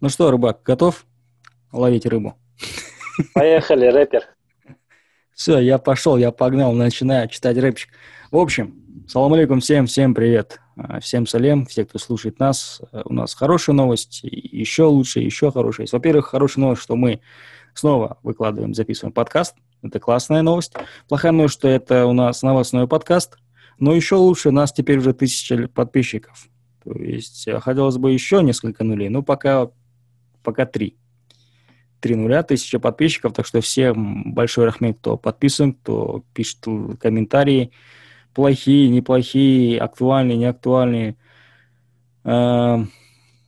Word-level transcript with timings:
Ну 0.00 0.08
что, 0.08 0.30
рыбак, 0.30 0.62
готов 0.62 1.04
ловить 1.72 2.06
рыбу? 2.06 2.34
Поехали, 3.34 3.84
рэпер. 3.84 4.22
Все, 5.34 5.58
я 5.58 5.76
пошел, 5.76 6.16
я 6.16 6.30
погнал, 6.30 6.72
начинаю 6.72 7.28
читать 7.28 7.58
рэпчик. 7.58 7.90
В 8.30 8.38
общем, 8.38 8.82
салам 9.06 9.34
алейкум 9.34 9.60
всем, 9.60 9.86
всем 9.86 10.14
привет. 10.14 10.58
А, 10.74 11.00
всем 11.00 11.26
салем, 11.26 11.66
все, 11.66 11.84
кто 11.84 11.98
слушает 11.98 12.38
нас. 12.38 12.80
Э, 12.92 13.02
у 13.04 13.12
нас 13.12 13.34
хорошая 13.34 13.76
новость, 13.76 14.20
еще 14.22 14.84
лучше, 14.84 15.20
еще 15.20 15.52
хорошая. 15.52 15.86
Во-первых, 15.92 16.28
хорошая 16.28 16.64
новость, 16.64 16.80
что 16.80 16.96
мы 16.96 17.20
снова 17.74 18.16
выкладываем, 18.22 18.72
записываем 18.72 19.12
подкаст. 19.12 19.54
Это 19.82 20.00
классная 20.00 20.40
новость. 20.40 20.72
Плохая 21.08 21.32
новость, 21.32 21.54
что 21.54 21.68
это 21.68 22.06
у 22.06 22.14
нас 22.14 22.42
новостной 22.42 22.88
подкаст. 22.88 23.36
Но 23.78 23.94
еще 23.94 24.14
лучше, 24.14 24.50
нас 24.50 24.72
теперь 24.72 24.96
уже 24.96 25.12
тысяча 25.12 25.68
подписчиков. 25.68 26.48
То 26.84 26.92
есть 26.92 27.46
э, 27.46 27.60
хотелось 27.60 27.98
бы 27.98 28.12
еще 28.12 28.42
несколько 28.42 28.82
нулей, 28.82 29.10
но 29.10 29.22
пока 29.22 29.68
пока 30.50 30.66
три. 30.66 30.96
Три 32.00 32.16
нуля, 32.16 32.42
тысяча 32.42 32.80
подписчиков, 32.80 33.32
так 33.34 33.46
что 33.46 33.60
всем 33.60 34.34
большой 34.34 34.64
рахмет, 34.64 34.98
кто 34.98 35.16
подписан, 35.16 35.74
кто 35.74 36.24
пишет 36.34 36.66
комментарии, 36.98 37.70
плохие, 38.34 38.88
неплохие, 38.88 39.78
актуальные, 39.78 40.38
неактуальные, 40.38 41.16
э, 42.24 42.84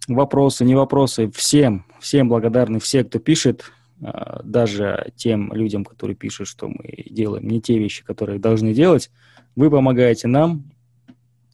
вопросы, 0.07 0.65
не 0.65 0.77
вопросы, 0.77 1.31
всем, 1.33 1.87
всем 1.99 2.29
благодарны, 2.29 2.79
все, 2.79 3.03
кто 3.03 3.19
пишет, 3.19 3.65
э, 4.01 4.41
даже 4.45 5.13
тем 5.17 5.53
людям, 5.53 5.85
которые 5.85 6.15
пишут, 6.15 6.47
что 6.47 6.69
мы 6.69 7.05
делаем 7.11 7.49
не 7.49 7.61
те 7.61 7.79
вещи, 7.79 8.05
которые 8.05 8.39
должны 8.39 8.75
делать, 8.75 9.11
вы 9.57 9.71
помогаете 9.71 10.29
нам 10.29 10.71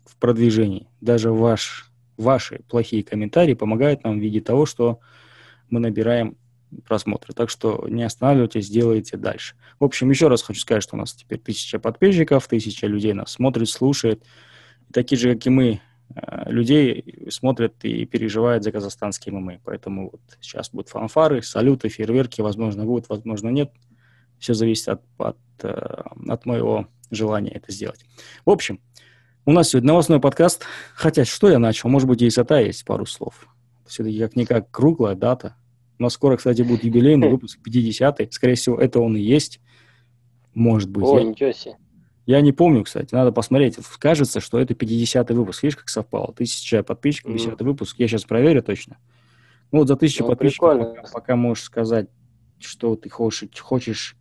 в 0.05 0.17
продвижении, 0.17 0.89
даже 1.01 1.33
ваш, 1.33 1.91
ваши 2.19 2.61
плохие 2.69 3.03
комментарии 3.03 3.55
помогают 3.55 4.05
нам 4.05 4.19
в 4.19 4.23
виде 4.23 4.43
того, 4.43 4.67
что 4.67 4.99
мы 5.71 5.81
набираем 5.81 6.37
просмотры. 6.87 7.33
Так 7.35 7.51
что 7.51 7.87
не 7.89 8.03
останавливайтесь, 8.03 8.69
делайте 8.69 9.17
дальше. 9.17 9.55
В 9.81 9.85
общем, 9.85 10.11
еще 10.11 10.29
раз 10.29 10.43
хочу 10.43 10.61
сказать, 10.61 10.83
что 10.83 10.97
у 10.97 10.99
нас 10.99 11.15
теперь 11.15 11.39
тысяча 11.39 11.79
подписчиков, 11.79 12.47
тысяча 12.47 12.87
людей 12.87 13.13
нас 13.13 13.33
смотрит, 13.33 13.69
слушает. 13.69 14.25
Такие 14.93 15.19
же, 15.19 15.35
как 15.35 15.47
и 15.47 15.51
мы, 15.51 15.81
э, 16.15 16.51
людей 16.51 17.27
смотрят 17.31 17.75
и 17.85 18.05
переживают 18.05 18.65
за 18.65 18.73
казахстанские 18.73 19.35
ММА. 19.35 19.61
Поэтому 19.65 20.11
вот 20.13 20.21
сейчас 20.41 20.71
будут 20.71 20.89
фанфары, 20.89 21.43
салюты, 21.43 21.89
фейерверки, 21.89 22.41
возможно, 22.41 22.85
будут, 22.85 23.09
возможно, 23.09 23.49
нет. 23.49 23.73
Все 24.39 24.55
зависит 24.55 24.89
от, 24.89 25.03
от, 25.19 25.39
э, 25.63 26.03
от 26.29 26.47
моего 26.47 26.89
желания 27.11 27.51
это 27.51 27.73
сделать. 27.73 28.05
В 28.45 28.51
общем, 28.51 28.81
у 29.47 29.53
нас 29.53 29.71
сегодня 29.71 29.89
новостной 29.89 30.21
подкаст. 30.21 30.65
Хотя, 30.95 31.25
что 31.25 31.49
я 31.49 31.59
начал? 31.59 31.89
Может 31.89 32.07
быть, 32.07 32.21
и 32.21 32.29
исота 32.29 32.61
есть 32.61 32.85
пару 32.85 33.07
слов. 33.07 33.49
Все-таки 33.87 34.19
как-никак 34.19 34.71
круглая 34.71 35.15
дата. 35.15 35.57
У 35.99 36.03
нас 36.03 36.15
скоро, 36.15 36.37
кстати, 36.37 36.63
будет 36.63 36.85
юбилейный 36.85 37.29
выпуск, 37.29 37.59
50-й. 37.67 38.29
Скорее 38.31 38.55
всего, 38.55 38.79
это 38.79 39.01
он 39.01 39.17
и 39.17 39.21
есть. 39.21 39.61
Может 40.55 40.91
быть. 40.91 41.05
О, 41.05 41.19
я... 41.19 41.25
ничего 41.25 41.53
себе. 41.53 41.77
Я 42.27 42.43
не 42.43 42.53
помню, 42.53 42.85
кстати, 42.85 43.15
надо 43.15 43.33
посмотреть. 43.33 43.79
Кажется, 43.99 44.41
что 44.41 44.59
это 44.59 44.75
50-й 44.75 45.35
выпуск. 45.35 45.63
Видишь, 45.63 45.79
как 45.79 45.89
совпало? 45.89 46.35
Тысяча 46.35 46.83
подписчиков, 46.83 47.33
50-й 47.33 47.65
mm. 47.65 47.65
выпуск. 47.65 47.97
Я 47.99 48.07
сейчас 48.07 48.25
проверю 48.25 48.63
точно. 48.63 48.99
Ну, 49.73 49.79
вот 49.79 49.89
за 49.89 49.97
тысячу 49.97 50.25
ну, 50.25 50.31
подписчиков 50.31 50.79
пока, 50.79 51.03
пока 51.11 51.37
можешь 51.37 51.65
сказать, 51.65 52.09
что 52.59 52.97
ты 52.97 53.09
хочешь, 53.09 53.49
хочешь, 53.59 54.17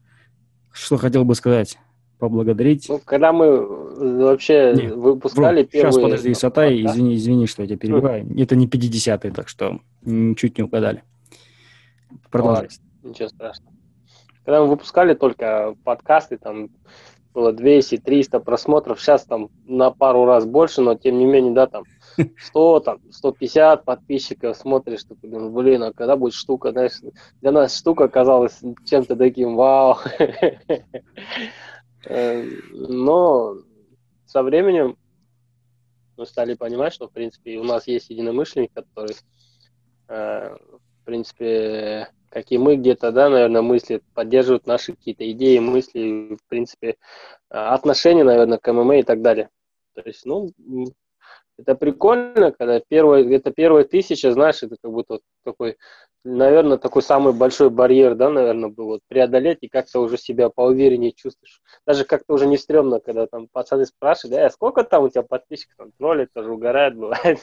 что 0.72 0.98
хотел 0.98 1.26
бы 1.26 1.36
сказать 1.36 1.78
поблагодарить. 2.18 2.88
Ну, 2.90 3.00
когда 3.04 3.32
мы 3.32 3.46
э, 3.46 4.24
вообще 4.24 4.74
Нет, 4.76 4.96
выпускали 4.96 5.64
бро, 5.64 5.70
первые... 5.70 5.92
Сейчас, 5.92 6.04
подожди, 6.04 6.34
Сатай, 6.34 6.84
да? 6.84 6.92
извини, 6.92 7.16
извини, 7.16 7.46
что 7.46 7.62
я 7.64 7.68
тебя 7.68 7.78
перебиваю. 7.78 8.24
Mm. 8.24 8.42
Это 8.42 8.56
не 8.56 8.68
50-й, 8.68 9.32
так 9.32 9.50
что 9.50 9.82
чуть 10.36 10.58
не 10.58 10.64
угадали. 10.64 11.04
Продолжай. 12.32 12.70
Ничего 13.04 13.30
страшного. 13.30 13.74
Когда 14.44 14.62
мы 14.62 14.68
выпускали 14.68 15.14
только 15.14 15.76
подкасты, 15.84 16.38
там 16.38 16.70
было 17.34 17.52
200-300 17.52 18.40
просмотров, 18.40 19.00
сейчас 19.00 19.24
там 19.26 19.50
на 19.66 19.92
пару 19.92 20.26
раз 20.26 20.46
больше, 20.46 20.82
но 20.82 20.96
тем 20.96 21.20
не 21.20 21.26
менее, 21.26 21.54
да, 21.54 21.68
там 21.68 21.84
100, 22.40 22.80
там 22.80 23.00
150 23.12 23.86
подписчиков 23.86 24.58
смотришь, 24.58 25.02
что, 25.02 25.16
блин, 25.16 25.54
блин, 25.54 25.84
а 25.84 25.94
когда 25.94 26.16
будет 26.16 26.34
штука, 26.34 26.72
знаешь, 26.72 27.00
для 27.42 27.52
нас 27.52 27.78
штука 27.78 28.08
казалась 28.08 28.60
чем-то 28.86 29.16
таким 29.16 29.56
вау. 29.56 29.98
Э, 32.10 32.42
но 32.72 33.56
со 34.26 34.42
временем 34.42 34.98
мы 36.16 36.26
стали 36.26 36.54
понимать, 36.54 36.94
что, 36.94 37.10
в 37.10 37.12
принципе, 37.12 37.58
у 37.58 37.64
нас 37.64 37.86
есть 37.88 38.10
единомышленник, 38.10 38.72
который, 38.72 39.14
э, 40.08 40.56
принципе, 41.08 42.10
как 42.30 42.52
и 42.52 42.58
мы 42.58 42.76
где-то, 42.76 43.12
да, 43.12 43.30
наверное, 43.30 43.62
мыслит, 43.62 44.04
поддерживают 44.14 44.68
наши 44.68 44.94
какие-то 44.94 45.30
идеи, 45.32 45.58
мысли, 45.60 46.36
в 46.36 46.48
принципе, 46.50 46.90
э, 46.90 46.94
отношения, 47.50 48.26
наверное, 48.26 48.58
к 48.58 48.72
ММА 48.72 48.98
и 48.98 49.04
так 49.04 49.22
далее. 49.22 49.50
То 49.96 50.02
есть, 50.06 50.26
ну, 50.26 50.50
это 51.58 51.76
прикольно, 51.76 52.52
когда 52.52 52.82
первая, 52.88 53.28
это 53.34 53.52
первая 53.52 53.86
тысяча, 53.86 54.32
знаешь, 54.34 54.62
это 54.62 54.76
как 54.82 54.92
будто 54.92 55.14
вот 55.14 55.22
такой, 55.44 55.78
наверное, 56.28 56.78
такой 56.78 57.02
самый 57.02 57.34
большой 57.34 57.70
барьер, 57.70 58.16
да, 58.16 58.30
наверное, 58.30 58.70
был 58.70 58.88
вот 58.88 59.02
преодолеть 59.08 59.60
и 59.62 59.70
как-то 59.70 60.02
уже 60.02 60.18
себя 60.18 60.50
поувереннее 60.50 61.14
чувствуешь. 61.14 61.62
Даже 61.86 62.04
как-то 62.04 62.34
уже 62.34 62.48
не 62.48 62.58
стрёмно, 62.58 63.00
когда 63.00 63.28
там 63.28 63.48
пацаны 63.48 63.86
спрашивают, 63.86 64.36
да, 64.36 64.46
а 64.46 64.50
сколько 64.50 64.84
там 64.84 65.04
у 65.04 65.10
тебя 65.10 65.24
подписчиков, 65.24 65.76
там 65.78 65.92
троллят, 65.98 66.30
тоже 66.34 66.52
угорают, 66.52 66.96
бывает. 66.98 67.40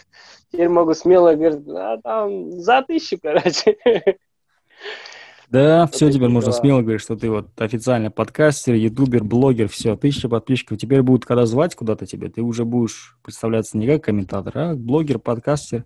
Теперь 0.50 0.68
могу 0.68 0.94
смело 0.94 1.34
говорить, 1.34 1.66
а 1.68 1.98
там 2.02 2.50
за 2.52 2.82
тысячу, 2.82 3.18
короче. 3.20 3.78
Да, 5.50 5.86
все 5.86 6.10
теперь 6.10 6.28
можно 6.28 6.52
смело 6.52 6.80
говорить, 6.80 7.00
что 7.02 7.16
ты 7.16 7.30
вот 7.30 7.48
официально 7.60 8.10
подкастер, 8.10 8.74
ютубер, 8.74 9.22
блогер, 9.24 9.68
все, 9.68 9.96
тысяча 9.96 10.28
подписчиков. 10.28 10.78
Теперь 10.78 11.02
будут, 11.02 11.24
когда 11.24 11.46
звать 11.46 11.74
куда-то 11.74 12.06
тебе, 12.06 12.28
ты 12.28 12.42
уже 12.42 12.64
будешь 12.64 13.16
представляться 13.22 13.78
не 13.78 13.86
как 13.86 14.04
комментатор, 14.04 14.52
а 14.56 14.74
блогер, 14.74 15.18
подкастер. 15.18 15.84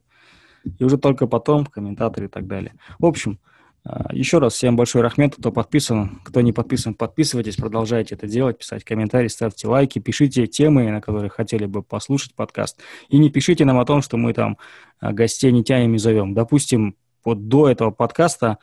И 0.65 0.85
уже 0.85 0.99
только 0.99 1.27
потом 1.27 1.67
комментатор 1.67 2.25
и 2.25 2.29
так 2.29 2.47
далее. 2.47 2.75
В 2.99 3.07
общем, 3.07 3.39
а, 3.85 4.13
еще 4.13 4.39
раз 4.39 4.55
всем 4.55 4.77
большой 4.77 5.03
рахмет, 5.03 5.37
кто 5.37 5.51
подписан, 5.53 6.21
кто 6.25 6.41
не 6.41 6.53
подписан, 6.53 6.95
подписывайтесь, 6.95 7.57
продолжайте 7.57 8.15
это 8.15 8.27
делать, 8.27 8.59
писать 8.59 8.85
комментарии, 8.85 9.29
ставьте 9.29 9.69
лайки, 9.69 9.99
пишите 9.99 10.47
темы, 10.47 10.91
на 10.91 11.01
которые 11.01 11.31
хотели 11.31 11.67
бы 11.67 11.83
послушать 11.83 12.35
подкаст. 12.35 12.79
И 13.09 13.19
не 13.19 13.31
пишите 13.31 13.65
нам 13.65 13.79
о 13.79 13.85
том, 13.85 14.03
что 14.03 14.17
мы 14.17 14.35
там 14.35 14.59
а, 15.01 15.13
гостей 15.13 15.53
не 15.53 15.65
тянем 15.65 15.95
и 15.95 15.99
зовем. 15.99 16.35
Допустим, 16.35 16.97
вот 17.25 17.49
до 17.49 17.69
этого 17.69 17.91
подкаста 17.91 18.59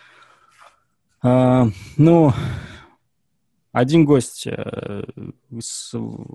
а, 1.21 1.69
ну, 1.97 2.33
один 3.75 4.05
гость 4.05 4.47
э, 4.47 5.03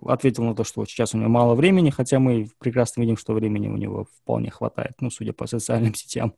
ответил 0.05 0.45
на 0.45 0.55
то, 0.55 0.63
что 0.63 0.85
сейчас 0.85 1.15
у 1.15 1.19
него 1.19 1.31
мало 1.31 1.55
времени, 1.55 1.89
хотя 1.89 2.19
мы 2.19 2.51
прекрасно 2.59 3.01
видим, 3.01 3.17
что 3.17 3.33
времени 3.33 3.67
у 3.67 3.79
него 3.79 4.07
вполне 4.15 4.51
хватает, 4.51 4.93
ну, 5.01 5.09
судя 5.09 5.33
по 5.33 5.47
социальным 5.47 5.95
сетям. 5.95 6.35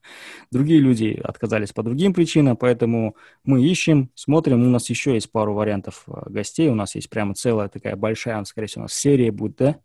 Другие 0.52 0.78
люди 0.78 1.20
отказались 1.24 1.72
по 1.72 1.82
другим 1.82 2.14
причинам, 2.14 2.56
поэтому 2.56 3.16
мы 3.42 3.66
ищем, 3.66 4.12
смотрим. 4.14 4.62
У 4.62 4.68
нас 4.68 4.88
еще 4.90 5.14
есть 5.14 5.32
пару 5.32 5.54
вариантов 5.54 6.04
э, 6.06 6.30
гостей. 6.30 6.68
У 6.68 6.76
нас 6.76 6.94
есть 6.94 7.10
прямо 7.10 7.34
целая 7.34 7.68
такая 7.68 7.96
большая, 7.96 8.44
скорее 8.44 8.68
всего, 8.68 8.82
у 8.82 8.84
нас 8.84 8.94
серия 8.94 9.32
будет, 9.32 9.56
да? 9.56 9.80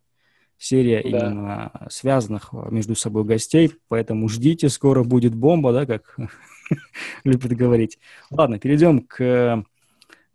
Серия 0.60 1.02
да. 1.02 1.10
именно 1.10 1.88
связанных 1.90 2.54
между 2.70 2.94
собой 2.94 3.24
гостей, 3.24 3.74
поэтому 3.88 4.30
ждите, 4.30 4.70
скоро 4.70 5.04
будет 5.04 5.34
бомба, 5.34 5.74
да, 5.74 5.88
как 5.88 6.16
любит 7.24 7.54
говорить. 7.54 7.98
Ладно, 8.30 8.60
перейдем 8.60 9.02
к, 9.02 9.66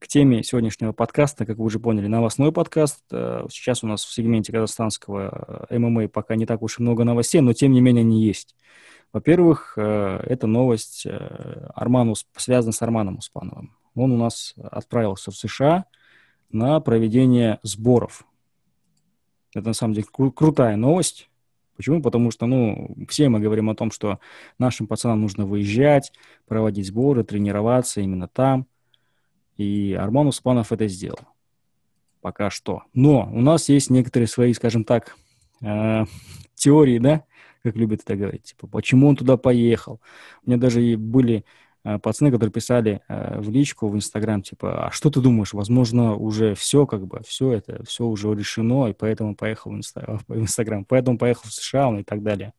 к 0.02 0.08
теме 0.08 0.42
сегодняшнего 0.42 0.90
подкаста. 0.92 1.46
Как 1.46 1.58
вы 1.58 1.64
уже 1.64 1.78
поняли, 1.78 2.08
новостной 2.08 2.50
подкаст. 2.50 3.04
Э, 3.12 3.46
сейчас 3.48 3.84
у 3.84 3.86
нас 3.86 4.04
в 4.04 4.12
сегменте 4.12 4.52
казахстанского 4.52 5.68
э, 5.70 5.78
ММА 5.78 6.08
пока 6.08 6.34
не 6.34 6.44
так 6.44 6.60
уж 6.62 6.80
и 6.80 6.82
много 6.82 7.04
новостей, 7.04 7.40
но 7.40 7.52
тем 7.52 7.70
не 7.70 7.80
менее 7.80 8.00
они 8.00 8.20
есть. 8.20 8.56
Во-первых, 9.12 9.74
э, 9.76 10.24
эта 10.26 10.48
новость 10.48 11.06
Арману, 11.74 12.14
связана 12.36 12.72
с 12.72 12.82
Арманом 12.82 13.18
Успановым. 13.18 13.76
Он 13.94 14.10
у 14.10 14.16
нас 14.16 14.54
отправился 14.60 15.30
в 15.30 15.36
США 15.36 15.84
на 16.50 16.80
проведение 16.80 17.60
сборов. 17.62 18.24
Это 19.54 19.68
на 19.68 19.74
самом 19.74 19.94
деле 19.94 20.06
кру- 20.12 20.32
крутая 20.32 20.74
новость. 20.74 21.30
Почему? 21.76 22.02
Потому 22.02 22.32
что, 22.32 22.46
ну, 22.46 22.96
все 23.08 23.28
мы 23.28 23.38
говорим 23.38 23.70
о 23.70 23.76
том, 23.76 23.92
что 23.92 24.18
нашим 24.58 24.88
пацанам 24.88 25.20
нужно 25.20 25.46
выезжать, 25.46 26.12
проводить 26.48 26.88
сборы, 26.88 27.22
тренироваться 27.22 28.00
именно 28.00 28.26
там. 28.26 28.66
И 29.62 29.94
Арман 29.94 30.26
Успанов 30.26 30.72
это 30.72 30.88
сделал. 30.88 31.20
Пока 32.20 32.50
что. 32.50 32.82
Но 32.94 33.28
у 33.32 33.40
нас 33.40 33.68
есть 33.68 33.90
некоторые 33.90 34.28
свои, 34.28 34.52
скажем 34.52 34.84
так, 34.84 35.16
э, 35.60 36.04
теории, 36.54 36.98
да, 36.98 37.24
как 37.62 37.76
любят 37.76 38.00
это 38.04 38.16
говорить. 38.16 38.44
Типа, 38.44 38.66
почему 38.66 39.08
он 39.08 39.16
туда 39.16 39.36
поехал? 39.36 40.00
У 40.44 40.50
меня 40.50 40.58
даже 40.60 40.96
были 40.96 41.44
Э, 41.84 41.98
пацаны, 41.98 42.30
которые 42.30 42.52
писали 42.52 43.00
э, 43.08 43.40
в 43.40 43.50
личку, 43.50 43.88
в 43.88 43.96
Инстаграм, 43.96 44.40
типа, 44.40 44.86
а 44.86 44.90
что 44.92 45.10
ты 45.10 45.20
думаешь, 45.20 45.52
возможно, 45.52 46.14
уже 46.14 46.54
все, 46.54 46.86
как 46.86 47.06
бы, 47.06 47.20
все 47.26 47.52
это, 47.52 47.82
все 47.84 48.04
уже 48.04 48.32
решено, 48.34 48.86
и 48.86 48.92
поэтому 48.92 49.34
поехал 49.34 49.72
в, 49.72 49.74
Инста, 49.74 50.20
в 50.28 50.38
Инстаграм, 50.38 50.84
поэтому 50.84 51.18
поехал 51.18 51.42
в 51.48 51.52
США 51.52 51.98
и 51.98 52.04
так 52.04 52.22
далее. 52.22 52.52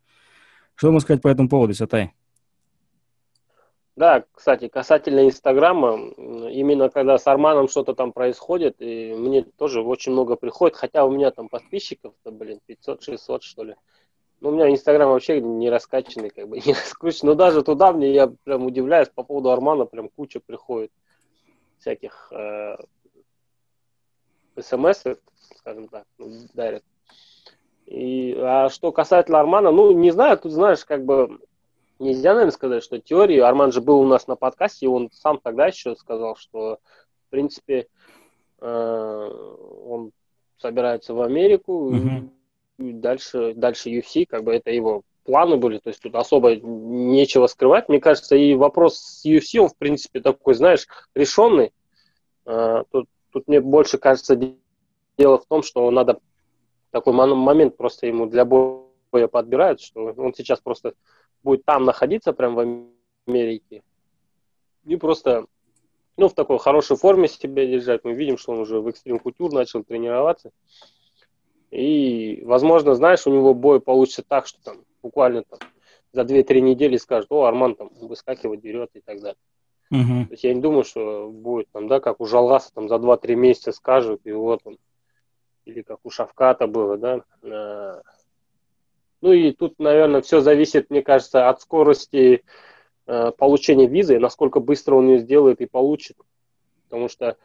Что 0.76 0.88
можно 0.88 1.02
сказать 1.02 1.22
по 1.22 1.30
этому 1.30 1.48
поводу, 1.48 1.74
Сатай? 1.74 2.14
Да, 3.96 4.24
кстати, 4.32 4.70
касательно 4.70 5.26
Инстаграма, 5.28 5.98
именно 6.50 6.90
когда 6.90 7.20
с 7.20 7.28
Арманом 7.28 7.68
что-то 7.68 7.94
там 7.94 8.12
происходит, 8.12 8.78
и 8.80 9.14
мне 9.14 9.44
тоже 9.44 9.82
очень 9.82 10.14
много 10.14 10.36
приходит, 10.36 10.76
хотя 10.76 11.06
у 11.06 11.12
меня 11.12 11.30
там 11.30 11.48
подписчиков-то, 11.48 12.32
блин, 12.32 12.60
500-600, 12.68 13.42
что 13.42 13.64
ли. 13.64 13.76
Ну, 14.40 14.50
у 14.50 14.52
меня 14.52 14.70
Инстаграм 14.72 15.10
вообще 15.10 15.40
не 15.42 15.70
раскачанный, 15.70 16.32
как 16.32 16.50
бы, 16.50 16.60
не 16.66 16.74
раскручен. 16.74 17.28
Но 17.28 17.36
даже 17.36 17.62
туда 17.62 17.94
мне, 17.94 18.12
я 18.12 18.34
прям 18.44 18.66
удивляюсь, 18.66 19.10
по 19.10 19.24
поводу 19.24 19.52
Армана 19.52 19.86
прям 19.86 20.10
куча 20.10 20.40
приходит 20.40 20.92
всяких 21.78 22.32
э, 22.32 22.78
смс, 24.60 25.04
скажем 25.58 25.88
так, 25.88 26.06
ну, 26.18 26.32
дарят. 26.56 26.84
И, 27.86 28.36
а 28.40 28.70
что 28.70 28.92
касательно 28.92 29.40
Армана, 29.40 29.72
ну, 29.72 29.92
не 29.92 30.10
знаю, 30.10 30.38
тут, 30.40 30.52
знаешь, 30.52 30.84
как 30.84 31.06
бы 31.06 31.40
нельзя, 32.04 32.34
наверное, 32.34 32.52
сказать, 32.52 32.84
что 32.84 33.00
теории. 33.00 33.40
Арман 33.40 33.72
же 33.72 33.82
был 33.82 34.00
у 34.00 34.08
нас 34.08 34.28
на 34.28 34.36
подкасте, 34.36 34.86
и 34.86 34.90
он 34.90 35.10
сам 35.12 35.40
тогда 35.42 35.68
еще 35.68 35.96
сказал, 35.96 36.36
что, 36.36 36.80
в 37.28 37.30
принципе, 37.32 37.88
э, 38.62 39.30
он 39.86 40.12
собирается 40.58 41.14
в 41.14 41.22
Америку, 41.22 41.92
mm-hmm. 41.92 42.30
и 42.80 42.94
дальше, 42.94 43.54
дальше 43.56 43.90
UFC, 43.90 44.26
как 44.26 44.44
бы 44.44 44.54
это 44.56 44.72
его 44.72 45.04
планы 45.26 45.58
были, 45.58 45.80
то 45.80 45.90
есть 45.90 46.02
тут 46.02 46.16
особо 46.16 46.56
нечего 46.56 47.48
скрывать. 47.48 47.90
Мне 47.90 48.00
кажется, 48.00 48.36
и 48.36 48.56
вопрос 48.56 48.98
с 48.98 49.26
UFC, 49.26 49.60
он, 49.60 49.70
в 49.70 49.78
принципе, 49.78 50.20
такой, 50.20 50.54
знаешь, 50.54 50.88
решенный. 51.16 51.72
Э, 52.46 52.84
тут, 52.92 53.08
тут 53.32 53.48
мне 53.48 53.62
больше 53.62 53.98
кажется 53.98 54.36
дело 55.18 55.38
в 55.38 55.46
том, 55.46 55.64
что 55.64 55.90
надо 55.92 56.20
такой 56.92 57.14
момент 57.14 57.78
просто 57.78 58.08
ему 58.08 58.28
для 58.28 58.46
боя 58.46 59.28
подбирают, 59.32 59.82
что 59.82 60.14
он 60.18 60.34
сейчас 60.34 60.60
просто 60.60 60.94
будет 61.44 61.66
там 61.66 61.86
находиться, 61.86 62.34
прям 62.34 62.56
в 62.56 62.88
Америке, 63.28 63.84
и 64.86 64.96
просто, 64.96 65.46
ну, 66.18 66.28
в 66.28 66.34
такой 66.34 66.60
хорошей 66.60 66.98
форме 66.98 67.28
себя 67.28 67.66
держать. 67.66 68.04
Мы 68.04 68.14
видим, 68.14 68.38
что 68.38 68.52
он 68.52 68.60
уже 68.60 68.80
в 68.80 68.88
экстрим 68.88 69.20
кутюр 69.20 69.52
начал 69.52 69.84
тренироваться. 69.84 70.52
И, 71.72 72.44
возможно, 72.46 72.94
знаешь, 72.94 73.26
у 73.26 73.34
него 73.34 73.54
бой 73.54 73.80
получится 73.80 74.24
так, 74.28 74.46
что 74.46 74.62
там 74.64 74.78
буквально 75.02 75.44
там 75.44 75.60
за 76.12 76.22
2-3 76.22 76.60
недели 76.60 76.98
скажут, 76.98 77.32
о, 77.32 77.46
Арман 77.46 77.76
там 77.76 77.90
выскакивает, 78.00 78.62
берет 78.62 78.92
и 78.94 79.02
так 79.02 79.20
далее. 79.22 79.38
Uh-huh. 79.92 80.26
То 80.26 80.32
есть 80.32 80.44
я 80.44 80.54
не 80.54 80.62
думаю, 80.62 80.84
что 80.84 81.30
будет 81.30 81.68
там, 81.72 81.88
да, 81.88 82.00
как 82.00 82.20
у 82.20 82.26
Жалгаса 82.26 82.74
там 82.74 82.90
за 82.90 82.96
2-3 82.96 83.36
месяца 83.36 83.72
скажут, 83.72 84.22
и 84.26 84.32
вот 84.32 84.62
он, 84.66 84.78
или 85.66 85.82
как 85.82 86.00
у 86.04 86.10
Шавката 86.10 86.68
было, 86.68 86.98
да, 86.98 88.02
ну 89.24 89.32
и 89.32 89.54
тут, 89.54 89.80
наверное, 89.80 90.22
все 90.22 90.42
зависит, 90.42 90.90
мне 90.90 91.02
кажется, 91.02 91.48
от 91.48 91.62
скорости 91.62 92.44
э, 93.08 93.32
получения 93.32 93.88
визы, 93.88 94.20
насколько 94.20 94.60
быстро 94.60 94.96
он 94.96 95.08
ее 95.08 95.20
сделает 95.20 95.62
и 95.62 95.66
получит. 95.66 96.18
Потому 96.90 97.08
что 97.08 97.38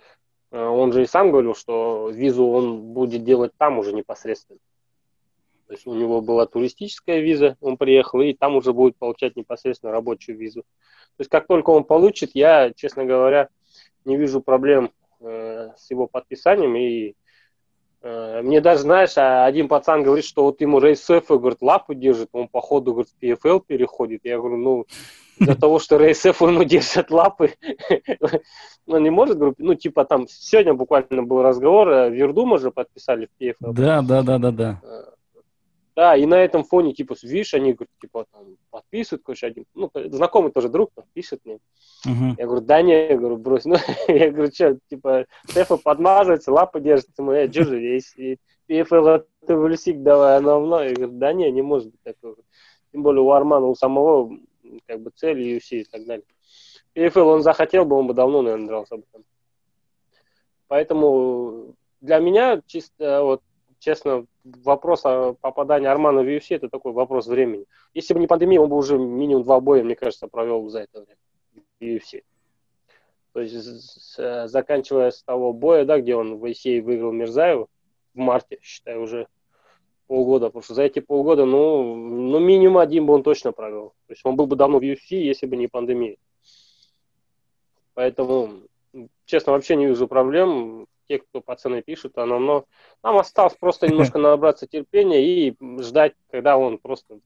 э, 0.51 0.61
он 0.61 0.93
же 0.93 1.05
и 1.05 1.07
сам 1.07 1.31
говорил, 1.31 1.55
что 1.55 2.11
визу 2.11 2.49
он 2.49 2.81
будет 2.81 3.23
делать 3.23 3.53
там 3.57 3.79
уже 3.79 3.93
непосредственно. 3.93 4.59
То 5.69 5.75
есть 5.75 5.87
у 5.87 5.95
него 5.95 6.21
была 6.21 6.47
туристическая 6.47 7.21
виза, 7.21 7.57
он 7.61 7.77
приехал, 7.77 8.23
и 8.23 8.33
там 8.33 8.57
уже 8.57 8.73
будет 8.73 8.97
получать 8.97 9.37
непосредственно 9.37 9.93
рабочую 9.93 10.37
визу. 10.37 10.63
То 10.63 11.21
есть 11.21 11.31
как 11.31 11.47
только 11.47 11.71
он 11.71 11.85
получит, 11.85 12.33
я, 12.35 12.73
честно 12.75 13.05
говоря, 13.05 13.51
не 14.05 14.17
вижу 14.17 14.41
проблем 14.41 14.91
э, 15.21 15.71
с 15.77 15.89
его 15.93 16.09
подписанием 16.09 16.75
и 16.75 17.15
мне 18.03 18.61
даже, 18.61 18.83
знаешь, 18.83 19.17
а 19.17 19.45
один 19.45 19.69
пацан 19.69 20.03
говорит, 20.03 20.25
что 20.25 20.45
вот 20.45 20.61
ему 20.61 20.79
Рейсеф, 20.79 21.29
говорит, 21.29 21.59
лапу 21.61 21.95
держит, 21.95 22.29
он 22.33 22.49
походу, 22.49 22.93
говорит, 22.93 23.11
в 23.11 23.23
PFL 23.23 23.62
переходит. 23.67 24.21
Я 24.25 24.39
говорю, 24.39 24.56
ну, 24.56 24.87
из-за 25.39 25.55
того, 25.61 25.79
что 25.79 25.97
Рейсеф 25.97 26.41
ему 26.41 26.65
держит 26.65 27.11
лапы, 27.11 27.55
он 28.87 29.03
не 29.03 29.11
может, 29.11 29.39
говорю, 29.39 29.55
ну, 29.59 29.75
типа 29.75 30.05
там, 30.05 30.27
сегодня 30.29 30.75
буквально 30.75 31.23
был 31.23 31.43
разговор, 31.43 31.89
э, 31.89 32.11
Вердума 32.11 32.59
же 32.59 32.71
подписали 32.71 33.27
в 33.27 33.43
PFL. 33.43 33.73
Да, 33.73 34.03
да, 34.03 34.23
да, 34.23 34.39
да, 34.39 34.50
да. 34.50 34.81
Да, 35.99 36.15
и 36.15 36.27
на 36.27 36.37
этом 36.37 36.62
фоне, 36.62 36.95
типа, 36.95 37.17
видишь, 37.23 37.55
они, 37.55 37.73
говорят, 37.73 37.91
типа, 38.00 38.25
там, 38.31 38.56
подписывают, 38.71 39.25
короче, 39.25 39.49
один, 39.49 39.65
ну, 39.75 39.91
знакомый 39.93 40.53
тоже 40.53 40.69
друг, 40.69 40.93
пишет 41.12 41.41
мне. 41.45 41.59
Uh-huh. 42.06 42.37
Я 42.39 42.47
говорю, 42.47 42.61
да 42.61 42.83
не, 42.83 43.09
я 43.09 43.17
говорю, 43.17 43.37
брось. 43.37 43.65
Ну, 43.65 43.75
я 44.06 44.31
говорю, 44.31 44.53
что, 44.53 44.79
типа, 44.89 45.27
Стефа 45.49 45.77
подмазывается, 45.77 46.53
лапа 46.53 46.79
держится, 46.79 47.21
моя, 47.21 47.49
держи, 47.49 47.81
если 47.81 48.39
PFL 48.69 49.27
ты 49.45 49.56
в 49.56 49.67
Люсик 49.67 50.00
давай, 50.05 50.37
она 50.37 50.61
мной. 50.61 50.91
Я 50.91 50.95
говорю, 50.95 51.12
да 51.15 51.33
не, 51.33 51.50
не 51.50 51.62
может 51.62 51.91
быть 51.91 52.00
такого. 52.05 52.37
Тем 52.93 53.03
более 53.03 53.23
у 53.23 53.33
Армана, 53.33 53.67
у 53.67 53.75
самого, 53.75 54.39
как 54.87 55.00
бы, 55.00 55.11
цели 55.11 55.56
UFC 55.56 55.81
и 55.81 55.85
так 55.85 56.06
далее. 56.06 56.25
PFL 56.95 57.23
он 57.23 57.43
захотел 57.43 57.85
бы, 57.85 57.97
он 57.97 58.06
бы 58.06 58.15
давно, 58.15 58.43
наверное, 58.43 58.69
дрался 58.69 58.99
бы 58.99 59.03
там. 59.11 59.23
Поэтому 60.69 61.75
для 62.00 62.21
меня 62.21 62.62
чисто 62.69 63.25
вот 63.25 63.43
честно, 63.79 64.27
вопрос 64.45 65.05
о 65.05 65.35
попадании 65.35 65.89
Армана 65.89 66.23
в 66.23 66.27
UFC 66.27 66.57
это 66.57 66.69
такой 66.69 66.93
вопрос 66.93 67.27
времени. 67.27 67.67
Если 67.95 68.15
бы 68.15 68.21
не 68.21 68.27
пандемия, 68.27 68.61
он 68.61 68.69
бы 68.69 68.77
уже 68.77 68.99
минимум 68.99 69.45
два 69.45 69.61
боя, 69.61 69.83
мне 69.83 69.97
кажется, 69.97 70.29
провел 70.29 70.69
за 70.69 70.81
это 70.81 71.01
время 71.01 71.17
в 71.81 71.85
UFC. 71.85 72.23
То 73.33 73.41
есть, 73.41 74.17
заканчивая 74.51 75.11
с 75.11 75.23
того 75.23 75.53
боя, 75.53 75.85
да, 75.85 76.01
где 76.01 76.17
он 76.17 76.39
в 76.39 76.51
Исей 76.51 76.81
выиграл 76.81 77.13
Мирзаеву 77.13 77.69
в 78.15 78.19
марте, 78.19 78.59
считаю, 78.63 79.03
уже 79.03 79.29
полгода, 80.09 80.47
потому 80.47 80.63
что 80.63 80.75
за 80.75 80.83
эти 80.83 81.01
полгода, 81.01 81.45
ну, 81.45 81.95
ну, 81.95 82.39
минимум 82.41 82.79
один 82.79 83.07
бы 83.07 83.13
он 83.13 83.23
точно 83.23 83.53
провел. 83.53 83.91
То 84.07 84.13
есть 84.13 84.23
он 84.25 84.35
был 84.37 84.47
бы 84.47 84.57
давно 84.57 84.79
в 84.79 84.83
UFC, 84.83 85.17
если 85.17 85.47
бы 85.47 85.57
не 85.57 85.69
пандемия. 85.69 86.17
Поэтому, 87.95 88.63
честно, 89.27 89.53
вообще 89.53 89.77
не 89.77 89.87
вижу 89.87 90.09
проблем 90.09 90.87
те, 91.09 91.19
кто 91.19 91.41
пацаны 91.41 91.83
пишут, 91.83 92.19
оно, 92.19 92.39
но 92.39 92.65
нам 93.03 93.17
осталось 93.17 93.55
просто 93.59 93.89
немножко 93.89 94.19
набраться 94.19 94.67
терпения 94.67 95.25
и 95.25 95.57
ждать, 95.81 96.15
когда 96.31 96.57
он 96.57 96.79
просто, 96.79 97.19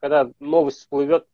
когда 0.00 0.30
новость 0.40 0.78
всплывет 0.78 1.26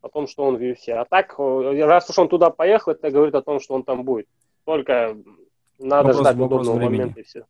о 0.00 0.08
том, 0.08 0.26
что 0.26 0.44
он 0.44 0.56
в 0.56 0.60
UFC. 0.60 0.90
А 0.92 1.04
так, 1.04 1.34
раз 1.38 2.08
уж 2.08 2.18
он 2.18 2.28
туда 2.28 2.50
поехал, 2.50 2.92
это 2.92 3.10
говорит 3.10 3.34
о 3.34 3.42
том, 3.42 3.60
что 3.60 3.74
он 3.74 3.82
там 3.82 4.04
будет. 4.04 4.26
Только 4.64 5.16
надо 5.78 6.08
вопрос, 6.08 6.20
ждать 6.20 6.36
вопрос 6.36 6.60
удобного 6.62 6.78
времени. 6.78 6.98
момента 7.00 7.20
и 7.20 7.24
все. 7.24 7.46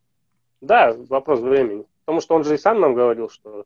Да, 0.60 0.94
вопрос 1.08 1.40
времени. 1.40 1.84
Потому 2.04 2.20
что 2.20 2.34
он 2.34 2.44
же 2.44 2.54
и 2.54 2.58
сам 2.58 2.80
нам 2.80 2.94
говорил, 2.94 3.28
что 3.28 3.64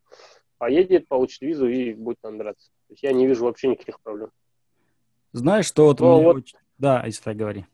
поедет, 0.59 1.09
получит 1.09 1.43
визу 1.43 1.67
и 1.67 1.95
будет 1.95 2.19
там 2.21 2.39
драться. 2.39 2.69
То 2.89 2.93
есть 2.93 3.03
я 3.03 3.13
не 3.13 3.27
вижу 3.27 3.45
вообще 3.45 3.69
никаких 3.69 4.01
проблем. 4.01 4.31
Знаешь, 5.33 5.67
что 5.67 5.87
вот... 5.87 6.01
Но 6.01 6.23
вот... 6.23 6.45
Да, 6.79 7.03
если 7.05 7.23
так 7.23 7.37
говори. 7.37 7.67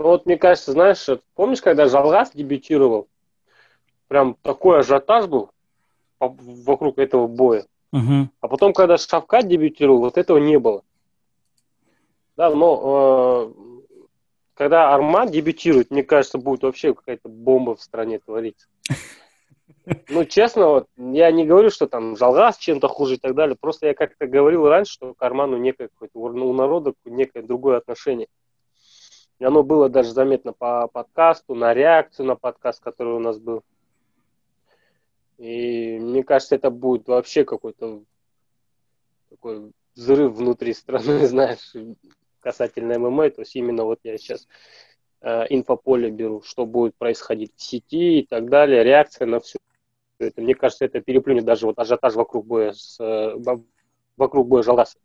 Ну 0.00 0.06
вот 0.06 0.24
мне 0.24 0.38
кажется, 0.38 0.72
знаешь, 0.72 1.06
помнишь, 1.34 1.60
когда 1.60 1.86
Жалгас 1.86 2.30
дебютировал, 2.32 3.06
прям 4.08 4.34
такой 4.40 4.80
ажиотаж 4.80 5.26
был 5.26 5.50
вокруг 6.18 6.98
этого 6.98 7.26
боя. 7.26 7.66
Uh-huh. 7.94 8.28
А 8.40 8.48
потом, 8.48 8.72
когда 8.72 8.96
Шавкат 8.96 9.46
дебютировал, 9.46 10.00
вот 10.00 10.16
этого 10.16 10.38
не 10.38 10.58
было. 10.58 10.84
Да, 12.38 12.48
но 12.48 13.52
э, 13.52 13.80
когда 14.54 14.94
Арман 14.94 15.28
дебютирует, 15.28 15.90
мне 15.90 16.02
кажется, 16.02 16.38
будет 16.38 16.62
вообще 16.62 16.94
какая-то 16.94 17.28
бомба 17.28 17.76
в 17.76 17.82
стране 17.82 18.20
твориться. 18.20 18.68
Ну, 20.08 20.24
честно, 20.24 20.66
вот, 20.68 20.86
я 20.96 21.32
не 21.32 21.44
говорю, 21.44 21.70
что 21.70 21.88
там 21.88 22.16
Жалгас 22.16 22.58
чем-то 22.58 22.86
хуже 22.86 23.14
и 23.14 23.18
так 23.18 23.34
далее. 23.34 23.56
Просто 23.58 23.88
я 23.88 23.94
как-то 23.94 24.26
говорил 24.26 24.68
раньше, 24.68 24.92
что 24.92 25.14
к 25.14 25.22
Арману 25.22 25.56
некое 25.56 25.88
какое-то, 25.88 26.18
у 26.18 26.52
народа 26.52 26.92
некое 27.04 27.42
другое 27.42 27.78
отношение. 27.78 28.28
И 29.40 29.44
оно 29.44 29.62
было 29.62 29.88
даже 29.88 30.12
заметно 30.12 30.52
по 30.52 30.86
подкасту, 30.86 31.54
на 31.54 31.72
реакцию 31.72 32.26
на 32.26 32.36
подкаст, 32.36 32.82
который 32.82 33.14
у 33.14 33.20
нас 33.20 33.38
был. 33.38 33.62
И 35.38 35.98
мне 35.98 36.22
кажется, 36.22 36.54
это 36.54 36.70
будет 36.70 37.08
вообще 37.08 37.46
какой-то 37.46 38.02
такой 39.30 39.72
взрыв 39.96 40.34
внутри 40.34 40.74
страны, 40.74 41.26
знаешь, 41.26 41.72
касательно 42.40 42.98
ММА. 42.98 43.30
То 43.30 43.40
есть 43.40 43.56
именно 43.56 43.84
вот 43.84 44.00
я 44.02 44.18
сейчас 44.18 44.46
э, 45.22 45.46
инфополе 45.48 46.10
беру, 46.10 46.42
что 46.42 46.66
будет 46.66 46.94
происходить 46.96 47.52
в 47.56 47.62
сети 47.62 48.20
и 48.20 48.26
так 48.26 48.50
далее, 48.50 48.84
реакция 48.84 49.26
на 49.26 49.40
все 49.40 49.58
это. 50.18 50.42
Мне 50.42 50.54
кажется, 50.54 50.84
это 50.84 51.00
переплюнет 51.00 51.46
даже 51.46 51.64
вот 51.64 51.78
ажиотаж 51.78 52.14
вокруг 52.14 52.46
боя 52.46 52.72
с, 52.72 53.00
э, 53.00 53.36
вокруг 54.18 54.48
боя 54.48 54.62
Жаласа. 54.62 54.98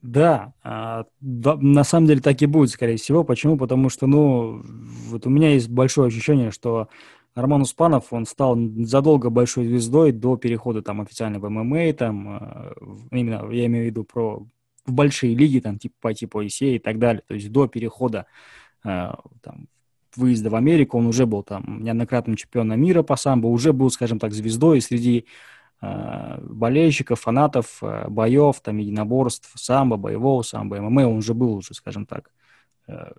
Да, 0.00 0.52
а, 0.62 1.06
да, 1.20 1.56
на 1.56 1.82
самом 1.82 2.06
деле 2.06 2.20
так 2.20 2.40
и 2.40 2.46
будет, 2.46 2.70
скорее 2.70 2.96
всего. 2.96 3.24
Почему? 3.24 3.56
Потому 3.56 3.88
что, 3.88 4.06
ну, 4.06 4.62
вот 5.08 5.26
у 5.26 5.30
меня 5.30 5.50
есть 5.50 5.68
большое 5.68 6.08
ощущение, 6.08 6.52
что 6.52 6.88
Роман 7.34 7.62
Успанов, 7.62 8.12
он 8.12 8.26
стал 8.26 8.56
задолго 8.84 9.30
большой 9.30 9.66
звездой 9.66 10.12
до 10.12 10.36
перехода 10.36 10.82
там 10.82 11.00
официально 11.00 11.40
в 11.40 11.48
ММА, 11.48 11.92
там, 11.94 12.28
а, 12.28 12.72
именно, 13.10 13.50
я 13.50 13.66
имею 13.66 13.84
в 13.84 13.86
виду 13.86 14.04
про 14.04 14.46
в 14.86 14.92
большие 14.92 15.34
лиги, 15.34 15.60
там, 15.60 15.78
типа 15.78 15.94
по 16.00 16.14
типу 16.14 16.46
ИСЕ 16.46 16.76
и 16.76 16.78
так 16.78 16.98
далее. 16.98 17.22
То 17.26 17.34
есть 17.34 17.52
до 17.52 17.66
перехода 17.66 18.26
а, 18.84 19.18
там, 19.42 19.66
выезда 20.16 20.50
в 20.50 20.54
Америку 20.54 20.98
он 20.98 21.06
уже 21.06 21.26
был 21.26 21.42
там 21.42 21.82
неоднократным 21.82 22.36
чемпионом 22.36 22.80
мира 22.80 23.02
по 23.02 23.16
самбо, 23.16 23.48
уже 23.48 23.72
был, 23.72 23.90
скажем 23.90 24.18
так, 24.18 24.32
звездой 24.32 24.80
среди 24.80 25.26
болельщиков, 25.80 27.20
фанатов, 27.20 27.78
э, 27.82 28.08
боев, 28.08 28.60
там, 28.60 28.78
единоборств, 28.78 29.52
самбо, 29.54 29.96
боевого 29.96 30.42
самбо, 30.42 30.80
ММА, 30.80 31.08
он 31.08 31.18
уже 31.18 31.34
был 31.34 31.54
уже, 31.54 31.74
скажем 31.74 32.04
так, 32.04 32.30
э, 32.88 33.12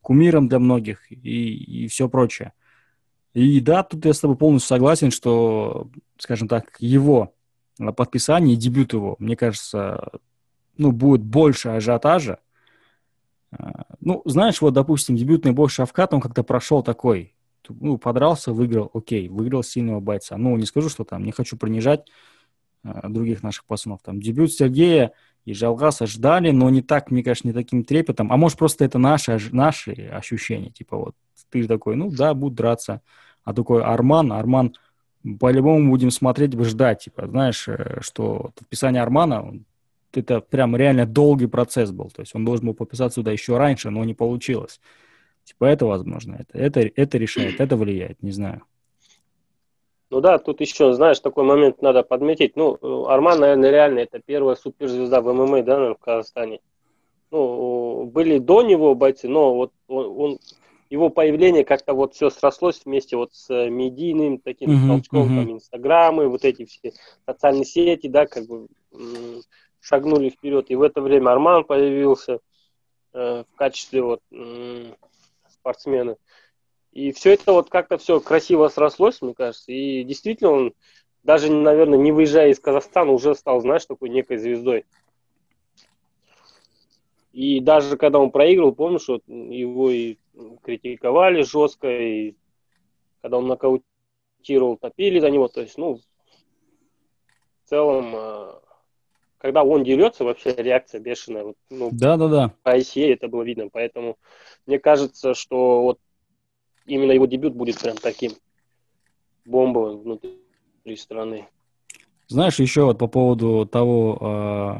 кумиром 0.00 0.48
для 0.48 0.58
многих 0.58 1.10
и, 1.12 1.84
и 1.84 1.88
все 1.88 2.08
прочее. 2.08 2.52
И 3.34 3.60
да, 3.60 3.82
тут 3.82 4.06
я 4.06 4.14
с 4.14 4.20
тобой 4.20 4.36
полностью 4.36 4.68
согласен, 4.68 5.10
что, 5.10 5.90
скажем 6.16 6.48
так, 6.48 6.76
его 6.78 7.34
подписание, 7.94 8.56
дебют 8.56 8.94
его, 8.94 9.16
мне 9.18 9.36
кажется, 9.36 10.10
ну, 10.78 10.92
будет 10.92 11.22
больше 11.22 11.68
ажиотажа. 11.68 12.38
Ну, 14.00 14.22
знаешь, 14.24 14.62
вот, 14.62 14.72
допустим, 14.72 15.16
дебютный 15.16 15.52
бой 15.52 15.68
Шавкат, 15.68 16.14
он 16.14 16.22
как-то 16.22 16.42
прошел 16.42 16.82
такой, 16.82 17.35
ну, 17.68 17.98
подрался, 17.98 18.52
выиграл, 18.52 18.90
окей, 18.94 19.28
выиграл 19.28 19.62
сильного 19.62 20.00
бойца. 20.00 20.36
Ну, 20.36 20.56
не 20.56 20.66
скажу, 20.66 20.88
что 20.88 21.04
там, 21.04 21.24
не 21.24 21.32
хочу 21.32 21.56
принижать 21.56 22.06
а, 22.82 23.08
других 23.08 23.42
наших 23.42 23.64
пацанов. 23.64 24.00
Там 24.02 24.20
дебют 24.20 24.52
Сергея 24.52 25.12
и 25.44 25.54
Жалгаса 25.54 26.06
ждали, 26.06 26.50
но 26.50 26.70
не 26.70 26.82
так, 26.82 27.10
мне 27.10 27.22
кажется, 27.22 27.46
не 27.48 27.54
таким 27.54 27.84
трепетом. 27.84 28.32
А 28.32 28.36
может, 28.36 28.58
просто 28.58 28.84
это 28.84 28.98
наши, 28.98 29.38
наши 29.52 29.92
ощущения. 30.12 30.70
Типа 30.70 30.96
вот 30.96 31.14
ты 31.50 31.66
такой, 31.66 31.96
ну 31.96 32.10
да, 32.10 32.34
буду 32.34 32.56
драться. 32.56 33.02
А 33.44 33.54
такой 33.54 33.82
Арман, 33.82 34.32
Арман, 34.32 34.74
по-любому 35.38 35.90
будем 35.90 36.10
смотреть, 36.10 36.58
ждать. 36.60 37.04
Типа, 37.04 37.26
знаешь, 37.26 37.68
э, 37.68 37.98
что 38.00 38.50
подписание 38.56 39.02
Армана, 39.02 39.60
это 40.12 40.40
прям 40.40 40.76
реально 40.76 41.06
долгий 41.06 41.46
процесс 41.46 41.90
был. 41.90 42.10
То 42.10 42.22
есть 42.22 42.34
он 42.34 42.44
должен 42.44 42.66
был 42.66 42.74
подписаться 42.74 43.20
сюда 43.20 43.32
еще 43.32 43.56
раньше, 43.56 43.90
но 43.90 44.04
не 44.04 44.14
получилось. 44.14 44.80
Типа 45.46 45.66
это 45.66 45.86
возможно, 45.86 46.38
это, 46.40 46.58
это, 46.58 46.80
это 46.80 47.18
решает, 47.18 47.60
это 47.60 47.76
влияет, 47.76 48.20
не 48.20 48.32
знаю. 48.32 48.62
Ну 50.10 50.20
да, 50.20 50.38
тут 50.38 50.60
еще, 50.60 50.92
знаешь, 50.92 51.20
такой 51.20 51.44
момент 51.44 51.80
надо 51.82 52.02
подметить. 52.02 52.56
Ну, 52.56 53.06
Арман, 53.06 53.38
наверное, 53.38 53.70
реально 53.70 54.00
это 54.00 54.20
первая 54.24 54.56
суперзвезда 54.56 55.20
в 55.20 55.32
ММА, 55.32 55.62
да, 55.62 55.74
наверное, 55.74 55.94
в 55.94 55.98
Казахстане. 55.98 56.60
Ну, 57.30 58.10
были 58.12 58.38
до 58.38 58.62
него 58.62 58.96
бойцы, 58.96 59.28
но 59.28 59.54
вот 59.54 59.72
он, 59.86 60.06
он 60.18 60.38
его 60.90 61.10
появление 61.10 61.64
как-то 61.64 61.94
вот 61.94 62.14
все 62.14 62.28
срослось 62.30 62.82
вместе 62.84 63.16
вот 63.16 63.32
с 63.32 63.48
медийным 63.68 64.38
таким 64.38 64.70
uh-huh, 64.70 64.88
толчком, 64.88 65.22
uh-huh. 65.22 65.44
там, 65.44 65.52
инстаграмы, 65.52 66.28
вот 66.28 66.44
эти 66.44 66.64
все 66.64 66.92
социальные 67.24 67.66
сети, 67.66 68.08
да, 68.08 68.26
как 68.26 68.46
бы 68.46 68.66
шагнули 69.80 70.30
вперед. 70.30 70.70
И 70.70 70.74
в 70.74 70.82
это 70.82 71.00
время 71.00 71.30
Арман 71.30 71.62
появился 71.62 72.40
э, 73.12 73.44
в 73.48 73.56
качестве 73.56 74.02
вот 74.02 74.20
э, 74.32 74.92
спортсмена. 75.66 76.16
И 76.92 77.12
все 77.12 77.34
это 77.34 77.52
вот 77.52 77.68
как-то 77.68 77.98
все 77.98 78.20
красиво 78.20 78.68
срослось, 78.68 79.20
мне 79.20 79.34
кажется. 79.34 79.72
И 79.72 80.04
действительно 80.04 80.50
он, 80.50 80.74
даже, 81.24 81.50
наверное, 81.50 81.98
не 81.98 82.12
выезжая 82.12 82.50
из 82.50 82.60
Казахстана, 82.60 83.10
уже 83.10 83.34
стал, 83.34 83.60
знаешь, 83.60 83.84
такой 83.84 84.08
некой 84.08 84.38
звездой. 84.38 84.86
И 87.32 87.60
даже 87.60 87.96
когда 87.98 88.18
он 88.18 88.30
проиграл, 88.30 88.72
помнишь, 88.72 89.08
вот 89.08 89.22
его 89.26 89.90
и 89.90 90.16
критиковали 90.62 91.42
жестко, 91.42 91.88
и 91.88 92.34
когда 93.20 93.38
он 93.38 93.48
нокаутировал, 93.48 94.78
топили 94.78 95.18
за 95.18 95.30
него. 95.30 95.48
То 95.48 95.60
есть, 95.60 95.76
ну, 95.76 95.96
в 95.96 97.68
целом, 97.68 98.14
э, 98.14 98.52
когда 99.46 99.62
он 99.62 99.84
дерется, 99.84 100.24
вообще 100.24 100.52
реакция 100.56 101.00
бешеная. 101.00 101.44
Вот, 101.44 101.56
ну, 101.70 101.90
да, 101.92 102.16
да, 102.16 102.26
да. 102.26 102.52
По 102.64 102.76
ICA 102.76 103.12
это 103.12 103.28
было 103.28 103.44
видно. 103.44 103.68
Поэтому 103.72 104.16
мне 104.66 104.80
кажется, 104.80 105.34
что 105.34 105.82
вот 105.82 106.00
именно 106.84 107.12
его 107.12 107.26
дебют 107.26 107.54
будет 107.54 107.78
прям 107.78 107.96
таким 107.96 108.32
бомбовым 109.44 110.00
внутри 110.00 110.96
страны. 110.96 111.46
Знаешь, 112.26 112.58
еще 112.58 112.86
вот 112.86 112.98
по 112.98 113.06
поводу 113.06 113.68
того, 113.70 114.18
э, 114.20 114.74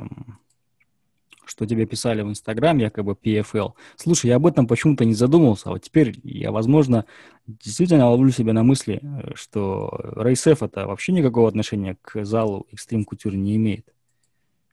что 1.45 1.65
тебе 1.65 1.87
писали 1.87 2.23
в 2.23 2.29
Инстаграм, 2.29 2.77
якобы 2.77 3.13
PFL. 3.13 3.75
Слушай, 3.95 4.31
я 4.31 4.37
об 4.37 4.47
этом 4.47 4.67
почему-то 4.67 5.05
не 5.05 5.15
задумывался, 5.15 5.69
а 5.69 5.73
вот 5.75 5.83
теперь 5.83 6.19
я, 6.25 6.51
возможно, 6.51 7.05
действительно 7.47 8.11
ловлю 8.11 8.33
себя 8.33 8.53
на 8.53 8.65
мысли, 8.65 8.99
э, 9.01 9.31
что 9.37 9.97
Рейсеф 10.17 10.65
это 10.65 10.89
вообще 10.89 11.13
никакого 11.13 11.47
отношения 11.47 11.97
к 12.03 12.25
залу 12.25 12.67
Extreme 12.73 13.05
Couture 13.09 13.37
не 13.37 13.55
имеет. 13.55 13.87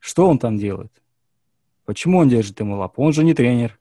Что 0.04 0.28
он 0.28 0.38
там 0.38 0.58
делает? 0.58 0.92
Почему 1.86 2.18
он 2.18 2.28
держит 2.28 2.60
ему 2.60 2.76
лапу? 2.76 3.02
Он 3.02 3.14
же 3.14 3.24
не 3.24 3.34
тренер. 3.34 3.80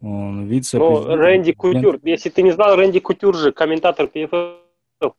Он 0.00 0.46
вице 0.46 0.78
Ну, 0.78 1.04
Рэнди 1.04 1.52
Кутюр. 1.52 1.98
Если 2.04 2.30
ты 2.30 2.42
не 2.42 2.52
знал, 2.52 2.76
Рэнди 2.76 3.00
Кутюр 3.00 3.34
же 3.34 3.50
комментатор 3.50 4.06
PFL. 4.06 4.60
Mm, 5.02 5.12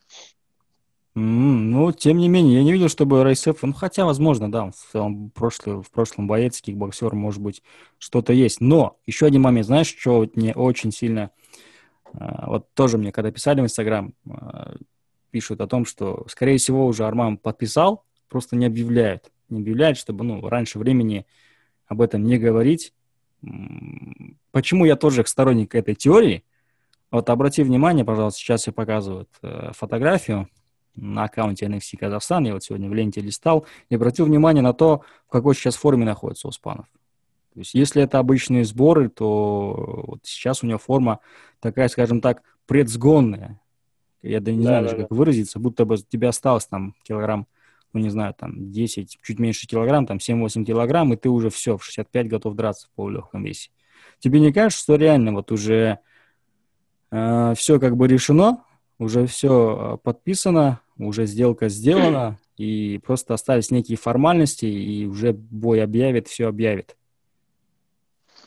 ну, 1.13 1.91
тем 1.91 2.19
не 2.19 2.29
менее, 2.29 2.60
я 2.60 2.63
не 2.63 2.71
видел, 2.71 2.88
чтобы 2.88 3.21
Рейсеф, 3.21 3.63
ну, 3.63 3.74
хотя, 3.74 4.05
возможно, 4.05 4.50
да, 4.50 4.71
в, 4.71 4.75
целом, 4.93 5.29
прошлый, 5.31 5.81
в 5.81 5.91
прошлом 5.91 6.25
боец, 6.25 6.62
кикбоксер, 6.62 7.13
может 7.13 7.41
быть, 7.41 7.62
что-то 7.98 8.31
есть. 8.31 8.62
Но 8.62 8.98
еще 9.05 9.25
один 9.25 9.41
момент, 9.41 9.67
знаешь, 9.67 9.93
что 9.93 10.25
мне 10.36 10.53
очень 10.53 10.93
сильно, 10.93 11.31
а, 12.13 12.50
вот 12.50 12.74
тоже 12.75 12.98
мне, 12.98 13.12
когда 13.12 13.29
писали 13.29 13.60
в 13.60 13.65
Инстаграм, 13.65 14.13
а, 14.29 14.74
пишут 15.31 15.60
о 15.60 15.67
том, 15.67 15.83
что, 15.83 16.24
скорее 16.29 16.60
всего, 16.60 16.86
уже 16.86 17.05
Арман 17.05 17.38
подписал, 17.38 18.05
просто 18.29 18.55
не 18.55 18.65
объявляет 18.65 19.29
не 19.51 19.60
объявляет, 19.62 19.98
чтобы 19.98 20.24
ну, 20.24 20.48
раньше 20.48 20.79
времени 20.79 21.25
об 21.88 22.01
этом 22.01 22.24
не 22.24 22.38
говорить. 22.38 22.93
Почему 24.51 24.86
я 24.86 24.96
тоже 24.96 25.25
сторонник 25.25 25.75
этой 25.75 25.96
теории? 25.96 26.43
Вот 27.12 27.29
обрати 27.29 27.63
внимание, 27.63 28.05
пожалуйста, 28.05 28.39
сейчас 28.39 28.67
я 28.67 28.74
показываю 28.74 29.27
э, 29.41 29.72
фотографию 29.74 30.48
на 30.96 31.25
аккаунте 31.25 31.65
NFC 31.65 31.98
Казахстан, 31.98 32.46
я 32.46 32.53
вот 32.53 32.63
сегодня 32.63 32.89
в 32.89 32.93
ленте 32.93 33.22
листал, 33.22 33.65
и 33.89 33.96
обратил 33.96 34.25
внимание 34.25 34.62
на 34.62 34.74
то, 34.74 35.03
в 35.27 35.31
какой 35.31 35.55
сейчас 35.55 35.75
форме 35.75 36.05
находится 36.05 36.48
Успанов. 36.48 36.86
То 37.53 37.60
есть 37.60 37.74
если 37.74 38.01
это 38.01 38.20
обычные 38.20 38.63
сборы, 38.63 39.10
то 39.10 40.05
вот 40.08 40.20
сейчас 40.24 40.63
у 40.63 40.67
него 40.67 40.79
форма 40.79 41.20
такая, 41.60 41.89
скажем 41.89 42.22
так, 42.22 42.43
предсгонная. 42.65 43.60
Я 44.22 44.39
да 44.39 44.51
не 44.51 44.60
да, 44.60 44.63
знаю 44.63 44.84
да, 44.84 44.89
даже, 44.89 45.01
да. 45.01 45.03
как 45.03 45.17
выразиться, 45.17 45.60
будто 45.60 45.84
бы 45.84 45.98
тебе 45.98 46.29
осталось 46.29 46.65
там 46.65 46.96
килограмм 47.03 47.48
ну, 47.93 48.00
не 48.00 48.10
знаю, 48.10 48.33
там 48.38 48.71
10, 48.71 49.19
чуть 49.21 49.39
меньше 49.39 49.67
килограмм, 49.67 50.05
там 50.05 50.17
7-8 50.17 50.63
килограмм, 50.63 51.13
и 51.13 51.17
ты 51.17 51.29
уже 51.29 51.50
все, 51.50 51.77
в 51.77 51.83
65 51.83 52.27
готов 52.27 52.55
драться 52.55 52.88
в 52.88 52.91
полулегком 52.91 53.43
весе. 53.43 53.71
Тебе 54.19 54.39
не 54.39 54.53
кажется, 54.53 54.83
что 54.83 54.95
реально 54.95 55.33
вот 55.33 55.51
уже 55.51 56.00
э, 57.12 57.53
все 57.57 57.79
как 57.79 57.98
бы 57.98 58.07
решено, 58.07 58.63
уже 59.00 59.25
все 59.25 59.95
э, 59.95 59.98
подписано, 60.03 60.79
уже 60.98 61.25
сделка 61.25 61.69
сделана, 61.69 62.38
и 62.57 63.00
просто 63.03 63.33
остались 63.33 63.71
некие 63.71 63.98
формальности, 63.98 64.65
и 64.65 65.05
уже 65.05 65.33
бой 65.33 65.83
объявит, 65.83 66.27
все 66.27 66.48
объявит? 66.48 66.95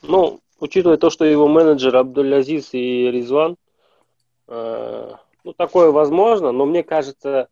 Ну, 0.02 0.40
учитывая 0.60 0.96
то, 0.96 1.10
что 1.10 1.24
его 1.24 1.48
менеджер 1.48 1.96
Абдулязиз 1.96 2.70
и 2.72 3.10
Ризван, 3.10 3.56
э, 4.48 5.12
ну, 5.42 5.52
такое 5.54 5.90
возможно, 5.90 6.52
но 6.52 6.66
мне 6.66 6.82
кажется, 6.82 7.48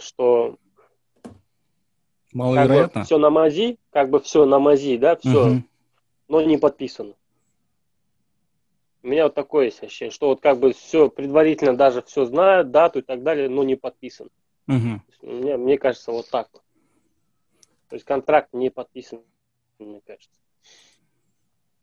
что 0.00 0.58
Маловероятно. 2.32 2.88
Как 2.88 2.94
бы 2.94 3.04
все 3.04 3.18
на 3.18 3.30
мази, 3.30 3.78
как 3.90 4.10
бы 4.10 4.20
все 4.20 4.44
на 4.46 4.58
мази, 4.58 4.96
да, 4.96 5.16
все, 5.16 5.46
угу. 5.46 5.62
но 6.28 6.42
не 6.42 6.56
подписано. 6.56 7.14
У 9.02 9.08
меня 9.08 9.24
вот 9.24 9.34
такое 9.34 9.66
есть 9.66 9.82
ощущение, 9.82 10.12
что 10.12 10.28
вот 10.28 10.40
как 10.40 10.58
бы 10.58 10.72
все 10.72 11.08
предварительно 11.08 11.76
даже 11.76 12.02
все 12.02 12.24
знают, 12.24 12.70
дату 12.70 13.00
и 13.00 13.02
так 13.02 13.22
далее, 13.22 13.48
но 13.48 13.64
не 13.64 13.74
подписан. 13.74 14.28
Угу. 14.68 15.02
Мне, 15.22 15.56
мне 15.56 15.76
кажется, 15.76 16.12
вот 16.12 16.30
так. 16.30 16.48
То 17.88 17.96
есть 17.96 18.06
контракт 18.06 18.50
не 18.52 18.70
подписан, 18.70 19.20
мне 19.78 20.00
кажется. 20.06 20.40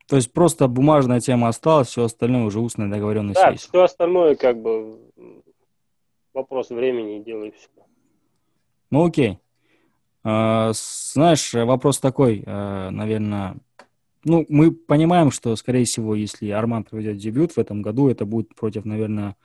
То 0.08 0.15
есть 0.15 0.34
просто 0.34 0.67
бумажная 0.67 1.19
тема 1.19 1.50
осталась, 1.50 1.89
все 1.89 2.05
остальное 2.05 2.46
уже 2.46 2.60
устная 2.60 2.89
договоренность 2.89 3.39
да, 3.39 3.50
есть. 3.51 3.67
все 3.67 3.84
остальное 3.84 4.36
как 4.36 4.60
бы 4.60 4.98
вопрос 6.33 6.69
времени 6.69 7.19
и 7.19 7.24
делай 7.24 7.51
все. 7.51 7.69
Ну 8.91 9.05
окей. 9.05 9.39
А, 10.24 10.71
знаешь, 10.74 11.53
вопрос 11.53 12.00
такой, 12.00 12.43
а, 12.45 12.89
наверное, 12.91 13.57
ну, 14.24 14.45
мы 14.50 14.71
понимаем, 14.71 15.31
что, 15.31 15.55
скорее 15.55 15.86
всего, 15.86 16.13
если 16.13 16.50
Арман 16.50 16.83
проведет 16.83 17.17
дебют 17.17 17.53
в 17.53 17.57
этом 17.57 17.81
году, 17.81 18.09
это 18.09 18.25
будет 18.25 18.53
против, 18.53 18.86
наверное, 18.86 19.36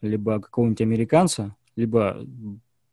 либо 0.00 0.40
какого-нибудь 0.40 0.80
американца, 0.80 1.56
либо 1.76 2.24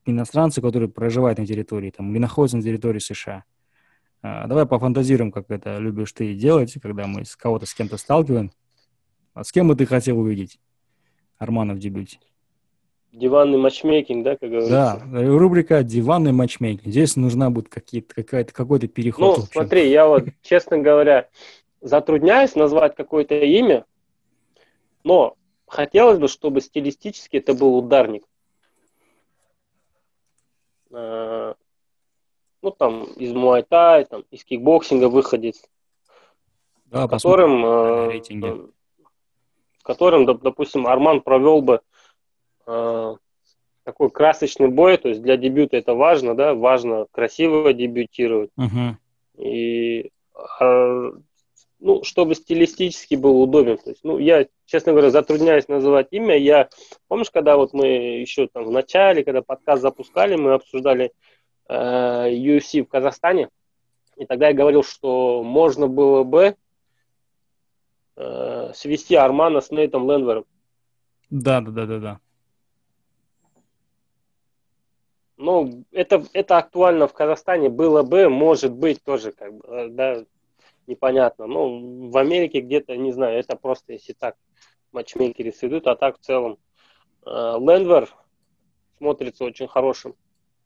иностранца, 0.05 0.61
который 0.61 0.89
проживает 0.89 1.37
на 1.37 1.45
территории, 1.45 1.91
там, 1.91 2.11
или 2.11 2.19
находится 2.19 2.57
на 2.57 2.63
территории 2.63 2.99
США. 2.99 3.45
А, 4.21 4.47
давай 4.47 4.65
пофантазируем, 4.65 5.31
как 5.31 5.49
это 5.49 5.77
любишь 5.77 6.11
ты 6.11 6.33
делать, 6.33 6.73
когда 6.81 7.07
мы 7.07 7.25
с 7.25 7.35
кого-то 7.35 7.65
с 7.65 7.73
кем-то 7.73 7.97
сталкиваем. 7.97 8.51
А 9.33 9.43
с 9.43 9.51
кем 9.51 9.67
бы 9.67 9.75
ты 9.75 9.85
хотел 9.85 10.19
увидеть 10.19 10.59
Армана 11.37 11.73
в 11.73 11.79
дебюте? 11.79 12.19
Диванный 13.15 13.57
матчмейкинг, 13.57 14.25
да, 14.25 14.35
как 14.35 14.49
говорится? 14.49 15.01
Да, 15.05 15.21
рубрика 15.37 15.83
«Диванный 15.83 16.33
матчмейкинг». 16.33 16.85
Здесь 16.85 17.15
нужна 17.15 17.49
будет 17.49 17.69
какая-то, 17.69 18.53
какой-то 18.53 18.89
переход. 18.89 19.37
Ну, 19.37 19.43
смотри, 19.45 19.89
я 19.89 20.05
вот, 20.05 20.25
честно 20.41 20.79
говоря, 20.79 21.29
затрудняюсь 21.79 22.55
назвать 22.55 22.93
какое-то 22.93 23.35
имя, 23.35 23.85
но 25.05 25.37
хотелось 25.65 26.19
бы, 26.19 26.27
чтобы 26.27 26.59
стилистически 26.59 27.37
это 27.37 27.53
был 27.53 27.77
ударник. 27.77 28.25
э, 30.91 31.53
ну, 32.61 32.71
там, 32.71 33.03
из 33.03 33.31
муайтай, 33.33 34.03
там, 34.05 34.25
из 34.29 34.43
кикбоксинга 34.43 35.07
выходец, 35.07 35.61
Да, 36.87 37.07
которым, 37.07 37.65
э, 37.65 38.21
которым, 39.83 40.27
доп- 40.27 40.41
допустим, 40.41 40.85
Арман 40.85 41.21
провел 41.21 41.61
бы 41.61 41.79
такой 42.65 44.09
красочный 44.09 44.69
бой, 44.69 44.97
то 44.97 45.09
есть 45.09 45.21
для 45.21 45.37
дебюта 45.37 45.77
это 45.77 45.93
важно, 45.93 46.35
да, 46.35 46.53
важно 46.53 47.05
красиво 47.11 47.71
дебютировать. 47.71 48.49
Мгм. 48.55 48.97
И 49.37 50.11
э, 50.59 51.11
ну, 51.79 52.03
чтобы 52.03 52.33
стилистически 52.33 53.15
был 53.15 53.41
удобен. 53.41 53.77
То 53.77 53.91
есть, 53.91 54.03
ну, 54.03 54.17
я, 54.17 54.47
честно 54.65 54.91
говоря, 54.91 55.11
затрудняюсь 55.11 55.67
называть 55.67 56.07
имя. 56.11 56.35
Я, 56.35 56.69
помнишь, 57.07 57.29
когда 57.29 57.57
вот 57.57 57.73
мы 57.73 57.85
еще 58.21 58.47
там 58.47 58.65
в 58.65 58.71
начале, 58.71 59.23
когда 59.23 59.43
подкаст 59.43 59.83
запускали, 59.83 60.35
мы 60.35 60.53
обсуждали 60.53 61.11
э, 61.67 61.75
UFC 61.75 62.81
в 62.81 62.87
Казахстане, 62.87 63.49
и 64.15 64.25
тогда 64.25 64.47
я 64.47 64.53
говорил, 64.53 64.83
что 64.83 65.43
можно 65.43 65.87
было 65.87 66.23
бы 66.23 66.55
э, 68.15 68.71
свести 68.73 69.13
Армана 69.15 69.61
с 69.61 69.69
Нейтом 69.69 70.09
Ленвером. 70.09 70.45
Да, 71.29 71.61
да, 71.61 71.71
да, 71.71 71.85
да, 71.85 71.99
да. 71.99 72.19
Ну, 75.37 75.83
это, 75.91 76.23
это 76.33 76.57
актуально 76.57 77.07
в 77.07 77.13
Казахстане 77.13 77.69
было 77.69 78.03
бы, 78.03 78.29
может 78.29 78.73
быть, 78.73 79.03
тоже, 79.03 79.31
как 79.31 79.53
бы, 79.53 79.67
э, 79.67 79.87
да, 79.89 80.23
непонятно. 80.87 81.45
Ну, 81.45 82.09
в 82.09 82.17
Америке 82.17 82.61
где-то, 82.61 82.95
не 82.95 83.11
знаю, 83.11 83.39
это 83.39 83.55
просто 83.55 83.93
если 83.93 84.13
так 84.13 84.35
матчмейкеры 84.91 85.51
сведут, 85.51 85.87
а 85.87 85.95
так 85.95 86.17
в 86.17 86.21
целом. 86.21 86.57
э, 87.25 87.29
Лендвер 87.59 88.09
смотрится 88.97 89.43
очень 89.43 89.67
хорошим 89.67 90.15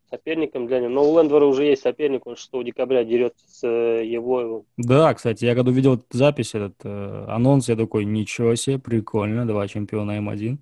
соперником 0.09 0.67
для 0.67 0.79
него. 0.79 0.89
Но 0.89 1.11
у 1.11 1.17
Лендвера 1.17 1.45
уже 1.45 1.65
есть 1.65 1.81
соперник, 1.81 2.27
он 2.27 2.35
6 2.35 2.49
декабря 2.63 3.03
дерется 3.03 3.45
с 3.47 3.63
э, 3.65 4.05
Евлоевым. 4.05 4.65
Да, 4.77 5.13
кстати, 5.13 5.45
я 5.45 5.55
когда 5.55 5.71
увидел 5.71 6.01
запись, 6.11 6.55
этот 6.55 6.75
э, 6.83 7.25
анонс, 7.27 7.69
я 7.69 7.75
такой, 7.75 8.05
ничего 8.05 8.55
себе, 8.55 8.79
прикольно, 8.79 9.47
два 9.47 9.67
чемпиона 9.67 10.19
М1 10.19 10.57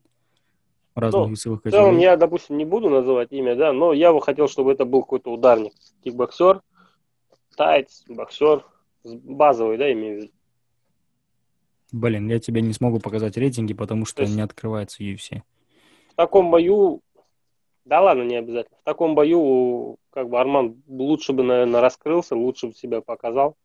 разных 0.97 1.23
Ну, 1.25 1.29
весовых 1.31 1.59
В 1.63 1.69
целом 1.69 1.85
категорий. 1.85 2.03
я, 2.03 2.17
допустим, 2.17 2.57
не 2.57 2.65
буду 2.65 2.89
называть 2.89 3.31
имя, 3.31 3.55
да, 3.55 3.71
но 3.73 3.93
я 3.93 4.11
бы 4.13 4.21
хотел, 4.21 4.47
чтобы 4.47 4.71
это 4.71 4.85
был 4.85 5.01
какой-то 5.01 5.31
ударник. 5.31 5.73
Кикбоксер, 6.03 6.61
тайц, 7.55 8.03
боксер, 8.07 8.65
базовый, 9.03 9.77
да, 9.77 9.91
имею 9.93 10.19
в 10.19 10.21
виду. 10.23 10.33
Блин, 11.91 12.27
я 12.27 12.39
тебе 12.39 12.61
не 12.61 12.73
смогу 12.73 12.99
показать 12.99 13.37
рейтинги, 13.37 13.73
потому 13.73 14.05
что 14.05 14.17
То 14.17 14.21
есть- 14.23 14.35
не 14.35 14.41
открывается 14.41 15.03
UFC. 15.03 15.41
В 16.11 16.15
таком 16.15 16.51
бою, 16.51 17.01
да 17.85 18.01
ладно, 18.01 18.23
не 18.23 18.35
обязательно. 18.35 18.77
В 18.81 18.83
таком 18.83 19.15
бою, 19.15 19.97
как 20.09 20.29
бы 20.29 20.39
Арман 20.39 20.81
лучше 20.87 21.31
бы, 21.33 21.43
наверное, 21.43 21.79
раскрылся, 21.81 22.35
лучше 22.35 22.67
бы 22.67 22.73
себя 22.73 23.01
показал. 23.01 23.55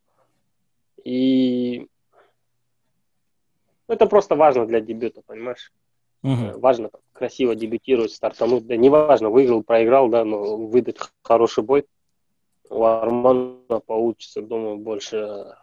И 1.02 1.88
это 3.88 4.06
просто 4.06 4.36
важно 4.36 4.66
для 4.66 4.80
дебюта, 4.80 5.22
понимаешь? 5.26 5.72
Э, 6.24 6.56
Важно 6.56 6.88
там 6.88 7.00
красиво 7.12 7.54
дебютировать, 7.54 8.12
стартануть. 8.12 8.66
Да 8.66 8.76
неважно, 8.76 9.30
выиграл, 9.30 9.62
проиграл, 9.62 10.08
да, 10.08 10.24
но 10.24 10.56
выдать 10.56 10.98
хороший 11.22 11.64
бой. 11.64 11.86
У 12.68 12.84
Армана 12.84 13.80
получится, 13.86 14.42
думаю, 14.42 14.78
больше 14.78 15.54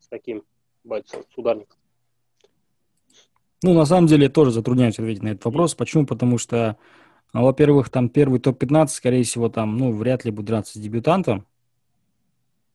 с 0.00 0.08
таким 0.08 0.44
бойцом, 0.84 1.22
с 1.32 1.38
ударником. 1.38 1.76
Ну, 3.62 3.74
на 3.74 3.86
самом 3.86 4.06
деле, 4.06 4.24
я 4.24 4.30
тоже 4.30 4.52
затрудняюсь 4.52 4.98
ответить 4.98 5.22
на 5.22 5.28
этот 5.28 5.44
вопрос. 5.46 5.74
Почему? 5.74 6.06
Потому 6.06 6.38
что, 6.38 6.76
а, 7.32 7.42
во-первых, 7.42 7.90
там 7.90 8.08
первый 8.08 8.38
топ-15, 8.38 8.88
скорее 8.88 9.24
всего, 9.24 9.48
там, 9.48 9.76
ну, 9.76 9.92
вряд 9.92 10.24
ли 10.24 10.30
будет 10.30 10.46
драться 10.46 10.78
с 10.78 10.82
дебютантом. 10.82 11.46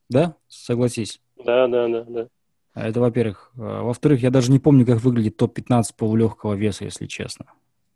Да? 0.10 0.36
Согласись. 0.48 1.22
Да, 1.38 1.68
да, 1.68 1.88
да, 1.88 2.04
да. 2.04 2.28
Это, 2.76 3.00
во-первых. 3.00 3.52
А, 3.58 3.84
Во-вторых, 3.84 4.22
я 4.22 4.30
даже 4.30 4.52
не 4.52 4.60
помню, 4.60 4.86
как 4.86 5.02
выглядит 5.02 5.38
топ-15 5.38 5.84
полулегкого 5.96 6.56
веса, 6.56 6.84
если 6.84 7.06
честно. 7.06 7.46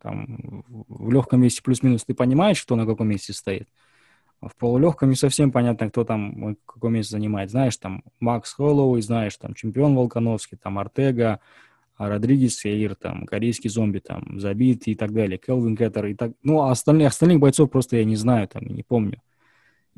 Там 0.02 0.64
в 0.70 1.12
легком 1.12 1.42
весе 1.42 1.62
плюс-минус 1.64 2.06
ты 2.06 2.14
понимаешь, 2.14 2.62
кто 2.62 2.76
на 2.76 2.86
каком 2.86 3.08
месте 3.08 3.34
стоит. 3.34 3.68
А 4.40 4.50
в 4.50 4.56
полулегком 4.56 5.10
не 5.10 5.16
совсем 5.16 5.52
понятно, 5.52 5.90
кто 5.90 6.04
там 6.04 6.50
э, 6.50 6.56
какое 6.66 6.92
место 6.92 7.14
занимает. 7.14 7.50
Знаешь, 7.50 7.76
там 7.78 8.04
Макс 8.20 8.54
Холлоуэй, 8.54 9.02
знаешь, 9.02 9.36
там 9.38 9.56
чемпион 9.56 9.96
Волконовский, 9.96 10.58
там 10.58 10.78
Артега, 10.78 11.40
а 11.96 12.10
Родригес 12.10 12.58
Фейр, 12.58 12.96
там 12.96 13.26
корейский 13.26 13.70
зомби, 13.70 13.98
там 14.00 14.40
Забит 14.40 14.88
и 14.88 14.94
так 14.94 15.12
далее, 15.12 15.40
Келвин 15.40 15.76
Кеттер 15.76 16.06
и 16.06 16.14
так. 16.14 16.34
Ну, 16.44 16.62
а 16.62 16.72
остальных, 16.72 17.08
остальных 17.08 17.40
бойцов 17.40 17.72
просто 17.72 17.98
я 17.98 18.06
не 18.06 18.16
знаю, 18.16 18.48
там, 18.48 18.68
не 18.68 18.84
помню. 18.84 19.22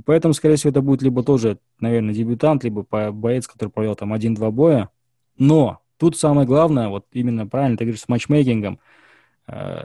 Поэтому, 0.05 0.33
скорее 0.33 0.55
всего, 0.55 0.71
это 0.71 0.81
будет 0.81 1.01
либо 1.01 1.23
тоже, 1.23 1.59
наверное, 1.81 2.13
дебютант, 2.13 2.63
либо 2.63 2.85
боец, 3.11 3.47
который 3.47 3.69
провел 3.69 3.95
там 3.95 4.13
один-два 4.13 4.49
боя. 4.49 4.89
Но 5.37 5.81
тут 5.97 6.17
самое 6.17 6.47
главное, 6.47 6.87
вот 6.87 7.05
именно 7.11 7.45
правильно 7.45 7.77
ты 7.77 7.83
говоришь, 7.83 8.01
с 8.01 8.07
матчмейкингом, 8.07 8.79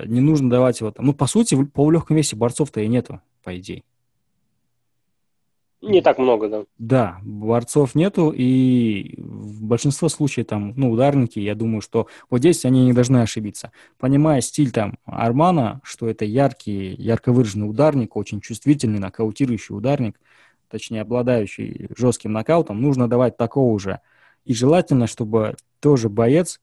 не 0.06 0.20
нужно 0.20 0.50
давать 0.50 0.80
его 0.80 0.90
там. 0.90 1.06
Ну, 1.06 1.12
по 1.14 1.26
сути, 1.26 1.54
в 1.54 1.66
полулегком 1.66 2.16
весе 2.16 2.36
борцов-то 2.36 2.80
и 2.80 2.88
нету, 2.88 3.20
по 3.42 3.56
идее. 3.58 3.82
Не 5.86 6.00
так 6.00 6.18
много, 6.18 6.48
да. 6.48 6.64
Да, 6.78 7.18
борцов 7.22 7.94
нету, 7.94 8.32
и 8.34 9.16
в 9.18 9.62
большинство 9.64 10.08
случаев 10.08 10.46
там, 10.46 10.72
ну, 10.76 10.90
ударники, 10.90 11.38
я 11.38 11.54
думаю, 11.54 11.82
что 11.82 12.06
вот 12.30 12.38
здесь 12.38 12.64
они 12.64 12.86
не 12.86 12.94
должны 12.94 13.18
ошибиться. 13.18 13.70
Понимая 13.98 14.40
стиль 14.40 14.70
там 14.70 14.94
Армана, 15.04 15.82
что 15.84 16.08
это 16.08 16.24
яркий, 16.24 16.94
ярко 16.94 17.32
выраженный 17.32 17.68
ударник, 17.68 18.16
очень 18.16 18.40
чувствительный, 18.40 18.98
нокаутирующий 18.98 19.76
ударник, 19.76 20.18
точнее, 20.70 21.02
обладающий 21.02 21.88
жестким 21.94 22.32
нокаутом, 22.32 22.80
нужно 22.80 23.06
давать 23.06 23.36
такого 23.36 23.78
же. 23.78 24.00
И 24.46 24.54
желательно, 24.54 25.06
чтобы 25.06 25.56
тоже 25.80 26.08
боец, 26.08 26.60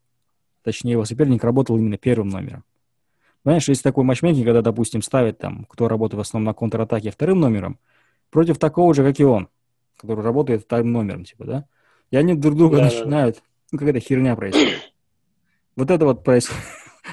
точнее, 0.63 0.93
его 0.93 1.05
соперник 1.05 1.43
работал 1.43 1.77
именно 1.77 1.97
первым 1.97 2.29
номером. 2.29 2.63
Понимаешь, 3.43 3.67
есть 3.69 3.83
такой 3.83 4.03
матчмейкинг, 4.03 4.45
когда, 4.45 4.61
допустим, 4.61 5.01
ставят 5.01 5.39
там, 5.39 5.65
кто 5.69 5.87
работает 5.87 6.17
в 6.17 6.21
основном 6.21 6.47
на 6.47 6.53
контратаке 6.53 7.11
вторым 7.11 7.39
номером, 7.39 7.79
против 8.29 8.59
такого 8.59 8.93
же, 8.93 9.03
как 9.03 9.19
и 9.19 9.23
он, 9.23 9.49
который 9.97 10.23
работает 10.23 10.63
вторым 10.63 10.91
номером, 10.91 11.25
типа, 11.25 11.45
да? 11.45 11.65
И 12.11 12.17
они 12.17 12.35
друг 12.35 12.55
друга 12.55 12.77
Да, 12.77 12.83
да, 12.83 12.89
да. 12.89 12.95
начинают, 12.95 13.43
ну, 13.71 13.79
какая-то 13.79 13.99
херня 13.99 14.35
происходит. 14.35 14.79
Вот 15.77 15.89
это 15.89 16.05
вот 16.05 16.23
происходит. 16.23 16.61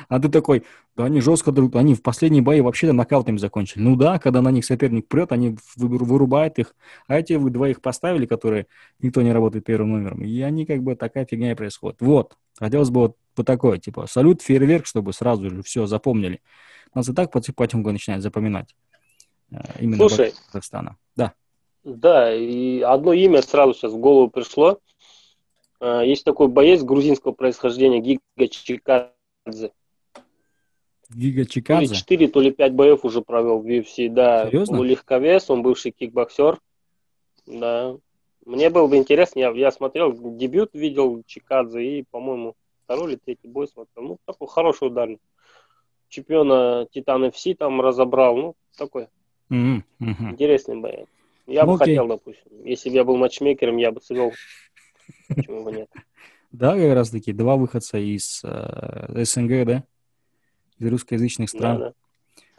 А 0.09 0.21
ты 0.21 0.29
такой, 0.29 0.64
да 0.97 1.05
они 1.05 1.21
жестко 1.21 1.51
друг 1.51 1.75
они 1.77 1.95
в 1.95 2.03
последние 2.03 2.43
бои 2.43 2.61
вообще-то 2.61 2.93
нокаутами 2.93 3.38
закончили. 3.38 3.81
Ну 3.83 3.97
да, 3.97 4.19
когда 4.19 4.43
на 4.43 4.51
них 4.51 4.64
соперник 4.64 5.09
прет, 5.09 5.33
они 5.33 5.57
вы- 5.77 5.99
вырубают 5.99 6.59
их, 6.59 6.75
а 7.07 7.19
эти 7.19 7.33
вы 7.35 7.51
двоих 7.51 7.81
поставили, 7.81 8.27
которые 8.27 8.67
никто 9.01 9.23
не 9.23 9.33
работает 9.33 9.64
первым 9.64 9.93
номером, 9.93 10.23
и 10.23 10.41
они 10.43 10.67
как 10.67 10.83
бы 10.83 10.95
такая 10.95 11.25
фигня 11.25 11.53
и 11.53 11.55
происходит. 11.55 12.01
Вот, 12.01 12.37
хотелось 12.59 12.91
бы 12.91 13.01
вот 13.01 13.17
по 13.38 13.44
такой, 13.44 13.79
типа, 13.79 14.09
салют, 14.09 14.42
фейерверк, 14.42 14.85
чтобы 14.85 15.12
сразу 15.12 15.48
же 15.48 15.62
все 15.62 15.87
запомнили. 15.87 16.40
Нас 16.92 17.09
и 17.09 17.12
так 17.14 17.31
потихоньку 17.31 17.92
начинают 17.92 18.24
запоминать. 18.24 18.74
э, 19.53 19.59
Именно 19.79 20.09
Слушай. 20.09 20.35
Казахстана. 20.46 20.96
Да. 21.14 21.35
Да, 21.85 22.35
и 22.35 22.81
одно 22.81 23.12
имя 23.12 23.40
сразу 23.42 23.74
сейчас 23.74 23.92
в 23.92 23.98
голову 23.98 24.29
пришло. 24.29 24.81
Э, 25.81 26.03
Есть 26.05 26.24
такой 26.24 26.48
боец 26.48 26.83
грузинского 26.83 27.31
происхождения 27.31 28.01
Гига 28.01 28.48
Чикадзе. 28.51 29.70
Гига 31.11 31.44
То 31.44 31.46
ли 31.46 31.46
Чикадзе. 31.46 31.94
4, 31.94 32.29
то 32.29 32.40
ли 32.40 32.51
5 32.51 32.72
боев 32.72 33.05
уже 33.05 33.22
провел 33.22 33.61
в 33.61 33.66
UFC, 33.66 34.09
да. 34.09 34.46
Серьезно? 34.48 34.79
Полулегковес, 34.79 35.48
он 35.48 35.62
бывший 35.62 35.92
кикбоксер. 35.92 36.59
Да. 37.46 37.96
Мне 38.44 38.68
было 38.68 38.88
бы 38.88 38.96
интересно, 38.96 39.38
я, 39.38 39.51
я 39.51 39.70
смотрел, 39.70 40.12
дебют 40.37 40.70
видел 40.72 41.22
Чикадзе 41.24 42.01
и, 42.01 42.03
по-моему, 42.11 42.57
второй 42.88 43.12
или 43.12 43.18
третий 43.22 43.48
бой 43.48 43.68
смотрел. 43.68 44.09
Ну, 44.09 44.18
такой 44.24 44.48
хороший 44.48 44.88
ударник. 44.88 45.20
Чемпиона 46.09 46.87
Титан 46.90 47.22
FC 47.27 47.55
там 47.55 47.83
разобрал. 47.83 48.35
Ну, 48.35 48.55
такой 48.79 49.09
Мгм, 49.51 49.85
мгм. 49.98 50.33
интересный 50.33 50.81
боец. 50.81 51.07
Я 51.46 51.66
Ну, 51.66 51.72
бы 51.72 51.77
окей. 51.77 51.96
хотел, 51.96 52.09
допустим. 52.09 52.64
Если 52.64 52.88
бы 52.88 52.96
я 52.96 53.05
был 53.05 53.18
матчмейкером, 53.18 53.77
я 53.77 53.92
бы 53.92 54.01
свел. 54.01 54.33
Почему 55.29 55.64
бы 55.64 55.72
нет? 55.72 55.90
Да, 56.51 56.77
как 56.77 56.94
раз 56.94 57.11
таки, 57.11 57.33
два 57.35 57.57
выходца 57.57 57.98
из 57.98 58.40
э, 58.42 59.24
СНГ, 59.24 59.66
да? 59.66 59.85
Из 60.79 60.90
русскоязычных 60.90 61.51
Да, 61.53 61.59
стран. 61.59 61.79
да. 61.79 61.92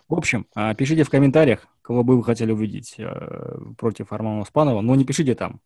В 0.07 0.13
общем, 0.13 0.45
а, 0.53 0.75
пишите 0.75 1.03
в 1.03 1.09
комментариях, 1.09 1.67
кого 1.81 2.03
бы 2.03 2.15
вы 2.17 2.23
хотели 2.23 2.51
увидеть 2.51 2.95
э, 2.99 3.57
против 3.79 4.13
Армана 4.13 4.41
Успанова, 4.41 4.81
но 4.81 4.93
не 4.93 5.05
пишите 5.05 5.33
там 5.33 5.59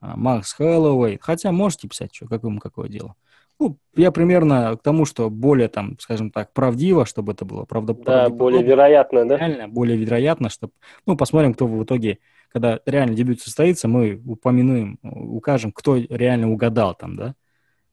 а, 0.00 0.16
Макс 0.16 0.52
Хэллоуэй, 0.52 1.18
хотя 1.20 1.50
можете 1.50 1.88
писать, 1.88 2.14
что, 2.14 2.28
какому 2.28 2.60
какое 2.60 2.88
дело. 2.88 3.16
Ну, 3.58 3.78
я 3.94 4.12
примерно 4.12 4.76
к 4.76 4.82
тому, 4.82 5.06
что 5.06 5.30
более 5.30 5.68
там, 5.68 5.98
скажем 5.98 6.30
так, 6.30 6.52
правдиво, 6.52 7.06
чтобы 7.06 7.32
это 7.32 7.44
было 7.44 7.64
правда, 7.64 7.94
Да, 7.94 8.28
более 8.28 8.60
правдоподобно, 8.60 8.68
вероятно, 8.68 9.28
да? 9.28 9.36
реально, 9.38 9.68
более 9.68 9.96
вероятно, 9.96 10.50
чтобы, 10.50 10.74
ну, 11.06 11.16
посмотрим, 11.16 11.54
кто 11.54 11.66
в 11.66 11.82
итоге, 11.82 12.18
когда 12.52 12.80
реально 12.84 13.14
дебют 13.14 13.40
состоится, 13.40 13.88
мы 13.88 14.20
упомянуем, 14.26 14.98
укажем, 15.02 15.72
кто 15.72 15.96
реально 15.96 16.50
угадал 16.50 16.94
там, 16.94 17.16
да? 17.16 17.34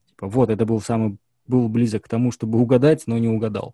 Типа, 0.09 0.27
вот, 0.27 0.49
это 0.49 0.65
был 0.65 0.81
самый, 0.81 1.17
был 1.47 1.69
близок 1.69 2.03
к 2.03 2.09
тому, 2.09 2.31
чтобы 2.31 2.59
угадать, 2.59 3.03
но 3.07 3.17
не 3.17 3.29
угадал. 3.29 3.73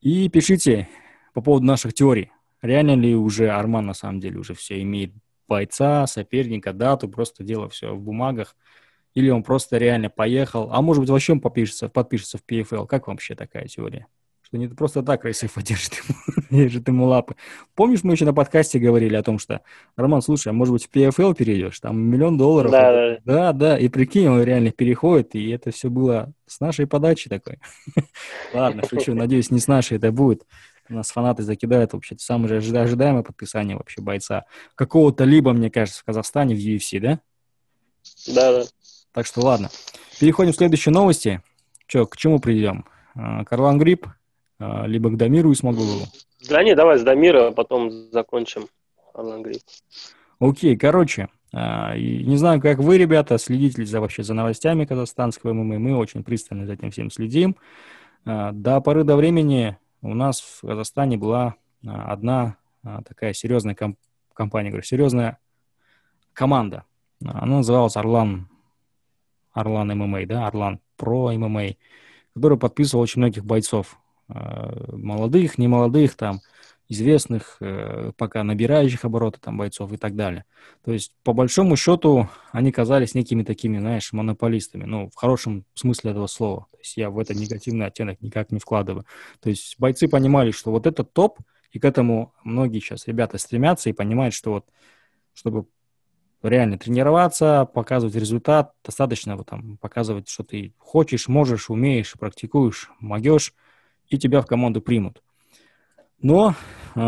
И 0.00 0.28
пишите 0.28 0.88
по 1.32 1.40
поводу 1.40 1.66
наших 1.66 1.94
теорий. 1.94 2.30
реально 2.62 2.94
ли 2.94 3.14
уже 3.16 3.50
Арман 3.50 3.86
на 3.86 3.94
самом 3.94 4.20
деле 4.20 4.38
уже 4.38 4.54
все 4.54 4.80
имеет 4.82 5.12
бойца, 5.48 6.06
соперника, 6.06 6.72
дату, 6.72 7.08
просто 7.08 7.42
дело 7.42 7.68
все 7.68 7.94
в 7.94 8.00
бумагах, 8.00 8.56
или 9.14 9.30
он 9.30 9.42
просто 9.42 9.78
реально 9.78 10.10
поехал, 10.10 10.68
а 10.72 10.82
может 10.82 11.00
быть 11.00 11.10
вообще 11.10 11.32
он 11.32 11.40
подпишется, 11.40 11.88
подпишется 11.88 12.38
в 12.38 12.42
PFL. 12.48 12.86
Как 12.86 13.06
вообще 13.06 13.34
такая 13.34 13.66
теория? 13.66 14.06
Что 14.42 14.58
не 14.58 14.68
просто 14.68 15.02
так 15.02 15.24
Рейсефа 15.24 15.62
держит 15.62 15.94
ему, 15.94 16.18
держит 16.50 16.88
ему 16.88 17.06
лапы. 17.06 17.34
Помнишь, 17.74 18.04
мы 18.04 18.12
еще 18.12 18.26
на 18.26 18.34
подкасте 18.34 18.78
говорили 18.78 19.14
о 19.14 19.22
том, 19.22 19.38
что, 19.38 19.62
Роман, 19.96 20.20
слушай, 20.20 20.48
а 20.48 20.52
может 20.52 20.72
быть 20.72 20.86
в 20.86 20.94
PFL 20.94 21.34
перейдешь? 21.34 21.80
Там 21.80 21.98
миллион 21.98 22.36
долларов. 22.36 22.70
Да, 22.70 22.92
да. 22.92 23.18
Да, 23.24 23.52
да. 23.52 23.78
И 23.78 23.88
прикинь, 23.88 24.28
он 24.28 24.42
реально 24.42 24.70
переходит, 24.70 25.34
и 25.34 25.48
это 25.48 25.70
все 25.70 25.88
было 25.88 26.32
с 26.46 26.60
нашей 26.60 26.86
подачи 26.86 27.30
такой. 27.30 27.58
Ладно, 28.52 28.82
шучу. 28.88 29.14
Надеюсь, 29.14 29.50
не 29.50 29.60
с 29.60 29.66
нашей 29.66 29.96
это 29.96 30.12
будет. 30.12 30.44
У 30.90 30.94
нас 30.94 31.10
фанаты 31.10 31.42
закидают 31.42 31.94
вообще 31.94 32.16
самое 32.18 32.60
же 32.60 32.78
ожидаемое 32.78 33.22
подписание 33.22 33.76
вообще 33.76 34.02
бойца. 34.02 34.44
Какого-то 34.74 35.24
либо, 35.24 35.54
мне 35.54 35.70
кажется, 35.70 36.00
в 36.00 36.04
Казахстане 36.04 36.54
в 36.54 36.58
UFC, 36.58 37.00
да? 37.00 37.20
Да, 38.26 38.52
да. 38.52 38.64
Так 39.14 39.26
что 39.26 39.40
ладно. 39.40 39.70
Переходим 40.20 40.52
к 40.52 40.56
следующей 40.56 40.90
новости. 40.90 41.40
Че, 41.86 42.04
к 42.04 42.16
чему 42.16 42.40
придем? 42.40 42.84
А, 43.14 43.44
Карлан 43.44 43.78
Грипп, 43.78 44.08
а, 44.58 44.86
либо 44.86 45.08
к 45.08 45.16
Дамиру 45.16 45.52
и 45.52 45.54
Смогулову? 45.54 46.06
Да 46.48 46.62
не, 46.64 46.74
давай 46.74 46.98
с 46.98 47.02
Дамира, 47.02 47.48
а 47.48 47.52
потом 47.52 47.90
закончим 48.10 48.66
Карлан 49.14 49.42
Грипп. 49.42 49.62
Окей, 50.40 50.76
короче, 50.76 51.28
не 51.52 52.36
знаю, 52.36 52.60
как 52.60 52.78
вы, 52.78 52.98
ребята, 52.98 53.38
следите 53.38 53.82
ли 53.82 53.86
за, 53.86 54.00
вообще 54.00 54.24
за 54.24 54.34
новостями 54.34 54.84
казахстанского 54.84 55.52
ММА. 55.52 55.78
Мы 55.78 55.96
очень 55.96 56.24
пристально 56.24 56.66
за 56.66 56.72
этим 56.72 56.90
всем 56.90 57.10
следим. 57.12 57.56
До 58.24 58.80
поры 58.80 59.04
до 59.04 59.14
времени 59.14 59.78
у 60.02 60.14
нас 60.14 60.40
в 60.40 60.66
Казахстане 60.66 61.16
была 61.16 61.54
одна 61.86 62.56
такая 62.82 63.32
серьезная 63.32 63.76
комп- 63.76 64.00
компания, 64.34 64.70
говорю, 64.70 64.84
серьезная 64.84 65.38
команда. 66.32 66.82
Она 67.24 67.58
называлась 67.58 67.96
Орлан 67.96 68.48
Орлан 69.54 69.88
ММА, 69.88 70.26
да, 70.26 70.46
Орлан 70.46 70.80
Про 70.96 71.32
ММА, 71.32 71.76
который 72.34 72.58
подписывал 72.58 73.02
очень 73.02 73.20
многих 73.20 73.44
бойцов, 73.44 73.98
э, 74.28 74.92
молодых, 74.92 75.56
немолодых, 75.58 76.16
там, 76.16 76.40
известных, 76.88 77.56
э, 77.60 78.12
пока 78.16 78.44
набирающих 78.44 79.04
обороты 79.04 79.38
там 79.40 79.56
бойцов 79.56 79.92
и 79.92 79.96
так 79.96 80.16
далее. 80.16 80.44
То 80.84 80.92
есть, 80.92 81.14
по 81.22 81.32
большому 81.32 81.76
счету, 81.76 82.28
они 82.52 82.72
казались 82.72 83.14
некими 83.14 83.42
такими, 83.42 83.78
знаешь, 83.78 84.12
монополистами, 84.12 84.84
ну, 84.84 85.08
в 85.08 85.14
хорошем 85.14 85.64
смысле 85.74 86.10
этого 86.10 86.26
слова. 86.26 86.66
То 86.72 86.78
есть, 86.78 86.96
я 86.96 87.08
в 87.10 87.18
это 87.18 87.34
негативный 87.34 87.86
оттенок 87.86 88.20
никак 88.20 88.52
не 88.52 88.58
вкладываю. 88.58 89.06
То 89.40 89.48
есть, 89.48 89.76
бойцы 89.78 90.08
понимали, 90.08 90.50
что 90.50 90.70
вот 90.70 90.86
этот 90.86 91.12
топ, 91.12 91.38
и 91.72 91.78
к 91.78 91.84
этому 91.84 92.32
многие 92.44 92.80
сейчас 92.80 93.06
ребята 93.08 93.38
стремятся 93.38 93.88
и 93.88 93.92
понимают, 93.92 94.34
что 94.34 94.52
вот, 94.52 94.66
чтобы 95.32 95.66
реально 96.48 96.78
тренироваться, 96.78 97.68
показывать 97.72 98.14
результат, 98.14 98.72
достаточно 98.84 99.36
вот, 99.36 99.46
там, 99.46 99.78
показывать, 99.78 100.28
что 100.28 100.44
ты 100.44 100.74
хочешь, 100.78 101.28
можешь, 101.28 101.70
умеешь, 101.70 102.14
практикуешь, 102.18 102.90
могешь, 103.00 103.54
и 104.08 104.18
тебя 104.18 104.40
в 104.40 104.46
команду 104.46 104.80
примут. 104.82 105.22
Но 106.20 106.54
э, 106.94 107.00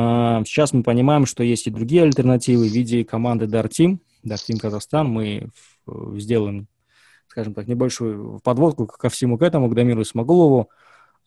сейчас 0.47 0.73
мы 0.73 0.83
понимаем, 0.83 1.27
что 1.27 1.43
есть 1.43 1.67
и 1.67 1.71
другие 1.71 2.03
альтернативы 2.03 2.69
в 2.69 2.73
виде 2.73 3.05
команды 3.05 3.47
Dart 3.47 3.71
Team, 3.71 3.99
Dart 4.25 4.41
Team 4.49 4.59
Казахстан. 4.59 5.09
Мы 5.09 5.51
сделаем, 6.15 6.67
скажем 7.29 7.55
так, 7.55 7.67
небольшую 7.67 8.41
подводку 8.41 8.87
ко 8.87 9.09
всему 9.09 9.39
к 9.39 9.43
этому, 9.43 9.69
к 9.69 9.75
Дамиру 9.75 10.05
Смогулову. 10.05 10.71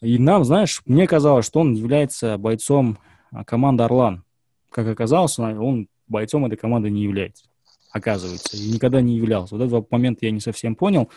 И 0.02 0.18
нам, 0.18 0.44
знаешь, 0.44 0.82
мне 0.86 1.08
казалось, 1.08 1.46
что 1.46 1.60
он 1.60 1.74
является 1.74 2.38
бойцом 2.38 2.98
команды 3.46 3.84
«Орлан». 3.84 4.24
Как 4.70 4.88
оказалось, 4.88 5.38
он 5.40 5.88
бойцом 6.08 6.46
этой 6.46 6.56
команды 6.56 6.90
не 6.90 7.04
является 7.04 7.49
оказывается, 7.92 8.58
и 8.58 8.72
никогда 8.72 9.02
не 9.02 9.16
являлся. 9.18 9.56
Вот 9.56 9.66
этот 9.66 9.92
момент 9.92 10.20
я 10.22 10.32
не 10.32 10.40
совсем 10.40 10.76
понял. 10.76 11.10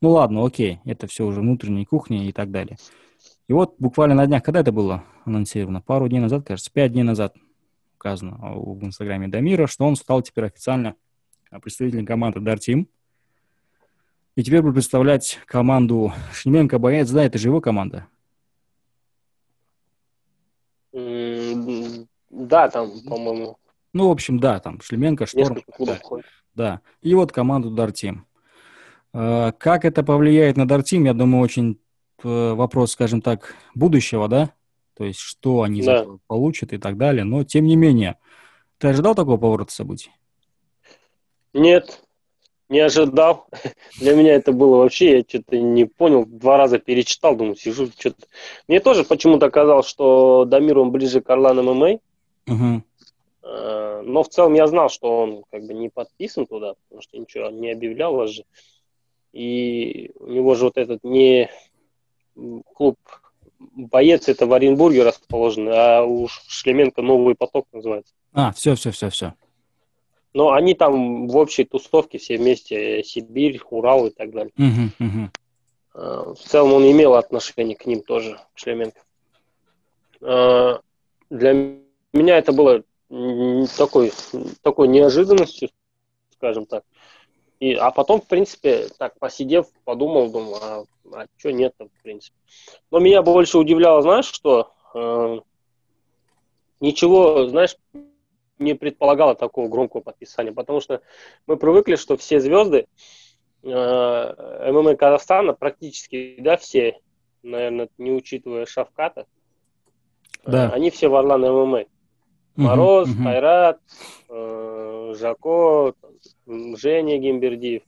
Ну 0.00 0.10
ладно, 0.10 0.44
окей, 0.44 0.80
это 0.84 1.06
все 1.06 1.24
уже 1.24 1.40
внутренняя 1.40 1.84
кухня 1.84 2.26
и 2.26 2.32
так 2.32 2.50
далее. 2.50 2.76
И 3.48 3.52
вот 3.52 3.74
буквально 3.78 4.14
на 4.14 4.26
днях, 4.26 4.42
когда 4.42 4.60
это 4.60 4.72
было 4.72 5.04
анонсировано? 5.24 5.80
Пару 5.80 6.08
дней 6.08 6.20
назад, 6.20 6.46
кажется, 6.46 6.70
пять 6.72 6.92
дней 6.92 7.02
назад 7.02 7.36
указано 7.96 8.36
в 8.56 8.84
инстаграме 8.84 9.28
Дамира, 9.28 9.66
что 9.66 9.84
он 9.84 9.94
стал 9.94 10.22
теперь 10.22 10.46
официально 10.46 10.96
представителем 11.62 12.04
команды 12.04 12.40
Дартим. 12.40 12.88
И 14.34 14.42
теперь 14.42 14.62
будет 14.62 14.74
представлять 14.74 15.38
команду 15.46 16.12
Шлеменко 16.32 16.78
Боец. 16.78 17.10
Да, 17.10 17.22
это 17.24 17.38
же 17.38 17.48
его 17.48 17.60
команда. 17.60 18.06
Да, 20.92 22.68
там, 22.70 22.90
по-моему, 23.06 23.58
ну, 23.92 24.08
в 24.08 24.10
общем, 24.10 24.38
да, 24.38 24.58
там 24.58 24.80
Шлеменко, 24.80 25.26
Шторм. 25.26 25.58
Да. 25.78 25.98
да. 26.54 26.80
И 27.02 27.14
вот 27.14 27.32
команду 27.32 27.70
Дартим. 27.70 28.26
Э, 29.12 29.52
как 29.58 29.84
это 29.84 30.02
повлияет 30.02 30.56
на 30.56 30.66
Дартим, 30.66 31.04
я 31.04 31.14
думаю, 31.14 31.42
очень 31.42 31.78
э, 32.24 32.52
вопрос, 32.54 32.92
скажем 32.92 33.20
так, 33.20 33.54
будущего, 33.74 34.28
да? 34.28 34.52
То 34.96 35.04
есть, 35.04 35.20
что 35.20 35.62
они 35.62 35.82
да. 35.82 36.06
получат 36.26 36.72
и 36.72 36.78
так 36.78 36.96
далее. 36.96 37.24
Но, 37.24 37.44
тем 37.44 37.66
не 37.66 37.76
менее, 37.76 38.16
ты 38.78 38.88
ожидал 38.88 39.14
такого 39.14 39.36
поворота 39.36 39.72
событий? 39.72 40.10
Нет, 41.52 42.02
не 42.68 42.80
ожидал. 42.80 43.46
Для 44.00 44.14
меня 44.14 44.34
это 44.34 44.52
было 44.52 44.78
вообще, 44.78 45.18
я 45.18 45.24
что-то 45.26 45.58
не 45.58 45.84
понял, 45.84 46.24
два 46.24 46.56
раза 46.56 46.78
перечитал, 46.78 47.36
думаю, 47.36 47.56
сижу, 47.56 47.86
что-то. 47.86 48.26
Мне 48.68 48.80
тоже 48.80 49.04
почему-то 49.04 49.50
казалось, 49.50 49.86
что 49.86 50.46
Дамир, 50.46 50.78
он 50.78 50.90
ближе 50.90 51.20
к 51.20 51.28
Орлан 51.28 51.62
ММА. 51.62 51.98
Угу. 52.48 52.82
Э, 53.42 54.02
но 54.04 54.22
в 54.22 54.28
целом 54.28 54.54
я 54.54 54.66
знал, 54.66 54.88
что 54.88 55.22
он 55.22 55.44
как 55.50 55.64
бы 55.64 55.74
не 55.74 55.88
подписан 55.88 56.46
туда, 56.46 56.74
потому 56.74 57.02
что 57.02 57.18
ничего 57.18 57.50
не 57.50 57.70
объявлял 57.70 58.14
вас 58.14 58.30
же. 58.30 58.44
И 59.32 60.12
у 60.20 60.28
него 60.28 60.54
же 60.54 60.64
вот 60.64 60.76
этот 60.76 61.02
не 61.04 61.50
клуб 62.74 62.98
боец 63.58 64.28
это 64.28 64.46
в 64.46 64.52
Оренбурге 64.52 65.04
расположен, 65.04 65.68
а 65.68 66.02
у 66.02 66.28
Шлеменко 66.28 67.02
новый 67.02 67.34
поток 67.34 67.66
называется. 67.72 68.12
А, 68.32 68.52
все, 68.52 68.74
все, 68.74 68.90
все, 68.90 69.10
все. 69.10 69.34
Но 70.34 70.52
они 70.52 70.74
там 70.74 71.28
в 71.28 71.36
общей 71.36 71.64
тусовке 71.64 72.18
все 72.18 72.38
вместе, 72.38 73.04
Сибирь, 73.04 73.60
Урал 73.70 74.06
и 74.06 74.10
так 74.10 74.30
далее. 74.30 74.52
Угу, 74.56 75.06
угу. 75.06 76.34
В 76.34 76.48
целом 76.48 76.72
он 76.72 76.90
имел 76.90 77.14
отношение 77.14 77.76
к 77.76 77.84
ним 77.84 78.02
тоже, 78.02 78.38
Шлеменко. 78.54 79.00
Э, 80.22 80.78
для 81.28 81.52
меня 82.12 82.38
это 82.38 82.52
было 82.52 82.82
такой, 83.76 84.12
такой 84.62 84.88
неожиданностью, 84.88 85.70
скажем 86.34 86.66
так. 86.66 86.84
И, 87.60 87.74
а 87.74 87.90
потом, 87.90 88.20
в 88.20 88.26
принципе, 88.26 88.88
так 88.98 89.18
посидев, 89.18 89.66
подумал, 89.84 90.30
думал, 90.32 90.56
а, 90.60 90.84
а 91.12 91.26
что 91.36 91.52
нет 91.52 91.74
в 91.78 92.02
принципе. 92.02 92.34
Но 92.90 92.98
меня 92.98 93.22
больше 93.22 93.58
удивляло, 93.58 94.02
знаешь, 94.02 94.24
что 94.24 94.72
э, 94.94 95.38
ничего, 96.80 97.46
знаешь, 97.46 97.76
не 98.58 98.74
предполагало 98.74 99.34
такого 99.34 99.68
громкого 99.68 100.00
подписания, 100.00 100.52
потому 100.52 100.80
что 100.80 101.02
мы 101.46 101.56
привыкли, 101.56 101.96
что 101.96 102.16
все 102.16 102.40
звезды 102.40 102.86
э, 103.62 104.72
ММА 104.72 104.96
Казахстана, 104.96 105.52
практически, 105.52 106.36
да, 106.40 106.56
все, 106.56 106.98
наверное, 107.42 107.88
не 107.98 108.10
учитывая 108.10 108.66
Шавката, 108.66 109.26
да. 110.44 110.68
э, 110.68 110.70
они 110.72 110.90
все 110.90 111.08
в 111.08 111.14
Орлан 111.14 111.42
ММА. 111.42 111.84
Мороз, 112.56 113.08
uh-huh, 113.08 113.22
Хайрат, 113.22 113.80
э, 114.28 115.14
Жако, 115.18 115.94
Женя 116.46 117.18
Гимбердиев, 117.18 117.82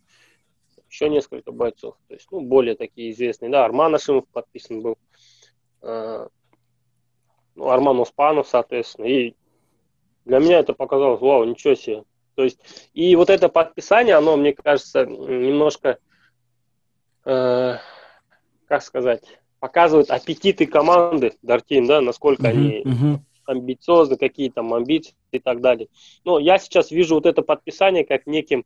еще 0.89 1.09
несколько 1.09 1.53
бойцов. 1.53 1.97
То 2.09 2.15
есть, 2.15 2.27
ну, 2.31 2.41
более 2.41 2.75
такие 2.75 3.11
известные. 3.11 3.51
Да, 3.51 3.65
Арман 3.65 3.95
Ашимов 3.95 4.27
подписан 4.33 4.81
был. 4.81 4.97
Э, 5.83 6.29
ну, 7.55 7.69
Арман 7.69 8.01
Успанов, 8.01 8.49
соответственно. 8.49 9.07
И 9.07 9.35
для 10.25 10.39
меня 10.39 10.61
это 10.61 10.73
показалось, 10.73 11.21
вау, 11.21 11.45
ничего 11.45 11.75
себе. 11.75 12.05
То 12.35 12.45
есть, 12.45 12.59
и 12.95 13.15
вот 13.17 13.31
это 13.31 13.49
подписание, 13.49 14.15
оно, 14.15 14.37
мне 14.37 14.55
кажется, 14.55 15.05
немножко, 15.05 15.99
э, 17.27 17.77
как 18.67 18.83
сказать, 18.83 19.23
показывает 19.61 20.11
аппетиты 20.11 20.67
команды 20.67 21.35
Дартин, 21.43 21.87
да, 21.87 22.01
насколько 22.01 22.45
uh-huh, 22.45 22.51
они 22.51 22.83
uh-huh 22.83 23.19
амбициозны, 23.47 24.17
какие 24.17 24.51
там 24.51 24.73
амбиции 24.75 25.15
и 25.33 25.39
так 25.39 25.61
далее. 25.61 25.89
Но 26.25 26.39
я 26.39 26.59
сейчас 26.59 26.91
вижу 26.91 27.17
вот 27.17 27.27
это 27.27 27.43
подписание 27.43 28.05
как 28.05 28.27
неким, 28.27 28.65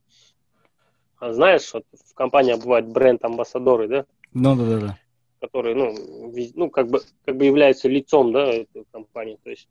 а, 1.19 1.33
знаешь, 1.33 1.73
вот 1.73 1.85
в 1.93 2.15
компании 2.15 2.55
бывают 2.55 2.87
бренд-амбассадоры, 2.87 3.89
да? 3.89 4.07
Ну, 4.33 4.57
да, 4.57 4.65
да, 4.65 4.81
да. 4.81 4.99
Которые, 5.41 5.75
ну, 5.75 5.95
ну 6.55 6.71
как, 6.71 6.89
бы, 6.89 7.01
как 7.25 7.37
бы 7.37 7.45
являются 7.45 7.89
лицом, 7.89 8.33
да, 8.33 8.47
этой 8.47 8.85
компании. 8.91 9.39
То 9.43 9.51
есть 9.51 9.69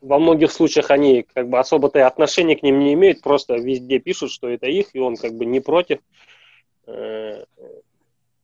во 0.00 0.18
многих 0.18 0.52
случаях 0.52 0.90
они 0.90 1.22
как 1.22 1.48
бы 1.48 1.58
особо-то 1.58 2.06
отношения 2.06 2.56
к 2.56 2.62
ним 2.62 2.78
не 2.78 2.94
имеют, 2.94 3.20
просто 3.20 3.56
везде 3.56 3.98
пишут, 3.98 4.30
что 4.30 4.48
это 4.48 4.66
их, 4.66 4.94
и 4.94 5.00
он 5.00 5.16
как 5.16 5.34
бы 5.34 5.44
не 5.44 5.60
против. 5.60 5.98
Э, 6.86 7.44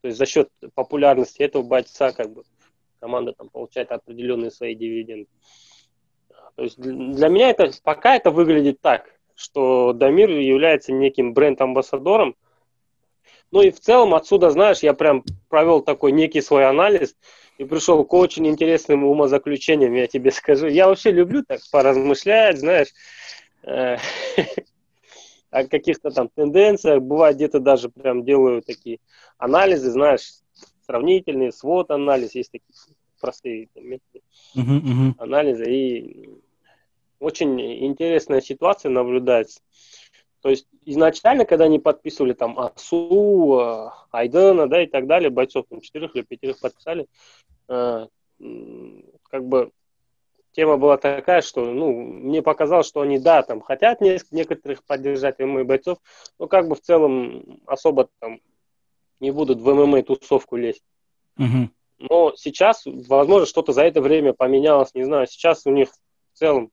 то 0.00 0.08
есть 0.08 0.18
за 0.18 0.26
счет 0.26 0.48
популярности 0.74 1.42
этого 1.42 1.62
бойца 1.62 2.12
как 2.12 2.32
бы 2.32 2.42
команда 3.00 3.32
там 3.32 3.48
получает 3.48 3.90
определенные 3.92 4.50
свои 4.50 4.74
дивиденды. 4.74 5.28
То 6.56 6.62
есть 6.64 6.78
для 6.78 7.28
меня 7.28 7.50
это 7.50 7.70
пока 7.82 8.16
это 8.16 8.30
выглядит 8.30 8.80
так, 8.80 9.10
что 9.34 9.92
Дамир 9.92 10.30
является 10.30 10.92
неким 10.92 11.32
бренд-амбассадором. 11.32 12.36
Ну 13.50 13.62
и 13.62 13.70
в 13.70 13.80
целом 13.80 14.14
отсюда, 14.14 14.50
знаешь, 14.50 14.80
я 14.80 14.92
прям 14.92 15.24
провел 15.48 15.80
такой 15.80 16.12
некий 16.12 16.40
свой 16.40 16.66
анализ 16.66 17.16
и 17.58 17.64
пришел 17.64 18.04
к 18.04 18.12
очень 18.12 18.46
интересным 18.46 19.04
умозаключениям, 19.04 19.94
я 19.94 20.06
тебе 20.06 20.30
скажу. 20.30 20.66
Я 20.66 20.88
вообще 20.88 21.10
люблю 21.10 21.42
так 21.42 21.60
поразмышлять, 21.72 22.58
знаешь, 22.58 22.88
э, 23.64 23.96
о 25.50 25.64
каких-то 25.64 26.10
там 26.10 26.28
тенденциях. 26.28 27.02
Бывает, 27.02 27.36
где-то 27.36 27.60
даже 27.60 27.88
прям 27.88 28.24
делаю 28.24 28.62
такие 28.62 28.98
анализы, 29.38 29.90
знаешь, 29.90 30.30
сравнительные, 30.90 31.52
свод-анализ, 31.52 32.34
есть 32.34 32.50
такие 32.50 32.74
простые 33.20 33.68
методы 33.76 34.22
uh-huh, 34.56 34.80
uh-huh. 34.80 35.14
анализа. 35.18 35.64
И 35.64 36.28
очень 37.20 37.60
интересная 37.86 38.40
ситуация 38.40 38.90
наблюдается. 38.90 39.60
То 40.40 40.48
есть 40.48 40.66
изначально, 40.86 41.44
когда 41.44 41.66
они 41.66 41.78
подписывали 41.78 42.32
там 42.32 42.58
АСУ, 42.58 43.60
э, 43.60 43.90
Айдена, 44.10 44.68
да, 44.68 44.82
и 44.82 44.86
так 44.86 45.06
далее, 45.06 45.30
бойцов 45.30 45.66
там 45.68 45.80
четырех 45.80 46.16
или 46.16 46.22
пятерых 46.22 46.58
подписали, 46.60 47.06
э, 47.68 48.06
как 49.28 49.44
бы 49.44 49.70
тема 50.52 50.78
была 50.78 50.96
такая, 50.96 51.42
что, 51.42 51.66
ну, 51.66 51.92
мне 51.92 52.42
показалось, 52.42 52.86
что 52.86 53.02
они, 53.02 53.18
да, 53.18 53.42
там 53.42 53.60
хотят 53.60 54.00
некоторых 54.00 54.82
поддержать 54.84 55.38
ММА 55.38 55.64
бойцов, 55.64 55.98
но 56.38 56.48
как 56.48 56.68
бы 56.68 56.74
в 56.74 56.80
целом 56.80 57.60
особо 57.66 58.08
там 58.18 58.40
не 59.20 59.30
будут 59.30 59.60
в 59.60 59.74
ММА 59.74 60.02
тусовку 60.02 60.56
лезть. 60.56 60.82
Uh-huh. 61.38 61.68
Но 61.98 62.32
сейчас, 62.36 62.82
возможно, 62.86 63.46
что-то 63.46 63.72
за 63.72 63.82
это 63.82 64.00
время 64.00 64.32
поменялось, 64.32 64.94
не 64.94 65.04
знаю. 65.04 65.26
Сейчас 65.26 65.66
у 65.66 65.70
них 65.70 65.90
в 65.90 66.38
целом 66.38 66.72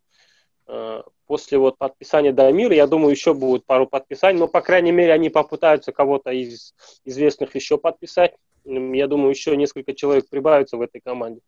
э, 0.68 1.04
после 1.26 1.58
вот 1.58 1.78
подписания 1.78 2.32
Дамира, 2.32 2.74
я 2.74 2.88
думаю, 2.88 3.12
еще 3.12 3.34
будет 3.34 3.66
пару 3.66 3.88
подписаний, 3.88 4.40
но, 4.40 4.48
по 4.48 4.62
крайней 4.62 4.92
мере, 4.94 5.12
они 5.12 5.30
попытаются 5.30 5.92
кого-то 5.92 6.32
из 6.32 6.74
известных 7.04 7.56
еще 7.56 7.78
подписать. 7.78 8.36
Я 8.64 9.08
думаю, 9.08 9.30
еще 9.30 9.56
несколько 9.58 9.94
человек 9.94 10.30
прибавится 10.30 10.78
в 10.78 10.82
этой 10.82 11.02
команде. 11.02 11.42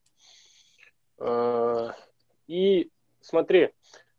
Э, 1.18 1.92
и 2.48 2.90
смотри, 3.22 3.70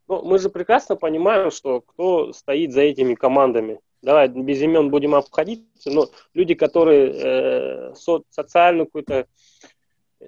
ну, 0.08 0.22
мы 0.22 0.38
же 0.38 0.48
прекрасно 0.48 0.96
понимаем, 0.96 1.50
что 1.50 1.82
кто 1.82 2.32
стоит 2.32 2.72
за 2.72 2.80
этими 2.80 3.14
командами 3.14 3.80
давай 4.02 4.28
без 4.28 4.60
имен 4.62 4.90
будем 4.90 5.14
обходиться, 5.14 5.90
но 5.90 6.08
люди, 6.34 6.54
которые 6.54 7.12
э, 7.12 7.94
со, 7.94 8.22
социальную 8.30 8.86
какую-то, 8.86 9.26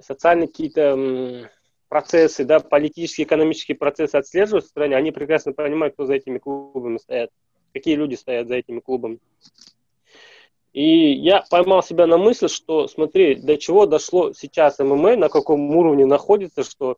социальные 0.01 0.49
какие-то 0.49 1.51
процессы, 1.89 2.45
да, 2.45 2.61
политические, 2.61 3.27
экономические 3.27 3.77
процессы 3.77 4.17
отслеживают 4.17 4.65
в 4.65 4.69
стране, 4.69 4.97
они 4.97 5.13
прекрасно 5.13 5.53
понимают, 5.53 5.95
кто 5.95 6.07
за 6.07 6.15
этими 6.15 6.39
клубами 6.39 6.99
стоят, 6.99 7.31
какие 7.73 7.97
люди 7.97 8.15
стоят 8.15 8.49
за 8.49 8.57
этими 8.57 8.81
клубами. 8.81 9.19
И 10.73 11.13
я 11.13 11.45
поймал 11.51 11.83
себя 11.83 12.07
на 12.07 12.17
мысли, 12.17 12.47
что, 12.47 12.89
смотри, 12.89 13.35
до 13.35 13.59
чего 13.59 13.85
дошло 13.85 14.33
сейчас 14.33 14.79
ММА, 14.79 15.17
на 15.17 15.29
каком 15.29 15.77
уровне 15.77 16.07
находится, 16.07 16.65
что 16.65 16.97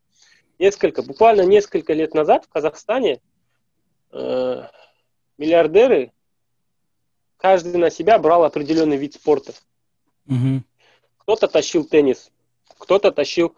несколько, 0.61 1.03
буквально 1.03 1.43
несколько 1.43 1.93
лет 1.93 2.15
назад 2.15 2.45
в 2.45 2.49
Казахстане 2.49 3.21
э, 4.13 4.63
миллиардеры 5.39 6.13
каждый 7.45 7.77
на 7.77 7.91
себя 7.91 8.19
брал 8.19 8.45
определенный 8.45 8.97
вид 8.97 9.13
спорта. 9.13 9.53
Угу. 10.27 10.63
Кто-то 11.19 11.47
тащил 11.47 11.85
теннис, 11.85 12.31
кто-то 12.79 13.13
тащил 13.13 13.55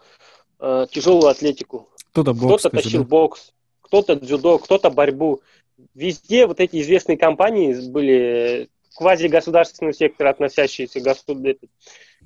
э, 0.59 0.87
тяжелую 0.91 1.29
атлетику, 1.29 1.87
кто-то, 2.11 2.33
бокс, 2.33 2.63
кто-то 2.63 2.75
тащил 2.75 3.03
да? 3.03 3.07
бокс, 3.07 3.53
кто-то 3.79 4.15
дзюдо, 4.17 4.57
кто-то 4.57 4.89
борьбу. 4.89 5.39
Везде 5.93 6.47
вот 6.47 6.59
эти 6.59 6.81
известные 6.81 7.17
компании 7.17 7.89
были 7.89 8.67
квази-государственный 8.97 9.93
сектор, 9.93 10.27
относящиеся 10.27 10.99
к 10.99 11.03
государству, 11.03 11.69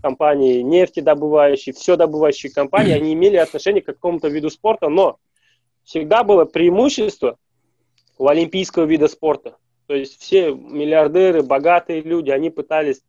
компании, 0.01 0.61
нефтедобывающие, 0.61 1.75
все 1.75 1.95
добывающие 1.95 2.51
компании, 2.51 2.93
они 2.93 3.13
имели 3.13 3.35
отношение 3.35 3.83
к 3.83 3.85
какому-то 3.85 4.29
виду 4.29 4.49
спорта, 4.49 4.89
но 4.89 5.19
всегда 5.83 6.23
было 6.23 6.45
преимущество 6.45 7.37
у 8.17 8.27
олимпийского 8.27 8.85
вида 8.85 9.07
спорта. 9.07 9.57
То 9.91 9.97
есть 9.97 10.21
все 10.21 10.53
миллиардеры, 10.53 11.43
богатые 11.43 11.99
люди, 11.99 12.29
они 12.29 12.49
пытались 12.49 13.01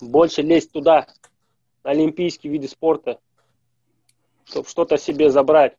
больше 0.00 0.40
лезть 0.40 0.72
туда, 0.72 1.06
на 1.84 1.90
олимпийские 1.90 2.50
виды 2.50 2.66
спорта, 2.66 3.18
чтобы 4.46 4.66
что-то 4.66 4.96
себе 4.96 5.28
забрать, 5.28 5.76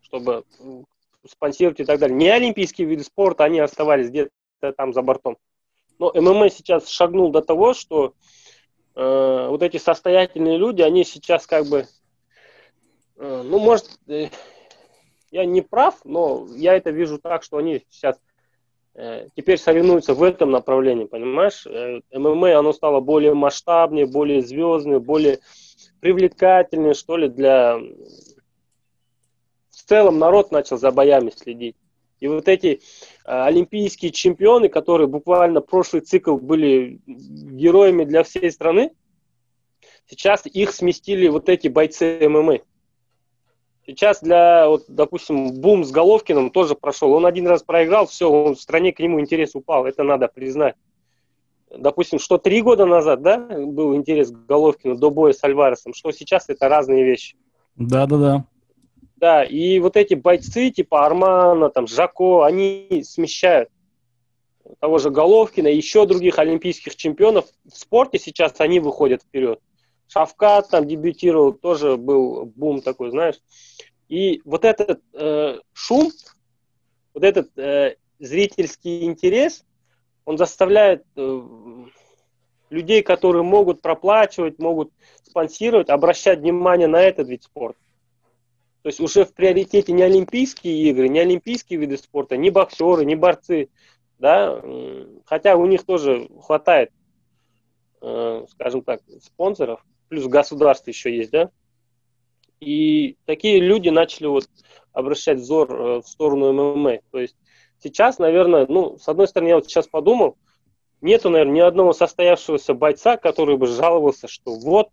чтобы 0.00 0.44
спонсировать 1.28 1.80
и 1.80 1.84
так 1.84 1.98
далее. 1.98 2.16
Не 2.16 2.30
олимпийские 2.30 2.88
виды 2.88 3.04
спорта, 3.04 3.44
они 3.44 3.60
оставались 3.60 4.08
где-то 4.08 4.72
там 4.74 4.94
за 4.94 5.02
бортом. 5.02 5.36
Но 5.98 6.10
ММА 6.14 6.48
сейчас 6.48 6.88
шагнул 6.88 7.30
до 7.30 7.42
того, 7.42 7.74
что 7.74 8.14
э, 8.94 9.46
вот 9.50 9.62
эти 9.62 9.76
состоятельные 9.76 10.56
люди, 10.56 10.80
они 10.80 11.04
сейчас 11.04 11.46
как 11.46 11.66
бы, 11.66 11.86
э, 13.18 13.42
ну, 13.44 13.58
может, 13.58 14.00
э, 14.06 14.30
я 15.30 15.44
не 15.44 15.60
прав, 15.60 16.02
но 16.04 16.46
я 16.56 16.74
это 16.74 16.88
вижу 16.88 17.18
так, 17.18 17.42
что 17.42 17.58
они 17.58 17.84
сейчас 17.90 18.18
теперь 19.34 19.58
соревнуются 19.58 20.14
в 20.14 20.22
этом 20.22 20.50
направлении, 20.50 21.04
понимаешь? 21.04 21.66
Э, 21.66 22.00
ММА, 22.12 22.58
оно 22.58 22.72
стало 22.72 23.00
более 23.00 23.34
масштабнее, 23.34 24.06
более 24.06 24.40
звездное, 24.40 25.00
более 25.00 25.40
привлекательное, 26.00 26.94
что 26.94 27.16
ли, 27.16 27.28
для... 27.28 27.78
В 29.70 29.86
целом 29.86 30.18
народ 30.18 30.52
начал 30.52 30.78
за 30.78 30.92
боями 30.92 31.30
следить. 31.30 31.76
И 32.20 32.28
вот 32.28 32.48
эти 32.48 32.66
э, 32.76 32.78
олимпийские 33.24 34.12
чемпионы, 34.12 34.68
которые 34.68 35.08
буквально 35.08 35.60
прошлый 35.60 36.02
цикл 36.02 36.36
были 36.36 37.00
героями 37.06 38.04
для 38.04 38.22
всей 38.22 38.50
страны, 38.52 38.92
сейчас 40.06 40.46
их 40.46 40.72
сместили 40.72 41.26
вот 41.28 41.48
эти 41.48 41.68
бойцы 41.68 42.28
ММА. 42.28 42.60
Сейчас 43.86 44.20
для, 44.20 44.66
вот, 44.68 44.84
допустим, 44.88 45.60
бум 45.60 45.84
с 45.84 45.90
Головкиным 45.90 46.50
тоже 46.50 46.74
прошел. 46.74 47.12
Он 47.12 47.26
один 47.26 47.46
раз 47.46 47.62
проиграл, 47.62 48.06
все, 48.06 48.30
он 48.30 48.54
в 48.54 48.60
стране 48.60 48.92
к 48.92 48.98
нему 48.98 49.20
интерес 49.20 49.54
упал. 49.54 49.84
Это 49.84 50.02
надо 50.04 50.28
признать. 50.28 50.74
Допустим, 51.70 52.18
что 52.18 52.38
три 52.38 52.62
года 52.62 52.86
назад, 52.86 53.22
да, 53.22 53.36
был 53.38 53.94
интерес 53.94 54.30
к 54.30 54.46
Головкину 54.46 54.96
до 54.96 55.10
боя 55.10 55.32
с 55.32 55.42
Альваресом, 55.44 55.92
что 55.92 56.12
сейчас 56.12 56.48
это 56.48 56.68
разные 56.68 57.04
вещи. 57.04 57.36
Да, 57.76 58.06
да, 58.06 58.16
да. 58.16 58.44
Да, 59.16 59.44
и 59.44 59.78
вот 59.80 59.96
эти 59.96 60.14
бойцы, 60.14 60.70
типа 60.70 61.04
Армана, 61.04 61.68
там, 61.70 61.86
Жако, 61.86 62.44
они 62.44 63.02
смещают 63.04 63.68
того 64.80 64.98
же 64.98 65.10
Головкина 65.10 65.68
и 65.68 65.76
еще 65.76 66.06
других 66.06 66.38
олимпийских 66.38 66.96
чемпионов. 66.96 67.46
В 67.64 67.76
спорте 67.76 68.18
сейчас 68.18 68.54
они 68.58 68.80
выходят 68.80 69.22
вперед. 69.22 69.60
Шавкат 70.08 70.68
там 70.70 70.86
дебютировал, 70.86 71.52
тоже 71.52 71.96
был 71.96 72.44
бум 72.54 72.82
такой, 72.82 73.10
знаешь. 73.10 73.36
И 74.08 74.42
вот 74.44 74.64
этот 74.64 75.02
э, 75.12 75.58
шум, 75.72 76.10
вот 77.14 77.24
этот 77.24 77.56
э, 77.58 77.96
зрительский 78.18 79.04
интерес, 79.04 79.64
он 80.24 80.38
заставляет 80.38 81.04
э, 81.16 81.42
людей, 82.70 83.02
которые 83.02 83.42
могут 83.42 83.82
проплачивать, 83.82 84.58
могут 84.58 84.92
спонсировать, 85.22 85.90
обращать 85.90 86.40
внимание 86.40 86.88
на 86.88 87.00
этот 87.00 87.28
вид 87.28 87.44
спорта. 87.44 87.78
То 88.82 88.88
есть 88.88 89.00
уже 89.00 89.24
в 89.24 89.32
приоритете 89.32 89.92
не 89.92 90.02
олимпийские 90.02 90.90
игры, 90.90 91.08
не 91.08 91.18
олимпийские 91.18 91.78
виды 91.78 91.96
спорта, 91.96 92.36
не 92.36 92.50
боксеры, 92.50 93.06
не 93.06 93.14
борцы, 93.14 93.70
да, 94.18 94.62
хотя 95.24 95.56
у 95.56 95.64
них 95.64 95.84
тоже 95.84 96.28
хватает, 96.42 96.90
э, 98.02 98.44
скажем 98.50 98.82
так, 98.82 99.00
спонсоров, 99.22 99.84
плюс 100.08 100.26
государство 100.26 100.90
еще 100.90 101.16
есть, 101.16 101.30
да. 101.30 101.50
И 102.60 103.16
такие 103.26 103.60
люди 103.60 103.88
начали 103.88 104.26
вот 104.26 104.48
обращать 104.92 105.38
взор 105.38 105.72
э, 105.72 106.00
в 106.00 106.08
сторону 106.08 106.52
ММА. 106.52 106.98
То 107.10 107.18
есть 107.18 107.36
сейчас, 107.78 108.18
наверное, 108.18 108.66
ну, 108.68 108.96
с 108.98 109.08
одной 109.08 109.28
стороны, 109.28 109.48
я 109.48 109.56
вот 109.56 109.66
сейчас 109.66 109.86
подумал, 109.86 110.36
нету, 111.00 111.30
наверное, 111.30 111.54
ни 111.54 111.60
одного 111.60 111.92
состоявшегося 111.92 112.74
бойца, 112.74 113.16
который 113.16 113.56
бы 113.56 113.66
жаловался, 113.66 114.28
что 114.28 114.54
вот, 114.54 114.88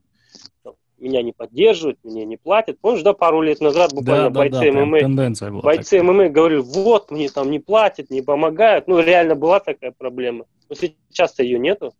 меня 1.02 1.24
не 1.24 1.34
поддерживают, 1.34 1.97
меня 2.04 2.26
не 2.26 2.38
платят. 2.38 2.80
Помнишь, 2.80 3.02
да, 3.02 3.13
пару 3.13 3.41
лет 3.41 3.60
назад 3.60 3.91
буквально 3.93 4.30
да, 4.30 4.39
бойцы 4.39 4.71
да, 4.71 4.86
ММА, 4.86 5.00
тенденция 5.00 5.50
была 5.50 5.62
бойцы 5.62 5.97
такая. 5.97 6.04
ММА 6.04 6.30
говорили, 6.30 6.60
вот, 6.60 7.10
мне 7.10 7.30
там 7.30 7.50
не 7.50 7.60
платят, 7.60 8.10
не 8.10 8.21
помогают. 8.21 8.88
Ну, 8.88 9.00
реально 9.00 9.36
была 9.36 9.60
такая 9.60 9.91
проблема. 9.97 10.45
Но 10.69 10.76
сейчас-то 10.76 11.43
ее 11.43 11.58
нету. 11.58 11.93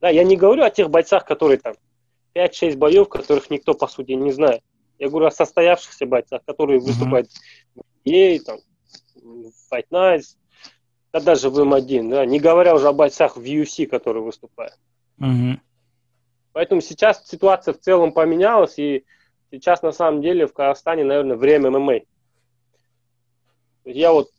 Да, 0.00 0.10
я 0.10 0.22
не 0.22 0.36
говорю 0.36 0.62
о 0.64 0.70
тех 0.70 0.90
бойцах, 0.90 1.24
которые 1.24 1.58
там 1.58 1.74
5-6 2.34 2.76
боев, 2.76 3.08
которых 3.08 3.48
никто, 3.48 3.72
по 3.74 3.88
сути, 3.88 4.12
не 4.12 4.32
знает. 4.32 4.60
Я 4.98 5.08
говорю 5.08 5.26
о 5.26 5.30
состоявшихся 5.30 6.06
бойцах, 6.06 6.42
которые 6.44 6.78
mm-hmm. 6.78 6.82
выступают 6.82 7.28
в 7.74 8.08
NBA, 8.08 8.40
там, 8.40 8.58
в 9.14 9.52
Fight 9.72 9.86
Nights, 9.90 10.36
да 11.12 11.20
даже 11.20 11.50
в 11.50 11.58
М1, 11.58 12.10
да, 12.10 12.24
не 12.24 12.38
говоря 12.38 12.74
уже 12.74 12.88
о 12.88 12.92
бойцах 12.92 13.36
в 13.36 13.42
UFC, 13.42 13.86
которые 13.86 14.22
выступают. 14.22 14.78
Mm-hmm. 15.20 15.58
Поэтому 16.52 16.80
сейчас 16.80 17.26
ситуация 17.26 17.74
в 17.74 17.80
целом 17.80 18.12
поменялась, 18.12 18.78
и 18.78 19.04
сейчас 19.50 19.82
на 19.82 19.92
самом 19.92 20.22
деле 20.22 20.46
в 20.46 20.54
Казахстане, 20.54 21.04
наверное, 21.04 21.36
время 21.36 21.70
ММА. 21.70 22.00
Я 23.84 24.12
вот, 24.12 24.30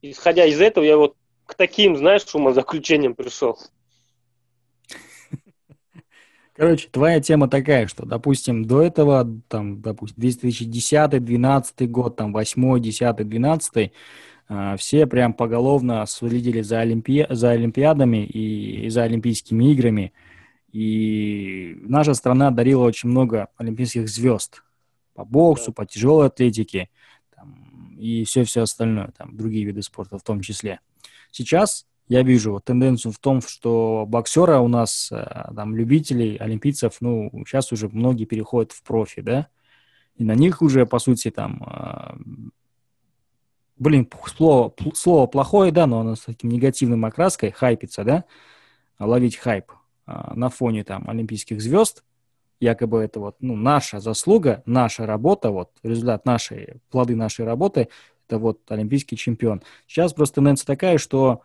исходя 0.00 0.46
из 0.46 0.60
этого, 0.60 0.84
я 0.84 0.96
вот 0.96 1.14
к 1.46 1.54
таким, 1.54 1.96
знаешь, 1.96 2.34
умозаключениям 2.34 3.14
пришел. 3.14 3.58
Короче, 6.62 6.88
твоя 6.92 7.20
тема 7.20 7.48
такая, 7.48 7.88
что, 7.88 8.06
допустим, 8.06 8.64
до 8.64 8.82
этого, 8.82 9.28
там, 9.48 9.82
допустим, 9.82 10.20
2010, 10.20 11.10
2012 11.10 11.90
год, 11.90 12.14
там, 12.14 12.32
8, 12.32 12.78
10, 12.80 13.28
12, 13.28 13.92
э, 14.48 14.76
все 14.78 15.06
прям 15.08 15.34
поголовно 15.34 16.06
следили 16.06 16.60
за, 16.60 16.78
Олимпи... 16.78 17.26
за 17.28 17.50
Олимпиадами 17.50 18.24
и, 18.24 18.86
и 18.86 18.88
за 18.90 19.02
Олимпийскими 19.02 19.72
играми. 19.72 20.12
И 20.70 21.78
наша 21.82 22.14
страна 22.14 22.52
дарила 22.52 22.84
очень 22.84 23.08
много 23.08 23.48
олимпийских 23.56 24.08
звезд 24.08 24.62
по 25.14 25.24
боксу, 25.24 25.72
по 25.72 25.84
тяжелой 25.84 26.28
атлетике 26.28 26.90
там, 27.34 27.96
и 27.98 28.22
все-все 28.22 28.62
остальное, 28.62 29.10
там, 29.18 29.36
другие 29.36 29.64
виды 29.64 29.82
спорта 29.82 30.16
в 30.16 30.22
том 30.22 30.40
числе. 30.40 30.78
Сейчас 31.32 31.86
я 32.12 32.22
вижу 32.22 32.60
тенденцию 32.62 33.12
в 33.12 33.18
том, 33.18 33.40
что 33.40 34.04
боксера 34.06 34.58
у 34.58 34.68
нас, 34.68 35.08
э, 35.10 35.24
там, 35.56 35.74
любителей, 35.74 36.36
олимпийцев, 36.36 36.98
ну, 37.00 37.30
сейчас 37.46 37.72
уже 37.72 37.88
многие 37.88 38.26
переходят 38.26 38.72
в 38.72 38.82
профи, 38.82 39.22
да, 39.22 39.48
и 40.16 40.24
на 40.24 40.34
них 40.34 40.60
уже, 40.60 40.84
по 40.84 40.98
сути, 40.98 41.30
там, 41.30 41.62
э, 41.66 42.16
блин, 43.78 44.06
слово, 44.26 44.74
слово 44.92 45.26
плохое, 45.26 45.72
да, 45.72 45.86
но 45.86 46.00
оно 46.00 46.14
с 46.14 46.20
таким 46.20 46.50
негативным 46.50 47.02
окраской, 47.06 47.50
хайпится, 47.50 48.04
да, 48.04 48.24
ловить 48.98 49.36
хайп 49.36 49.72
э, 50.06 50.34
на 50.34 50.50
фоне, 50.50 50.84
там, 50.84 51.08
олимпийских 51.08 51.62
звезд, 51.62 52.04
якобы 52.60 52.98
это 52.98 53.20
вот, 53.20 53.36
ну, 53.40 53.56
наша 53.56 54.00
заслуга, 54.00 54.62
наша 54.66 55.06
работа, 55.06 55.50
вот, 55.50 55.70
результат 55.82 56.26
нашей, 56.26 56.82
плоды 56.90 57.16
нашей 57.16 57.46
работы, 57.46 57.88
это 58.28 58.36
вот 58.38 58.60
олимпийский 58.70 59.16
чемпион. 59.16 59.62
Сейчас 59.86 60.12
просто 60.12 60.36
тенденция 60.36 60.66
такая, 60.66 60.98
что 60.98 61.40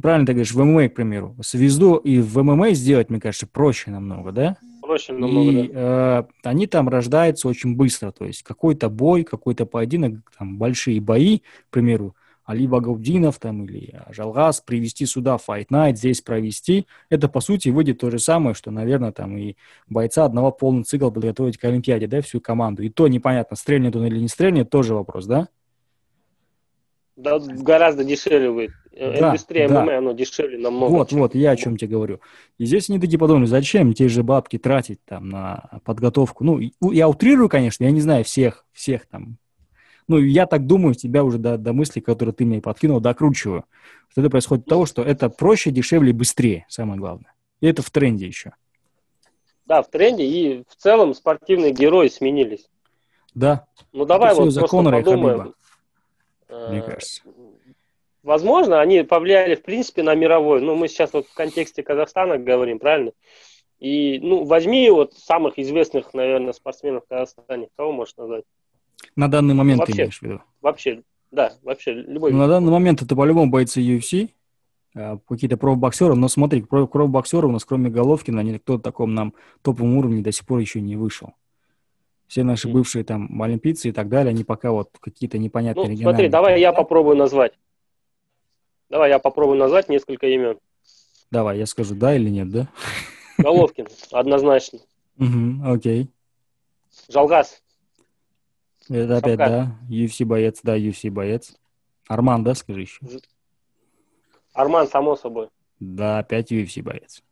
правильно 0.00 0.26
ты 0.26 0.32
говоришь, 0.32 0.52
в 0.52 0.62
ММА, 0.62 0.88
к 0.88 0.94
примеру, 0.94 1.36
звезду 1.38 1.96
и 1.96 2.18
в 2.20 2.42
ММА 2.42 2.74
сделать, 2.74 3.10
мне 3.10 3.20
кажется, 3.20 3.46
проще 3.46 3.90
намного, 3.90 4.32
да? 4.32 4.56
Проще 4.82 5.12
намного, 5.12 5.50
и, 5.50 5.68
да. 5.68 6.28
Э, 6.44 6.48
они 6.48 6.66
там 6.66 6.88
рождаются 6.88 7.48
очень 7.48 7.76
быстро, 7.76 8.10
то 8.12 8.24
есть 8.24 8.42
какой-то 8.42 8.88
бой, 8.88 9.24
какой-то 9.24 9.66
поединок, 9.66 10.30
там 10.38 10.58
большие 10.58 11.00
бои, 11.00 11.38
к 11.38 11.70
примеру, 11.70 12.14
Али 12.46 12.68
Багаудинов 12.68 13.40
там 13.40 13.64
или 13.64 14.00
Жалгас 14.10 14.60
привести 14.60 15.04
сюда 15.04 15.36
Fight 15.36 15.66
Night, 15.70 15.96
здесь 15.96 16.20
провести, 16.20 16.86
это 17.10 17.28
по 17.28 17.40
сути 17.40 17.70
выйдет 17.70 17.98
то 17.98 18.10
же 18.10 18.20
самое, 18.20 18.54
что, 18.54 18.70
наверное, 18.70 19.10
там 19.10 19.36
и 19.36 19.56
бойца 19.88 20.24
одного 20.24 20.52
полный 20.52 20.84
цикл 20.84 21.10
подготовить 21.10 21.58
к 21.58 21.64
Олимпиаде, 21.64 22.06
да, 22.06 22.20
всю 22.22 22.40
команду. 22.40 22.84
И 22.84 22.88
то 22.88 23.08
непонятно, 23.08 23.56
стрельнет 23.56 23.96
он 23.96 24.06
или 24.06 24.20
не 24.20 24.28
стрельнет, 24.28 24.70
тоже 24.70 24.94
вопрос, 24.94 25.26
да? 25.26 25.48
Да, 27.16 27.40
гораздо 27.40 28.04
дешевле 28.04 28.52
будет. 28.52 28.70
Э, 28.96 29.20
да, 29.20 29.28
Индустрия 29.28 29.68
да. 29.68 29.84
ММА, 29.84 29.98
оно 29.98 30.12
дешевле 30.12 30.56
намного. 30.56 30.90
Вот, 30.90 31.12
вот, 31.12 31.34
я 31.34 31.50
о 31.50 31.56
чем 31.56 31.76
тебе 31.76 31.90
говорю. 31.90 32.20
И 32.56 32.64
здесь 32.64 32.88
они 32.88 32.98
такие 32.98 33.18
подумали, 33.18 33.44
зачем 33.44 33.92
те 33.92 34.08
же 34.08 34.22
бабки 34.22 34.58
тратить 34.58 35.04
там 35.04 35.28
на 35.28 35.80
подготовку? 35.84 36.44
Ну, 36.44 36.60
я 36.80 37.06
утрирую, 37.06 37.50
конечно, 37.50 37.84
я 37.84 37.90
не 37.90 38.00
знаю 38.00 38.24
всех, 38.24 38.64
всех 38.72 39.06
там. 39.06 39.36
Ну, 40.08 40.18
я 40.18 40.46
так 40.46 40.66
думаю, 40.66 40.94
тебя 40.94 41.24
уже 41.24 41.36
до, 41.36 41.58
до 41.58 41.74
мысли, 41.74 42.00
которые 42.00 42.32
ты 42.32 42.46
мне 42.46 42.62
подкинул, 42.62 43.00
докручиваю. 43.00 43.64
Что 44.08 44.22
это 44.22 44.30
происходит 44.30 44.64
от 44.64 44.70
того, 44.70 44.86
что 44.86 45.02
это 45.02 45.28
проще, 45.28 45.70
дешевле, 45.70 46.14
быстрее, 46.14 46.64
самое 46.68 46.98
главное. 46.98 47.34
И 47.60 47.66
это 47.66 47.82
в 47.82 47.90
тренде 47.90 48.26
еще. 48.26 48.54
Да, 49.66 49.82
в 49.82 49.90
тренде, 49.90 50.24
и 50.24 50.64
в 50.68 50.76
целом 50.76 51.12
спортивные 51.12 51.72
герои 51.72 52.08
сменились. 52.08 52.70
Да. 53.34 53.66
Ну, 53.92 54.06
давай 54.06 54.32
это 54.32 54.40
вот 54.42 54.54
просто 54.54 54.70
Конора 54.70 55.02
подумаем 55.02 55.54
мне 56.48 56.78
э, 56.78 56.82
кажется. 56.82 57.22
Возможно, 58.26 58.80
они 58.80 59.04
повлияли, 59.04 59.54
в 59.54 59.62
принципе, 59.62 60.02
на 60.02 60.16
мировой. 60.16 60.60
Ну, 60.60 60.74
мы 60.74 60.88
сейчас 60.88 61.12
вот 61.12 61.28
в 61.28 61.34
контексте 61.34 61.84
Казахстана 61.84 62.38
говорим, 62.38 62.80
правильно? 62.80 63.12
И, 63.78 64.18
ну, 64.20 64.42
возьми 64.42 64.90
вот 64.90 65.14
самых 65.14 65.60
известных, 65.60 66.12
наверное, 66.12 66.52
спортсменов 66.52 67.04
в 67.04 67.08
Казахстане. 67.08 67.68
Кого 67.76 67.92
можешь 67.92 68.16
назвать? 68.16 68.42
На 69.14 69.28
данный 69.28 69.54
момент 69.54 69.78
вообще, 69.78 69.92
ты 69.92 70.00
имеешь 70.00 70.18
в 70.18 70.22
виду? 70.22 70.40
Вообще, 70.60 71.02
да, 71.30 71.52
вообще 71.62 71.92
любой. 71.92 72.32
Ну, 72.32 72.38
на 72.38 72.48
данный 72.48 72.72
момент 72.72 73.00
это 73.00 73.14
по-любому 73.14 73.48
бойцы 73.48 73.80
UFC, 73.80 74.30
а, 74.96 75.18
какие-то 75.28 75.56
профбоксеры, 75.56 76.16
но 76.16 76.26
смотри, 76.26 76.62
профбоксеры 76.62 77.46
у 77.46 77.52
нас 77.52 77.64
кроме 77.64 77.90
Головкина, 77.90 78.40
никто 78.40 78.78
в 78.78 78.82
таком 78.82 79.14
нам 79.14 79.34
топовом 79.62 79.98
уровне 79.98 80.20
до 80.20 80.32
сих 80.32 80.44
пор 80.46 80.58
еще 80.58 80.80
не 80.80 80.96
вышел. 80.96 81.34
Все 82.26 82.42
наши 82.42 82.66
бывшие 82.66 83.04
там 83.04 83.40
олимпийцы 83.40 83.90
и 83.90 83.92
так 83.92 84.08
далее, 84.08 84.30
они 84.30 84.42
пока 84.42 84.72
вот 84.72 84.90
какие-то 84.98 85.38
непонятные 85.38 85.84
ну, 85.84 85.92
региональные. 85.92 86.14
Смотри, 86.14 86.28
давай 86.28 86.60
я 86.60 86.72
попробую 86.72 87.16
назвать. 87.16 87.52
Давай 88.88 89.10
я 89.10 89.18
попробую 89.18 89.58
назвать 89.58 89.88
несколько 89.88 90.26
имен. 90.26 90.58
Давай, 91.30 91.58
я 91.58 91.66
скажу 91.66 91.94
да 91.94 92.14
или 92.14 92.28
нет, 92.30 92.50
да? 92.50 92.68
Головкин, 93.38 93.88
однозначно. 94.12 94.78
Угу, 95.18 95.72
окей. 95.72 96.10
Жалгас. 97.08 97.62
Это 98.88 99.16
опять, 99.16 99.38
да, 99.38 99.76
UFC 99.90 100.24
боец, 100.24 100.60
да, 100.62 100.78
UFC 100.78 101.10
боец. 101.10 101.56
Арман, 102.08 102.44
да, 102.44 102.54
скажи 102.54 102.82
еще. 102.82 103.00
Арман, 104.52 104.86
само 104.86 105.16
собой. 105.16 105.48
Да, 105.80 106.18
опять 106.18 106.52
UFC 106.52 106.82
боец. 106.82 107.22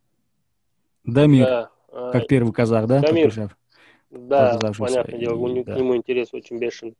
Дамир, 1.05 1.45
да. 1.45 1.71
как 2.11 2.23
а, 2.23 2.27
первый 2.27 2.51
казах, 2.51 2.87
да? 2.87 2.99
Дамир. 2.99 3.55
Да, 4.09 4.59
понятное 4.77 5.19
дело, 5.19 5.35
к 5.63 5.75
нему 5.75 5.95
интерес 5.95 6.33
очень 6.33 6.57
бешеный. 6.57 6.97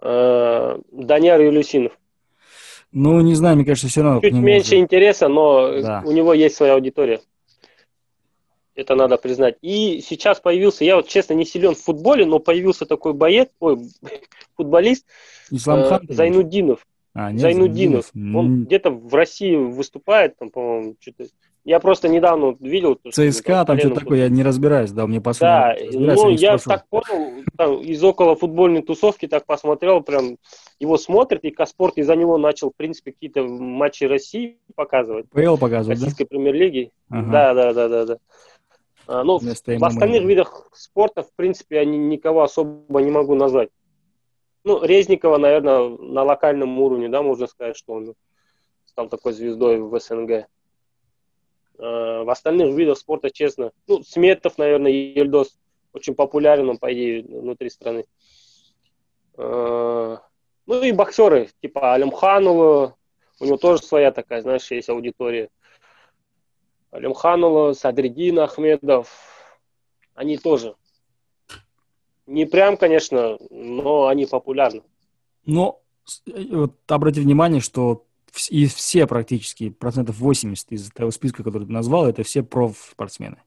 Э, 0.00 0.78
Даняр 0.90 1.40
Юлюсинов. 1.40 1.98
Ну, 2.94 3.20
не 3.20 3.34
знаю, 3.34 3.56
мне 3.56 3.64
кажется, 3.64 3.88
все 3.88 4.02
равно. 4.02 4.20
Чуть 4.20 4.32
меньше 4.34 4.74
уже... 4.74 4.78
интереса, 4.78 5.26
но 5.26 5.80
да. 5.82 6.02
у 6.06 6.12
него 6.12 6.32
есть 6.32 6.54
своя 6.54 6.74
аудитория. 6.74 7.20
Это 8.76 8.94
надо 8.94 9.16
признать. 9.16 9.56
И 9.62 10.00
сейчас 10.00 10.38
появился, 10.38 10.84
я 10.84 10.94
вот 10.96 11.08
честно 11.08 11.34
не 11.34 11.44
силен 11.44 11.74
в 11.74 11.80
футболе, 11.80 12.24
но 12.24 12.38
появился 12.38 12.86
такой 12.86 13.12
боец, 13.12 13.48
ой, 13.58 13.80
футболист 14.56 15.06
Исламхан, 15.50 16.06
э, 16.08 16.12
Зайнудинов. 16.12 16.86
А, 17.14 17.32
нет, 17.32 17.40
Зайнудинов. 17.40 18.10
Зайнудинов. 18.12 18.36
Он 18.36 18.64
где-то 18.64 18.90
в 18.90 19.12
России 19.12 19.56
выступает, 19.56 20.36
там, 20.38 20.50
по-моему, 20.50 20.94
что-то 21.00 21.26
я 21.64 21.80
просто 21.80 22.08
недавно 22.08 22.56
видел... 22.60 22.98
ЦСКА, 23.10 23.64
там 23.64 23.78
что-то 23.78 24.00
такое, 24.00 24.18
я 24.18 24.28
не 24.28 24.42
разбираюсь, 24.42 24.92
да, 24.92 25.06
мне 25.06 25.20
посмотрел. 25.20 26.06
Да, 26.06 26.14
ну, 26.14 26.28
я 26.28 26.58
так 26.58 26.86
понял, 26.88 27.42
там, 27.56 27.80
из 27.80 28.04
около 28.04 28.36
футбольной 28.36 28.82
тусовки 28.82 29.26
так 29.26 29.46
посмотрел, 29.46 30.02
прям 30.02 30.36
его 30.78 30.98
смотрит, 30.98 31.44
и 31.44 31.50
Каспорт 31.50 31.96
из-за 31.96 32.16
него 32.16 32.36
начал, 32.36 32.70
в 32.70 32.76
принципе, 32.76 33.12
какие-то 33.12 33.44
матчи 33.44 34.04
России 34.04 34.58
показывать. 34.74 35.28
ПЛ 35.30 35.56
показывать, 35.56 35.98
Российской 35.98 36.24
да? 36.24 36.28
премьер-лиги. 36.28 36.90
Ага. 37.08 37.30
Да, 37.30 37.54
да, 37.54 37.72
да, 37.72 37.88
да, 37.88 38.04
да. 38.04 38.18
А, 39.06 39.24
ну, 39.24 39.38
в 39.38 39.84
остальных 39.84 40.24
видах 40.24 40.68
спорта, 40.72 41.22
в 41.22 41.32
принципе, 41.34 41.76
я 41.76 41.84
никого 41.84 42.42
особо 42.42 43.00
не 43.00 43.10
могу 43.10 43.34
назвать. 43.34 43.70
Ну, 44.64 44.82
Резникова, 44.82 45.36
наверное, 45.38 45.88
на 45.88 46.22
локальном 46.22 46.78
уровне, 46.78 47.08
да, 47.08 47.22
можно 47.22 47.46
сказать, 47.46 47.76
что 47.76 47.92
он 47.94 48.14
стал 48.86 49.08
такой 49.08 49.32
звездой 49.32 49.78
в 49.78 49.98
СНГ. 49.98 50.46
Э, 51.78 52.22
в 52.22 52.30
остальных 52.30 52.76
видах 52.76 52.98
спорта, 52.98 53.30
честно, 53.30 53.72
ну, 53.88 54.02
Сметов, 54.02 54.58
наверное, 54.58 54.92
Ельдос 54.92 55.58
очень 55.92 56.14
популярен, 56.14 56.68
он, 56.68 56.78
по 56.78 56.92
идее, 56.92 57.22
внутри 57.22 57.68
страны. 57.68 58.04
Э, 59.36 60.16
ну 60.66 60.82
и 60.82 60.92
боксеры, 60.92 61.50
типа 61.60 61.94
Алимханова, 61.94 62.96
у 63.40 63.44
него 63.44 63.56
тоже 63.56 63.82
своя 63.82 64.12
такая, 64.12 64.42
знаешь, 64.42 64.70
есть 64.70 64.88
аудитория. 64.88 65.50
Алимханова, 66.92 67.72
Садридин 67.72 68.38
Ахмедов, 68.38 69.10
они 70.14 70.38
тоже. 70.38 70.76
Не 72.26 72.46
прям, 72.46 72.76
конечно, 72.76 73.36
но 73.50 74.06
они 74.06 74.26
популярны. 74.26 74.82
Но 75.44 75.82
э, 76.26 76.44
вот 76.50 76.72
обрати 76.86 77.20
внимание, 77.20 77.60
что 77.60 78.06
и 78.50 78.66
все 78.66 79.06
практически, 79.06 79.70
процентов 79.70 80.18
80 80.18 80.72
из 80.72 80.90
того 80.90 81.10
списка, 81.10 81.42
который 81.42 81.66
ты 81.66 81.72
назвал, 81.72 82.06
это 82.06 82.22
все 82.22 82.42
проф-спортсмены. 82.42 83.38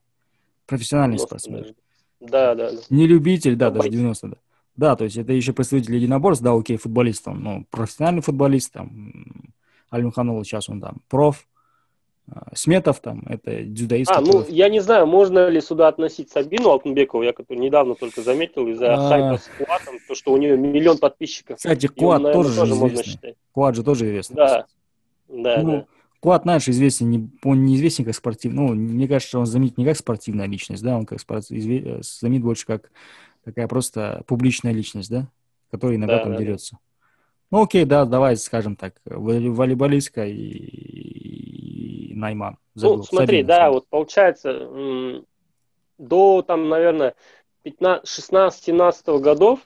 Профессиональные 0.66 1.18
спортсмены. 1.18 1.74
Да, 2.20 2.54
да, 2.54 2.72
да. 2.72 2.78
Не 2.90 3.06
любитель, 3.06 3.56
да, 3.56 3.70
даже 3.70 3.88
90, 3.88 4.28
да. 4.28 4.36
Да, 4.76 4.94
то 4.94 5.04
есть 5.04 5.16
это 5.16 5.32
еще 5.32 5.52
представитель 5.52 5.96
единоборств, 5.96 6.44
да, 6.44 6.52
окей, 6.52 6.76
футболист, 6.76 7.26
он, 7.26 7.42
ну, 7.42 7.66
профессиональный 7.70 8.22
футболист, 8.22 8.72
там, 8.72 9.12
Алим 9.90 10.12
Ханул 10.12 10.42
сейчас 10.44 10.68
он 10.68 10.80
там 10.80 10.98
проф, 11.08 11.48
а, 12.30 12.54
Сметов 12.54 13.00
там, 13.00 13.24
это 13.28 13.62
дзюдоист. 13.62 14.10
А, 14.10 14.20
ну, 14.20 14.44
я 14.48 14.68
не 14.68 14.80
знаю, 14.80 15.06
можно 15.06 15.48
ли 15.48 15.60
сюда 15.60 15.88
относить 15.88 16.30
Сабину 16.30 16.68
Алтунбекову, 16.70 17.22
я 17.22 17.32
который 17.32 17.58
недавно 17.58 17.94
только 17.94 18.22
заметил 18.22 18.68
из-за 18.68 18.94
а... 18.94 19.08
хайпа 19.08 19.42
с 19.42 19.50
Куатом, 19.58 19.94
то, 20.06 20.14
что 20.14 20.32
у 20.32 20.36
нее 20.36 20.56
миллион 20.56 20.98
подписчиков. 20.98 21.56
Кстати, 21.56 21.86
Куат 21.86 22.22
тоже, 22.32 22.54
тоже 22.54 22.74
можно 22.74 23.02
считать. 23.02 23.34
Куат 23.52 23.74
же 23.74 23.82
тоже 23.82 24.06
известный. 24.06 24.36
Да, 24.36 24.66
да, 25.28 25.62
ну, 25.62 25.72
да. 25.72 25.86
Куат 26.20 26.44
наш 26.44 26.68
известен, 26.68 27.10
не, 27.10 27.30
он 27.44 27.64
не 27.64 27.76
известен 27.76 28.04
как 28.04 28.14
спортивный, 28.14 28.62
ну, 28.62 28.74
мне 28.74 29.06
кажется, 29.06 29.38
он 29.38 29.46
знаменит 29.46 29.78
не 29.78 29.84
как 29.84 29.96
спортивная 29.96 30.46
личность, 30.46 30.82
да, 30.82 30.96
он 30.96 31.06
как 31.06 31.20
спорт, 31.20 31.44
изве, 31.50 32.00
знаменит 32.02 32.42
больше 32.42 32.66
как 32.66 32.90
такая 33.44 33.68
просто 33.68 34.24
публичная 34.26 34.72
личность, 34.72 35.10
да, 35.10 35.28
которая 35.70 35.96
иногда 35.96 36.18
да, 36.18 36.24
там 36.24 36.32
да. 36.32 36.38
дерется. 36.38 36.78
Ну, 37.50 37.62
окей, 37.62 37.84
да, 37.84 38.04
давай 38.04 38.36
скажем 38.36 38.76
так, 38.76 38.94
волейболистка 39.04 40.26
и, 40.26 40.34
и 42.10 42.14
Найман. 42.14 42.58
Забыл. 42.74 42.98
Ну, 42.98 43.02
смотри, 43.04 43.38
Сабина, 43.38 43.48
да, 43.48 43.70
вот 43.70 43.88
получается, 43.88 45.22
до 45.98 46.42
там, 46.42 46.68
наверное, 46.68 47.14
16-17 47.64 49.18
годов 49.20 49.60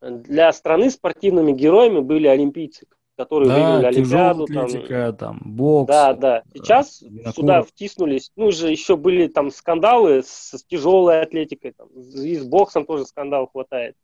для 0.00 0.52
страны 0.52 0.90
спортивными 0.90 1.52
героями 1.52 2.00
были 2.00 2.26
олимпийцы, 2.26 2.86
которые 3.18 3.48
да, 3.48 3.72
выиграли 3.72 3.96
Олимпиаду. 3.96 4.44
Атлетика, 4.44 5.12
там, 5.12 5.40
там, 5.40 5.40
бокс. 5.44 5.88
Да, 5.88 6.14
да. 6.14 6.42
Сейчас 6.54 7.02
винокур. 7.02 7.34
сюда 7.34 7.62
втиснулись, 7.62 8.30
ну, 8.36 8.52
же 8.52 8.70
еще 8.70 8.96
были 8.96 9.26
там 9.26 9.50
скандалы 9.50 10.22
с, 10.22 10.56
с 10.56 10.64
тяжелой 10.64 11.20
атлетикой, 11.22 11.74
там, 11.76 11.88
и 11.88 12.36
с 12.36 12.44
боксом 12.44 12.86
тоже 12.86 13.04
скандал 13.06 13.48
хватает. 13.48 13.96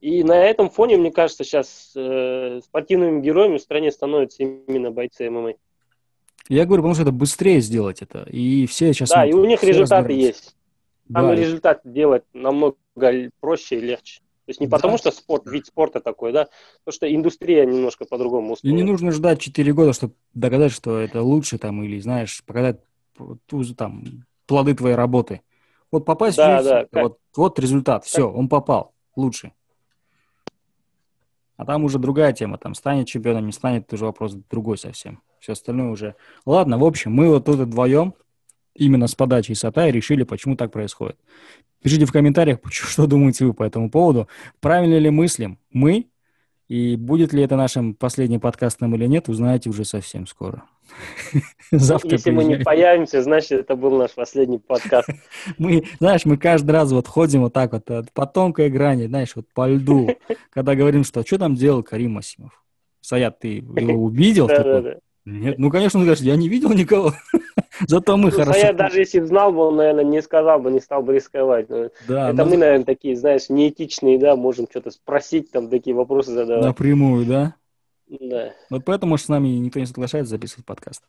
И 0.00 0.24
на 0.24 0.44
этом 0.44 0.68
фоне, 0.68 0.96
мне 0.96 1.12
кажется, 1.12 1.44
сейчас 1.44 1.92
э, 1.94 2.60
спортивными 2.64 3.22
героями 3.22 3.58
в 3.58 3.62
стране 3.62 3.92
становятся 3.92 4.42
именно 4.42 4.90
бойцы 4.90 5.30
ММА. 5.30 5.54
Я 6.48 6.66
говорю, 6.66 6.82
потому 6.82 6.94
что 6.94 7.04
это 7.04 7.12
быстрее 7.12 7.60
сделать 7.60 8.02
это. 8.02 8.24
И 8.28 8.66
все 8.66 8.92
сейчас... 8.92 9.10
Да, 9.10 9.24
и 9.24 9.32
у 9.32 9.44
них 9.44 9.62
результаты 9.62 10.12
есть. 10.12 10.56
Там 11.12 11.28
да, 11.28 11.34
результат 11.34 11.80
делать 11.84 12.24
намного 12.32 12.76
проще 13.40 13.76
и 13.76 13.80
легче. 13.80 14.20
То 14.46 14.50
есть 14.50 14.60
не 14.60 14.66
да. 14.66 14.76
потому, 14.76 14.98
что 14.98 15.10
спорт, 15.10 15.46
вид 15.46 15.66
спорта 15.66 16.00
такой, 16.00 16.32
да, 16.32 16.48
потому 16.84 16.94
что 16.94 17.12
индустрия 17.12 17.64
немножко 17.64 18.04
по-другому 18.04 18.52
устроена. 18.52 18.76
И 18.76 18.82
не 18.82 18.82
нужно 18.82 19.10
ждать 19.10 19.40
4 19.40 19.72
года, 19.72 19.94
чтобы 19.94 20.14
догадать, 20.34 20.72
что 20.72 20.98
это 20.98 21.22
лучше 21.22 21.56
там, 21.56 21.82
или, 21.82 21.98
знаешь, 21.98 22.44
показать 22.44 22.80
ту, 23.46 23.64
там, 23.74 24.04
плоды 24.46 24.74
твоей 24.74 24.96
работы. 24.96 25.40
Вот 25.90 26.04
попасть 26.04 26.36
да, 26.36 26.60
в 26.60 26.66
UFC, 26.66 26.88
да. 26.92 27.02
вот, 27.02 27.18
вот 27.36 27.58
результат, 27.58 28.04
все, 28.04 28.30
он 28.30 28.48
попал, 28.48 28.92
лучше. 29.16 29.52
А 31.56 31.64
там 31.64 31.84
уже 31.84 31.98
другая 31.98 32.32
тема, 32.32 32.58
там 32.58 32.74
станет 32.74 33.06
чемпионом, 33.06 33.46
не 33.46 33.52
станет, 33.52 33.84
это 33.84 33.94
уже 33.94 34.04
вопрос 34.06 34.34
другой 34.50 34.76
совсем. 34.76 35.22
Все 35.38 35.52
остальное 35.52 35.90
уже... 35.90 36.16
Ладно, 36.44 36.78
в 36.78 36.84
общем, 36.84 37.12
мы 37.12 37.28
вот 37.28 37.44
тут 37.44 37.56
вдвоем, 37.56 38.14
именно 38.74 39.06
с 39.06 39.14
подачи 39.14 39.52
Исатай, 39.52 39.90
решили, 39.90 40.24
почему 40.24 40.56
так 40.56 40.72
происходит. 40.72 41.16
Пишите 41.82 42.06
в 42.06 42.12
комментариях, 42.12 42.58
что 42.70 43.06
думаете 43.06 43.46
вы 43.46 43.54
по 43.54 43.62
этому 43.62 43.90
поводу. 43.90 44.28
Правильно 44.60 44.98
ли 44.98 45.10
мыслим 45.10 45.58
мы, 45.72 46.06
и 46.66 46.96
будет 46.96 47.32
ли 47.32 47.42
это 47.42 47.56
нашим 47.56 47.94
последним 47.94 48.40
подкастом 48.40 48.94
или 48.94 49.06
нет, 49.06 49.28
узнаете 49.28 49.68
уже 49.68 49.84
совсем 49.84 50.26
скоро. 50.26 50.64
Завтра 51.70 52.12
Если 52.12 52.30
приезжаем. 52.30 52.50
мы 52.50 52.56
не 52.56 52.64
появимся, 52.64 53.22
значит, 53.22 53.52
это 53.52 53.76
был 53.76 53.96
наш 53.98 54.12
последний 54.12 54.58
подкаст. 54.58 55.08
Мы, 55.58 55.84
знаешь, 55.98 56.24
мы 56.24 56.36
каждый 56.36 56.72
раз 56.72 56.92
вот 56.92 57.08
ходим 57.08 57.40
вот 57.40 57.52
так 57.52 57.72
вот 57.72 58.10
по 58.12 58.26
тонкой 58.26 58.70
грани, 58.70 59.06
знаешь, 59.06 59.32
вот 59.34 59.46
по 59.54 59.66
льду, 59.66 60.10
когда 60.50 60.74
говорим, 60.74 61.04
что 61.04 61.24
что 61.24 61.38
там 61.38 61.54
делал 61.54 61.82
Карим 61.82 62.12
Масимов? 62.12 62.62
Саят, 63.00 63.38
ты 63.40 63.56
его 63.56 64.04
увидел? 64.04 64.48
Нет, 65.24 65.58
ну, 65.58 65.70
конечно, 65.70 66.00
он 66.00 66.06
скажет, 66.06 66.24
я 66.24 66.36
не 66.36 66.48
видел 66.48 66.70
никого. 66.72 67.14
Зато 67.86 68.16
мы 68.16 68.30
ну, 68.30 68.36
хорошо. 68.36 68.58
Я 68.58 68.72
даже 68.72 69.00
если 69.00 69.20
бы 69.20 69.26
знал 69.26 69.58
он, 69.58 69.76
наверное, 69.76 70.04
не 70.04 70.22
сказал 70.22 70.60
бы, 70.60 70.70
не 70.70 70.80
стал 70.80 71.02
бы 71.02 71.14
рисковать. 71.14 71.68
Да, 71.68 72.30
это 72.30 72.32
но... 72.32 72.44
мы, 72.44 72.56
наверное, 72.56 72.84
такие, 72.84 73.16
знаешь, 73.16 73.48
неэтичные, 73.48 74.18
да, 74.18 74.36
можем 74.36 74.66
что-то 74.68 74.90
спросить, 74.90 75.50
там 75.50 75.68
такие 75.68 75.94
вопросы 75.94 76.32
задавать. 76.32 76.64
Напрямую, 76.64 77.26
да? 77.26 77.54
Да. 78.08 78.52
Вот 78.70 78.84
поэтому 78.84 79.16
с 79.16 79.28
нами 79.28 79.48
никто 79.48 79.80
не 79.80 79.86
соглашается 79.86 80.30
записывать 80.30 80.66
подкаст. 80.66 81.02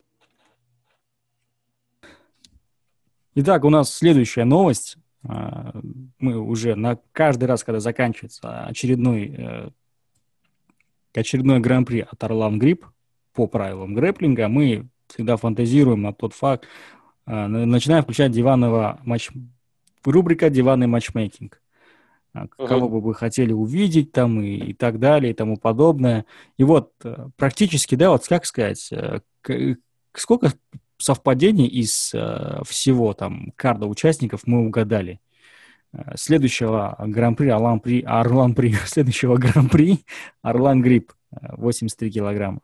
Итак, 3.34 3.64
у 3.64 3.70
нас 3.70 3.92
следующая 3.92 4.44
новость. 4.44 4.96
А, 5.28 5.72
мы 6.18 6.38
уже 6.38 6.74
на 6.74 6.98
каждый 7.12 7.44
раз, 7.44 7.64
когда 7.64 7.80
заканчивается 7.80 8.64
очередной, 8.64 9.34
э, 9.36 9.68
очередной 11.14 11.60
гран-при 11.60 12.00
от 12.00 12.22
Орлан 12.24 12.58
Грипп 12.58 12.86
по 13.34 13.46
правилам 13.46 13.94
грэплинга, 13.94 14.48
мы 14.48 14.88
всегда 15.08 15.36
фантазируем 15.36 16.02
на 16.02 16.12
тот 16.12 16.32
факт, 16.32 16.66
а, 17.26 17.48
начинаем 17.48 18.02
включать 18.02 18.32
диванного 18.32 19.00
матч... 19.04 19.30
рубрика 20.04 20.50
«Диванный 20.50 20.86
матчмейкинг». 20.86 21.60
Uh-huh. 22.36 22.66
Кого 22.68 22.88
бы 22.88 23.00
вы 23.00 23.14
хотели 23.14 23.52
увидеть 23.52 24.12
там 24.12 24.40
и, 24.42 24.56
и 24.56 24.74
так 24.74 24.98
далее 24.98 25.32
и 25.32 25.34
тому 25.34 25.56
подобное. 25.56 26.26
И 26.58 26.64
вот 26.64 26.92
э, 27.02 27.28
практически, 27.36 27.94
да, 27.94 28.10
вот 28.10 28.26
как 28.28 28.44
сказать, 28.44 28.90
э, 28.92 29.20
сколько 30.12 30.52
совпадений 30.98 31.66
из 31.66 32.12
э, 32.14 32.60
всего 32.66 33.14
там 33.14 33.52
карда 33.56 33.86
участников 33.86 34.42
мы 34.44 34.66
угадали. 34.66 35.20
Следующего 36.14 36.94
гран-при, 36.98 37.48
Орлан 37.48 37.80
при, 37.80 38.02
Орлан 38.02 38.54
при, 38.54 38.72
следующего 38.86 39.36
гран-при 39.36 40.00
Орлан 40.42 40.82
Грипп, 40.82 41.12
83 41.30 42.10
килограмма. 42.10 42.60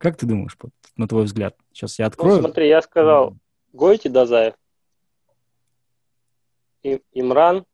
Как 0.00 0.16
ты 0.16 0.24
думаешь, 0.24 0.56
на 0.96 1.06
твой 1.06 1.24
взгляд? 1.24 1.54
Сейчас 1.72 1.98
я 1.98 2.06
ну, 2.06 2.08
открою. 2.08 2.36
Ну, 2.36 2.42
смотри, 2.44 2.68
я 2.68 2.80
сказал 2.80 3.36
Гойти 3.74 4.08
Дазаев, 4.08 4.54
и, 6.82 7.02
Имран. 7.12 7.66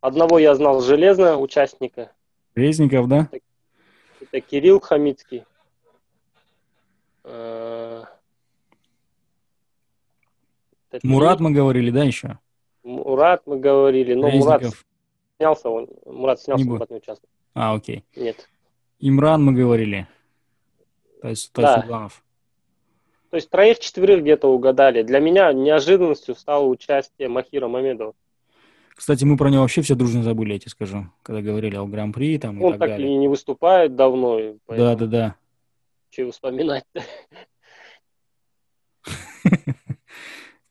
Одного 0.00 0.38
я 0.38 0.54
знал 0.54 0.80
железно, 0.82 1.38
участника. 1.38 2.12
Резников, 2.54 3.08
да? 3.08 3.28
Это, 3.32 3.44
это 4.20 4.40
Кирилл 4.40 4.78
Хамицкий. 4.78 5.44
Э, 7.24 8.04
это 10.92 11.04
Мурат 11.04 11.40
мы 11.40 11.50
говорили, 11.50 11.90
да, 11.90 12.04
еще? 12.04 12.38
Мурат 12.84 13.42
мы 13.46 13.58
говорили, 13.58 14.14
но 14.14 14.28
Резников. 14.28 14.60
Мурат 14.60 14.74
снялся, 15.36 15.68
он, 15.68 15.88
Мурат 16.04 16.40
снялся, 16.40 16.64
не 16.64 16.70
он 16.70 16.86
не 16.88 16.96
участвовал. 16.98 17.32
А, 17.54 17.74
окей. 17.74 18.04
Нет. 18.14 18.48
Имран 19.00 19.44
мы 19.44 19.52
говорили. 19.52 20.06
То 21.22 21.28
есть, 21.28 21.52
то 21.52 21.62
да. 21.62 21.74
Есть 21.74 21.88
То 23.30 23.36
есть 23.36 23.50
троих-четверых 23.50 24.22
где-то 24.22 24.48
угадали. 24.48 25.02
Для 25.02 25.20
меня 25.20 25.52
неожиданностью 25.52 26.34
стало 26.34 26.66
участие 26.66 27.28
Махира 27.28 27.68
Мамедова. 27.68 28.14
Кстати, 28.94 29.24
мы 29.24 29.36
про 29.36 29.50
него 29.50 29.60
вообще 29.62 29.82
все 29.82 29.94
дружно 29.94 30.22
забыли, 30.22 30.54
я 30.54 30.58
тебе 30.58 30.70
скажу, 30.70 31.06
когда 31.22 31.42
говорили 31.42 31.76
о 31.76 31.84
Гран-при 31.84 32.38
там 32.38 32.62
Он 32.62 32.70
и 32.70 32.72
так, 32.72 32.80
так 32.80 32.88
далее. 32.90 33.12
и 33.12 33.16
не 33.16 33.28
выступает 33.28 33.94
давно. 33.94 34.54
Да, 34.68 34.96
да, 34.96 35.06
да. 35.06 35.36
Чего 36.08 36.30
вспоминать 36.30 36.84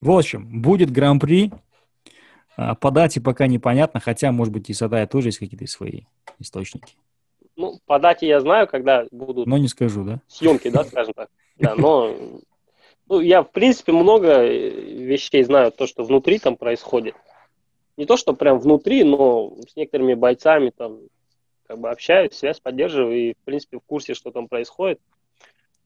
В 0.01 0.11
общем, 0.11 0.61
будет 0.61 0.91
Гран-при. 0.91 1.51
А, 2.57 2.73
по 2.73 2.89
дате 2.89 3.21
пока 3.21 3.45
непонятно, 3.47 3.99
хотя, 3.99 4.31
может 4.31 4.53
быть, 4.53 4.69
и 4.69 4.73
Садая 4.73 5.05
тоже 5.07 5.27
есть 5.29 5.37
какие-то 5.37 5.67
свои 5.67 6.01
источники. 6.39 6.95
Ну, 7.87 7.93
по 7.93 7.99
дате 7.99 8.27
я 8.27 8.39
знаю, 8.39 8.67
когда 8.67 9.05
будут... 9.11 9.47
Но 9.47 9.57
не 9.57 9.67
скажу, 9.67 10.03
да? 10.03 10.21
Съемки, 10.27 10.69
да, 10.69 10.83
скажем 10.83 11.13
так. 11.13 11.29
Да, 11.57 11.75
но... 11.75 12.15
Ну, 13.07 13.19
я, 13.19 13.43
в 13.43 13.51
принципе, 13.51 13.91
много 13.91 14.43
вещей 14.43 15.43
знаю, 15.43 15.71
то, 15.71 15.85
что 15.85 16.03
внутри 16.03 16.39
там 16.39 16.57
происходит. 16.57 17.15
Не 17.97 18.05
то, 18.05 18.17
что 18.17 18.33
прям 18.33 18.59
внутри, 18.59 19.03
но 19.03 19.53
с 19.69 19.75
некоторыми 19.75 20.15
бойцами 20.15 20.71
там 20.75 20.99
как 21.67 21.79
бы 21.79 21.89
общаюсь, 21.89 22.33
связь 22.33 22.59
поддерживаю 22.59 23.15
и, 23.15 23.33
в 23.33 23.45
принципе, 23.45 23.77
в 23.77 23.81
курсе, 23.81 24.15
что 24.15 24.31
там 24.31 24.47
происходит. 24.47 24.99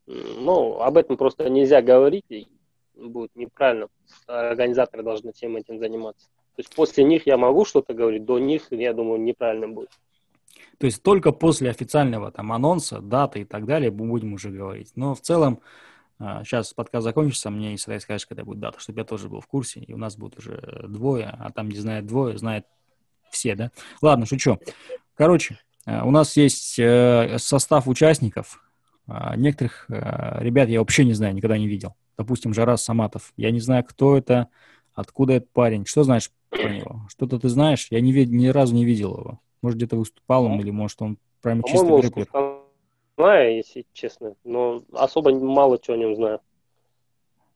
Но 0.08 0.82
об 0.82 0.98
этом 0.98 1.18
просто 1.18 1.50
нельзя 1.50 1.82
говорить, 1.82 2.26
и 2.30 2.48
будет 2.96 3.36
неправильно. 3.36 3.88
Организаторы 4.28 5.04
должны 5.04 5.34
всем 5.34 5.58
этим 5.58 5.78
заниматься. 5.80 6.28
То 6.56 6.62
есть 6.62 6.74
после 6.74 7.04
них 7.04 7.28
я 7.28 7.38
могу 7.38 7.66
что-то 7.66 7.94
говорить, 7.94 8.26
до 8.26 8.40
них, 8.40 8.68
я 8.72 8.94
думаю, 8.94 9.22
неправильно 9.22 9.68
будет. 9.68 9.92
То 10.78 10.86
есть 10.86 11.04
только 11.04 11.32
после 11.32 11.70
официального 11.70 12.32
там 12.32 12.52
анонса, 12.52 13.00
даты 13.00 13.42
и 13.42 13.46
так 13.46 13.66
далее 13.66 13.92
мы 13.92 14.08
будем 14.08 14.34
уже 14.34 14.50
говорить. 14.50 14.92
Но 14.96 15.14
в 15.14 15.22
целом 15.22 15.60
сейчас 16.20 16.72
а, 16.72 16.76
подкаст 16.76 17.04
закончится, 17.04 17.50
мне 17.50 17.72
если 17.72 17.98
скажешь, 18.00 18.26
когда 18.26 18.44
будет 18.44 18.60
дата, 18.60 18.80
чтобы 18.80 19.00
я 19.00 19.06
тоже 19.06 19.30
был 19.30 19.42
в 19.42 19.48
курсе, 19.48 19.80
и 19.80 19.94
у 19.94 19.98
нас 19.98 20.18
будет 20.18 20.38
уже 20.38 20.86
двое, 20.88 21.28
а 21.28 21.52
там, 21.52 21.70
где 21.70 21.80
знает 21.80 22.06
двое, 22.06 22.38
знает 22.38 22.66
все, 23.30 23.56
да? 23.56 23.72
Ладно, 24.02 24.26
шучу. 24.26 24.60
Короче, 25.16 25.60
а, 25.86 26.06
у 26.06 26.12
нас 26.12 26.36
есть 26.38 26.78
э, 26.80 27.38
состав 27.40 27.88
участников. 27.88 28.62
А, 29.08 29.36
некоторых 29.36 29.86
ребят 29.88 30.70
я 30.70 30.80
вообще 30.80 31.06
не 31.06 31.14
знаю, 31.14 31.36
никогда 31.36 31.58
не 31.58 31.68
видел. 31.68 31.96
Допустим, 32.18 32.54
Жарас 32.54 32.84
Саматов. 32.84 33.34
Я 33.38 33.52
не 33.52 33.62
знаю, 33.62 33.86
кто 33.86 34.18
это, 34.18 34.50
откуда 34.94 35.34
этот 35.34 35.52
парень. 35.52 35.86
Что 35.86 36.04
знаешь 36.04 36.32
про 36.50 36.70
него? 36.70 37.08
Что-то 37.10 37.40
ты 37.40 37.48
знаешь? 37.48 37.88
Я 37.92 38.02
не, 38.02 38.12
ни 38.26 38.48
разу 38.48 38.76
не 38.76 38.84
видел 38.84 39.18
его. 39.18 39.40
Может, 39.62 39.78
где-то 39.78 39.98
выступал 39.98 40.46
он, 40.46 40.60
или 40.60 40.72
может, 40.72 41.02
он 41.02 41.18
прям 41.42 41.64
чисто 41.64 41.86
грэплер? 41.86 42.28
знаю, 43.20 43.58
если 43.58 43.86
честно, 43.94 44.34
но 44.46 44.82
особо 44.94 45.38
мало 45.38 45.78
чего 45.78 45.96
о 45.96 45.98
нем 45.98 46.16
знаю. 46.16 46.40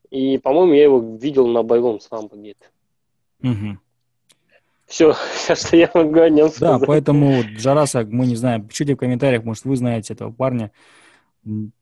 И, 0.10 0.38
по-моему, 0.38 0.74
я 0.74 0.84
его 0.84 1.00
видел 1.00 1.48
на 1.48 1.64
боевом 1.64 2.00
самбо 2.02 2.36
где-то. 2.36 2.66
Угу. 3.42 3.78
Все, 4.86 5.14
все, 5.36 5.56
что 5.56 5.78
я 5.78 5.90
могу 5.94 6.20
о 6.20 6.30
нем 6.30 6.50
сказать. 6.50 6.82
Да, 6.82 6.86
поэтому 6.86 7.42
Джараса, 7.56 8.06
мы 8.06 8.26
не 8.26 8.36
знаем. 8.36 8.68
Пишите 8.68 8.96
в 8.96 8.98
комментариях, 8.98 9.44
может, 9.44 9.64
вы 9.64 9.76
знаете 9.78 10.14
этого 10.14 10.32
парня. 10.32 10.72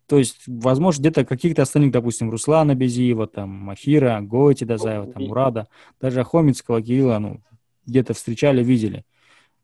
То 0.08 0.18
есть, 0.18 0.44
возможно, 0.48 1.02
где-то 1.02 1.26
каких-то 1.26 1.64
остальных, 1.64 1.92
допустим, 1.92 2.30
Руслана 2.30 2.76
Безиева, 2.76 3.28
там, 3.28 3.50
Махира, 3.50 4.20
Готи 4.22 4.64
Дазаева, 4.64 5.08
там, 5.08 5.24
Мурада, 5.24 5.68
даже 6.00 6.22
Ахомицкого, 6.22 6.82
Кирилла, 6.82 7.18
ну, 7.20 7.42
где-то 7.86 8.14
встречали, 8.14 8.64
видели. 8.64 9.06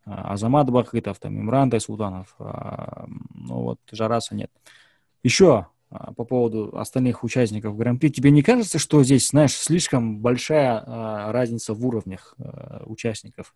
А, 0.07 0.33
Азамат 0.33 0.69
Бахытов, 0.69 1.19
там 1.19 1.37
Имран 1.37 1.69
Тайсултанов, 1.69 2.33
а, 2.39 3.07
ну 3.33 3.61
вот 3.61 3.79
Жараса 3.91 4.35
нет. 4.35 4.49
Еще 5.21 5.67
а, 5.89 6.13
по 6.13 6.23
поводу 6.23 6.77
остальных 6.77 7.25
участников 7.25 7.75
Гран-при, 7.75 8.09
тебе 8.09 8.31
не 8.31 8.41
кажется, 8.41 8.79
что 8.79 9.03
здесь, 9.03 9.27
знаешь, 9.27 9.53
слишком 9.53 10.19
большая 10.19 10.81
разница 11.31 11.73
в 11.73 11.85
уровнях 11.85 12.35
участников? 12.85 13.53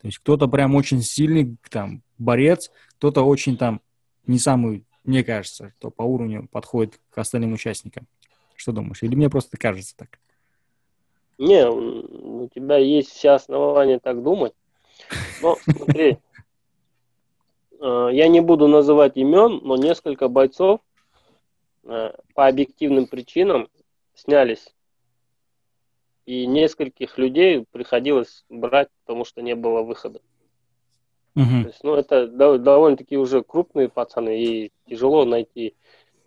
То 0.00 0.06
есть 0.06 0.18
кто-то 0.18 0.48
прям 0.48 0.74
очень 0.74 1.02
сильный 1.02 1.56
там 1.70 2.02
борец, 2.18 2.70
кто-то 2.96 3.22
очень 3.22 3.58
там 3.58 3.82
не 4.26 4.38
самый, 4.38 4.86
мне 5.04 5.22
кажется, 5.22 5.74
кто 5.76 5.90
по 5.90 6.02
уровню 6.02 6.48
подходит 6.50 6.98
к 7.10 7.18
остальным 7.18 7.52
участникам. 7.52 8.06
Что 8.56 8.72
думаешь? 8.72 9.02
Или 9.02 9.14
мне 9.14 9.28
просто 9.28 9.58
кажется 9.58 9.94
так? 9.96 10.18
Не, 11.38 11.68
у 11.68 12.48
тебя 12.48 12.78
есть 12.78 13.10
все 13.10 13.30
основания 13.30 13.98
так 13.98 14.22
думать. 14.22 14.54
Но 15.42 15.56
смотри, 15.56 16.18
э, 17.80 18.08
я 18.12 18.28
не 18.28 18.40
буду 18.40 18.68
называть 18.68 19.16
имен, 19.16 19.60
но 19.62 19.76
несколько 19.76 20.28
бойцов 20.28 20.80
э, 21.84 22.12
по 22.34 22.46
объективным 22.46 23.06
причинам 23.06 23.68
снялись. 24.14 24.74
И 26.24 26.46
нескольких 26.46 27.18
людей 27.18 27.64
приходилось 27.72 28.44
брать, 28.48 28.88
потому 29.04 29.24
что 29.24 29.42
не 29.42 29.54
было 29.54 29.82
выхода. 29.82 30.20
Угу. 31.34 31.62
То 31.62 31.68
есть, 31.68 31.82
ну, 31.82 31.94
это 31.94 32.26
довольно-таки 32.28 33.16
уже 33.16 33.42
крупные 33.42 33.88
пацаны, 33.88 34.42
и 34.42 34.72
тяжело 34.86 35.24
найти 35.24 35.74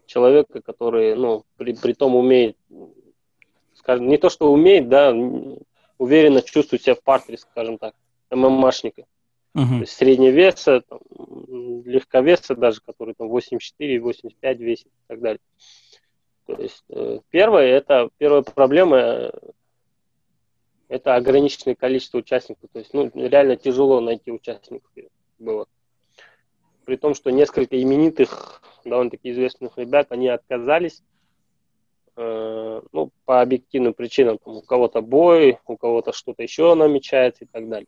человека, 0.05 0.61
который, 0.61 1.15
ну, 1.15 1.45
при, 1.57 1.73
при 1.73 1.93
том 1.93 2.15
умеет, 2.15 2.57
скажем, 3.75 4.07
не 4.07 4.17
то, 4.17 4.29
что 4.29 4.51
умеет, 4.51 4.89
да, 4.89 5.13
уверенно 5.97 6.41
чувствует 6.41 6.83
себя 6.83 6.95
в 6.95 7.01
партере, 7.01 7.37
скажем 7.37 7.77
так, 7.77 7.95
ММАшника. 8.35 9.05
Угу. 9.55 9.67
То 9.67 9.79
есть 9.81 9.93
среднего 9.93 10.31
веса, 10.31 10.81
там, 10.81 10.99
легковеса 11.85 12.55
даже, 12.55 12.81
который 12.85 13.15
там 13.15 13.29
84, 13.29 13.99
85 14.01 14.59
весит 14.59 14.87
и 14.87 15.07
так 15.07 15.21
далее. 15.21 15.39
То 16.45 16.61
есть 16.61 16.83
э, 16.89 17.19
первое, 17.29 17.65
это 17.65 18.09
первая 18.17 18.41
проблема, 18.43 18.97
э, 18.97 19.31
это 20.89 21.15
ограниченное 21.15 21.75
количество 21.75 22.17
участников. 22.17 22.69
То 22.71 22.79
есть, 22.79 22.93
ну, 22.93 23.09
реально 23.15 23.55
тяжело 23.55 23.99
найти 24.01 24.31
участников 24.31 24.91
было. 25.39 25.67
При 26.85 26.97
том, 26.97 27.15
что 27.15 27.31
несколько 27.31 27.81
именитых, 27.81 28.61
довольно-таки 28.83 29.31
известных 29.31 29.77
ребят, 29.77 30.11
они 30.11 30.27
отказались, 30.27 31.01
э, 32.15 32.81
ну, 32.91 33.11
по 33.25 33.41
объективным 33.41 33.93
причинам. 33.93 34.37
Там, 34.37 34.57
у 34.57 34.61
кого-то 34.61 35.01
бой, 35.01 35.59
у 35.65 35.77
кого-то 35.77 36.13
что-то 36.13 36.43
еще 36.43 36.75
намечается 36.75 37.45
и 37.45 37.47
так 37.47 37.67
далее. 37.69 37.87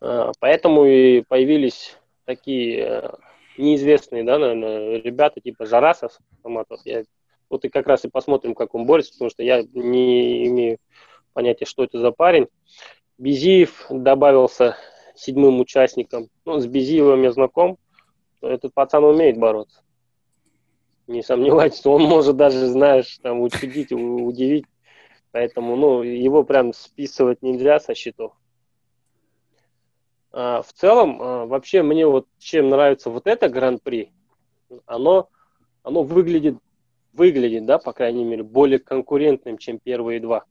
Э, 0.00 0.32
поэтому 0.40 0.84
и 0.84 1.22
появились 1.22 1.96
такие 2.24 2.78
э, 2.78 3.10
неизвестные, 3.58 4.24
да, 4.24 4.38
наверное, 4.38 5.00
ребята 5.00 5.40
типа 5.40 5.66
Жарасов, 5.66 6.18
вот, 6.42 6.66
я, 6.84 7.04
вот 7.48 7.64
и 7.64 7.68
как 7.68 7.86
раз 7.86 8.04
и 8.04 8.08
посмотрим, 8.08 8.54
как 8.54 8.74
он 8.74 8.86
борется, 8.86 9.12
потому 9.12 9.30
что 9.30 9.42
я 9.42 9.62
не 9.74 10.46
имею 10.46 10.78
понятия, 11.32 11.64
что 11.64 11.84
это 11.84 11.98
за 11.98 12.12
парень. 12.12 12.48
Безиев 13.18 13.86
добавился 13.90 14.76
седьмым 15.14 15.60
участником. 15.60 16.28
Ну, 16.44 16.58
с 16.58 16.66
Безиевым 16.66 17.22
я 17.22 17.32
знаком. 17.32 17.78
Этот 18.40 18.72
пацан 18.72 19.04
умеет 19.04 19.38
бороться. 19.38 19.82
Не 21.06 21.22
сомневайтесь, 21.22 21.84
он 21.84 22.02
может 22.04 22.36
даже, 22.36 22.66
знаешь, 22.66 23.18
там 23.18 23.40
учудить, 23.42 23.92
удивить. 23.92 24.64
Поэтому, 25.32 25.76
ну, 25.76 26.02
его 26.02 26.44
прям 26.44 26.72
списывать 26.72 27.42
нельзя 27.42 27.78
со 27.78 27.94
счетов. 27.94 28.32
А, 30.32 30.62
в 30.62 30.72
целом, 30.72 31.20
а, 31.20 31.46
вообще 31.46 31.82
мне 31.82 32.06
вот 32.06 32.26
чем 32.38 32.68
нравится 32.68 33.10
вот 33.10 33.26
это 33.26 33.48
гран-при, 33.48 34.12
оно, 34.86 35.28
оно 35.82 36.02
выглядит, 36.02 36.56
выглядит, 37.12 37.66
да, 37.66 37.78
по 37.78 37.92
крайней 37.92 38.24
мере, 38.24 38.42
более 38.42 38.78
конкурентным, 38.78 39.58
чем 39.58 39.78
первые 39.78 40.20
два. 40.20 40.44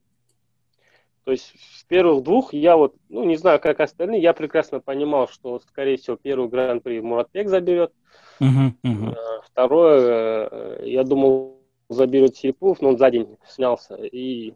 То 1.24 1.32
есть 1.32 1.52
в 1.78 1.86
первых 1.86 2.22
двух 2.22 2.52
я 2.52 2.76
вот, 2.76 2.94
ну, 3.08 3.24
не 3.24 3.36
знаю, 3.36 3.60
как 3.60 3.80
остальные, 3.80 4.22
я 4.22 4.32
прекрасно 4.32 4.80
понимал, 4.80 5.28
что, 5.28 5.60
скорее 5.60 5.96
всего, 5.96 6.16
первый 6.16 6.48
гран-при 6.48 7.00
Муратбек 7.00 7.48
заберет. 7.48 7.92
Uh-huh, 8.40 8.72
uh-huh. 8.84 9.14
Второе, 9.44 10.48
э, 10.50 10.82
я 10.86 11.04
думал, 11.04 11.60
заберет 11.88 12.36
Серикулов, 12.36 12.80
но 12.80 12.90
он 12.90 12.98
за 12.98 13.10
день 13.10 13.36
снялся. 13.46 13.96
И 13.96 14.54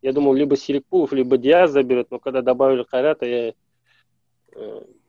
я 0.00 0.12
думал, 0.12 0.34
либо 0.34 0.56
Серикулов, 0.56 1.12
либо 1.12 1.36
Диаз 1.36 1.72
заберет, 1.72 2.10
но 2.10 2.18
когда 2.20 2.40
добавили 2.40 2.84
Хайрата, 2.88 3.26
я 3.26 3.54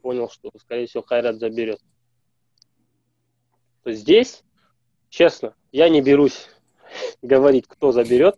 понял, 0.02 0.30
что, 0.30 0.52
скорее 0.60 0.88
всего, 0.88 1.04
Хайрат 1.04 1.38
заберет. 1.38 1.80
То 3.84 3.91
здесь, 3.91 4.43
честно, 5.10 5.54
я 5.72 5.89
не 5.89 6.02
берусь 6.02 6.50
говорить, 7.22 7.68
кто 7.68 7.91
заберет. 7.91 8.38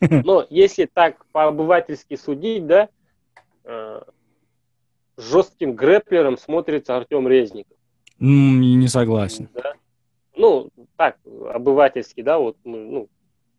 Но 0.00 0.46
если 0.50 0.86
так 0.86 1.24
по-обывательски 1.26 2.16
судить, 2.16 2.66
да, 2.66 2.88
э, 3.64 4.02
жестким 5.16 5.74
грэплером 5.74 6.36
смотрится 6.38 6.96
Артем 6.96 7.28
Резников. 7.28 7.76
Не 8.18 8.88
согласен. 8.88 9.48
Да? 9.54 9.74
Ну, 10.36 10.70
так, 10.96 11.18
обывательски, 11.24 12.22
да, 12.22 12.38
вот 12.38 12.56
ну, 12.64 13.08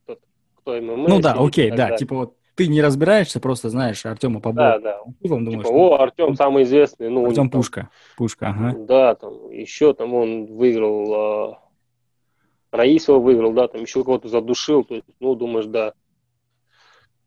тот, 0.05 0.19
кто 0.55 0.81
ММА. 0.81 1.07
Ну 1.07 1.19
да, 1.19 1.33
окей, 1.33 1.69
да, 1.69 1.77
далее. 1.77 1.97
типа 1.97 2.15
вот 2.15 2.37
ты 2.55 2.67
не 2.67 2.81
разбираешься, 2.81 3.39
просто 3.39 3.69
знаешь 3.69 4.05
Артема 4.05 4.39
по 4.39 4.53
Да, 4.53 4.79
да. 4.79 4.99
Думаешь, 5.21 5.65
типа, 5.65 5.67
о, 5.67 6.01
Артем 6.01 6.35
самый 6.35 6.63
известный. 6.63 7.09
Ну, 7.09 7.25
Артем 7.25 7.49
Пушка. 7.49 7.89
Пушка, 8.15 8.49
ага. 8.49 8.77
Да, 8.77 9.15
там 9.15 9.49
еще 9.49 9.93
там 9.93 10.13
он 10.13 10.45
выиграл, 10.45 11.13
а, 11.13 11.59
Раисова 12.71 13.19
выиграл, 13.19 13.53
да, 13.53 13.67
там 13.67 13.81
еще 13.81 14.03
кого-то 14.03 14.27
задушил, 14.27 14.83
то 14.83 14.95
есть, 14.95 15.07
ну, 15.19 15.35
думаешь, 15.35 15.65
да. 15.65 15.93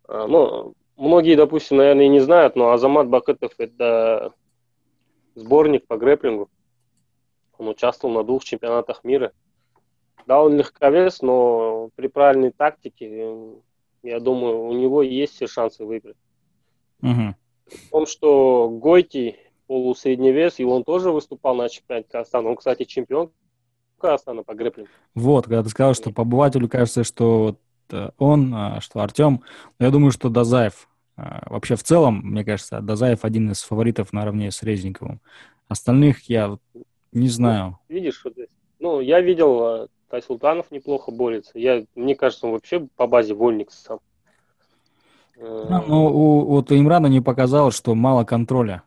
А, 0.07 0.27
ну, 0.27 0.75
многие, 0.97 1.37
допустим, 1.37 1.79
наверное, 1.79 2.09
не 2.09 2.21
знают, 2.21 2.57
но 2.57 2.71
Азамат 2.71 3.09
Бакетов 3.09 3.53
это 3.59 4.33
сборник 5.35 5.87
по 5.87 5.97
грэплингу. 5.97 6.49
Он 7.59 7.69
участвовал 7.69 8.15
на 8.15 8.23
двух 8.23 8.45
чемпионатах 8.45 9.03
мира. 9.03 9.33
Да, 10.27 10.43
он 10.43 10.57
легковес, 10.57 11.23
но 11.23 11.91
при 11.95 12.09
правильной 12.09 12.51
тактике 12.51 13.35
я 14.07 14.21
думаю, 14.21 14.63
у 14.63 14.73
него 14.73 15.03
есть 15.03 15.35
все 15.35 15.47
шансы 15.47 15.85
выиграть. 15.85 16.17
Угу. 17.03 17.35
В 17.67 17.91
том, 17.91 18.07
что 18.07 18.69
Гойти 18.71 19.37
полусредневес, 19.67 20.59
и 20.61 20.65
он 20.65 20.85
тоже 20.85 21.11
выступал 21.11 21.55
на 21.57 21.69
чемпионате 21.69 22.09
Казахстана. 22.11 22.51
Он, 22.51 22.57
кстати, 22.57 22.85
чемпион 22.85 23.31
Казахстана 23.99 24.43
по 24.43 24.55
грэплингу. 24.55 24.91
Вот, 25.15 25.45
когда 25.45 25.63
ты 25.63 25.69
сказал, 25.69 25.95
что 25.95 26.13
по 26.13 26.23
обывателю 26.23 26.69
кажется, 26.69 27.05
что 27.05 27.39
вот 27.39 27.61
э, 27.91 28.11
он, 28.19 28.55
а, 28.55 28.81
что 28.81 29.01
Артем, 29.01 29.43
я 29.79 29.91
думаю, 29.91 30.13
что 30.13 30.29
Дазаев. 30.29 30.89
А, 31.17 31.47
вообще, 31.51 31.77
в 31.77 31.83
целом, 31.83 32.21
мне 32.23 32.45
кажется, 32.45 32.81
Дазаев 32.81 33.25
один 33.25 33.51
из 33.51 33.63
фаворитов 33.63 34.13
наравне 34.13 34.51
с 34.51 34.63
Резниковым. 34.63 35.21
Остальных 35.69 36.29
я 36.31 36.59
не 37.13 37.29
знаю. 37.29 37.79
Ну, 37.89 37.95
видишь, 37.95 38.23
вот 38.25 38.35
здесь. 38.35 38.49
Ну, 38.79 39.01
я 39.01 39.21
видел 39.21 39.89
а, 40.07 40.11
Тай 40.11 40.23
Султанов 40.23 40.71
неплохо 40.71 41.11
борется. 41.11 41.59
Я, 41.59 41.85
мне 41.95 42.15
кажется, 42.15 42.47
он 42.47 42.53
вообще 42.53 42.87
по 42.97 43.07
базе 43.07 43.35
вольник 43.35 43.71
сам. 43.71 44.01
Да, 45.39 45.85
но 45.87 46.11
у, 46.11 46.47
вот 46.47 46.71
у 46.71 46.79
Имрана 46.79 47.09
не 47.09 47.21
показалось, 47.21 47.75
что 47.75 47.95
мало 47.95 48.25
контроля 48.25 48.83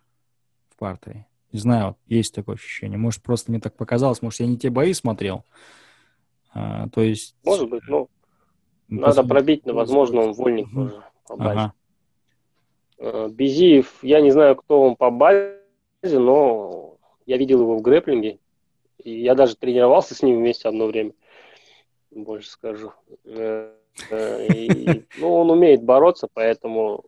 в 0.69 0.77
партии. 0.77 1.27
Не 1.51 1.59
знаю, 1.59 1.95
есть 2.07 2.33
такое 2.33 2.55
ощущение. 2.55 2.97
Может, 2.97 3.21
просто 3.21 3.51
мне 3.51 3.59
так 3.59 3.75
показалось. 3.75 4.21
Может, 4.21 4.39
я 4.39 4.47
не 4.47 4.57
те 4.57 4.69
бои 4.69 4.93
смотрел. 4.93 5.45
А, 6.53 6.87
то 6.89 7.01
есть... 7.01 7.35
Может 7.45 7.69
быть, 7.69 7.83
ну, 7.87 8.09
надо 8.87 9.23
пробить, 9.23 9.65
но, 9.65 9.73
возможно, 9.73 10.21
он 10.21 10.33
вольник 10.33 10.67
угу. 10.67 10.75
тоже 10.75 11.03
по 11.27 11.37
базе. 11.37 11.59
Ага. 11.59 11.73
Э, 12.97 13.29
Безиев, 13.29 14.03
я 14.03 14.21
не 14.21 14.31
знаю, 14.31 14.55
кто 14.55 14.81
он 14.81 14.95
по 14.95 15.11
базе, 15.11 15.59
но 16.03 16.97
я 17.25 17.37
видел 17.37 17.61
его 17.61 17.77
в 17.77 17.81
грэплинге. 17.81 18.39
И 19.03 19.21
я 19.21 19.35
даже 19.35 19.55
тренировался 19.55 20.15
с 20.15 20.21
ним 20.21 20.37
вместе 20.37 20.67
одно 20.67 20.87
время, 20.87 21.13
больше 22.11 22.49
скажу. 22.49 22.93
Э, 23.25 23.73
э, 24.09 24.47
и, 24.47 25.05
ну, 25.17 25.33
он 25.33 25.51
умеет 25.51 25.83
бороться, 25.83 26.27
поэтому 26.33 27.05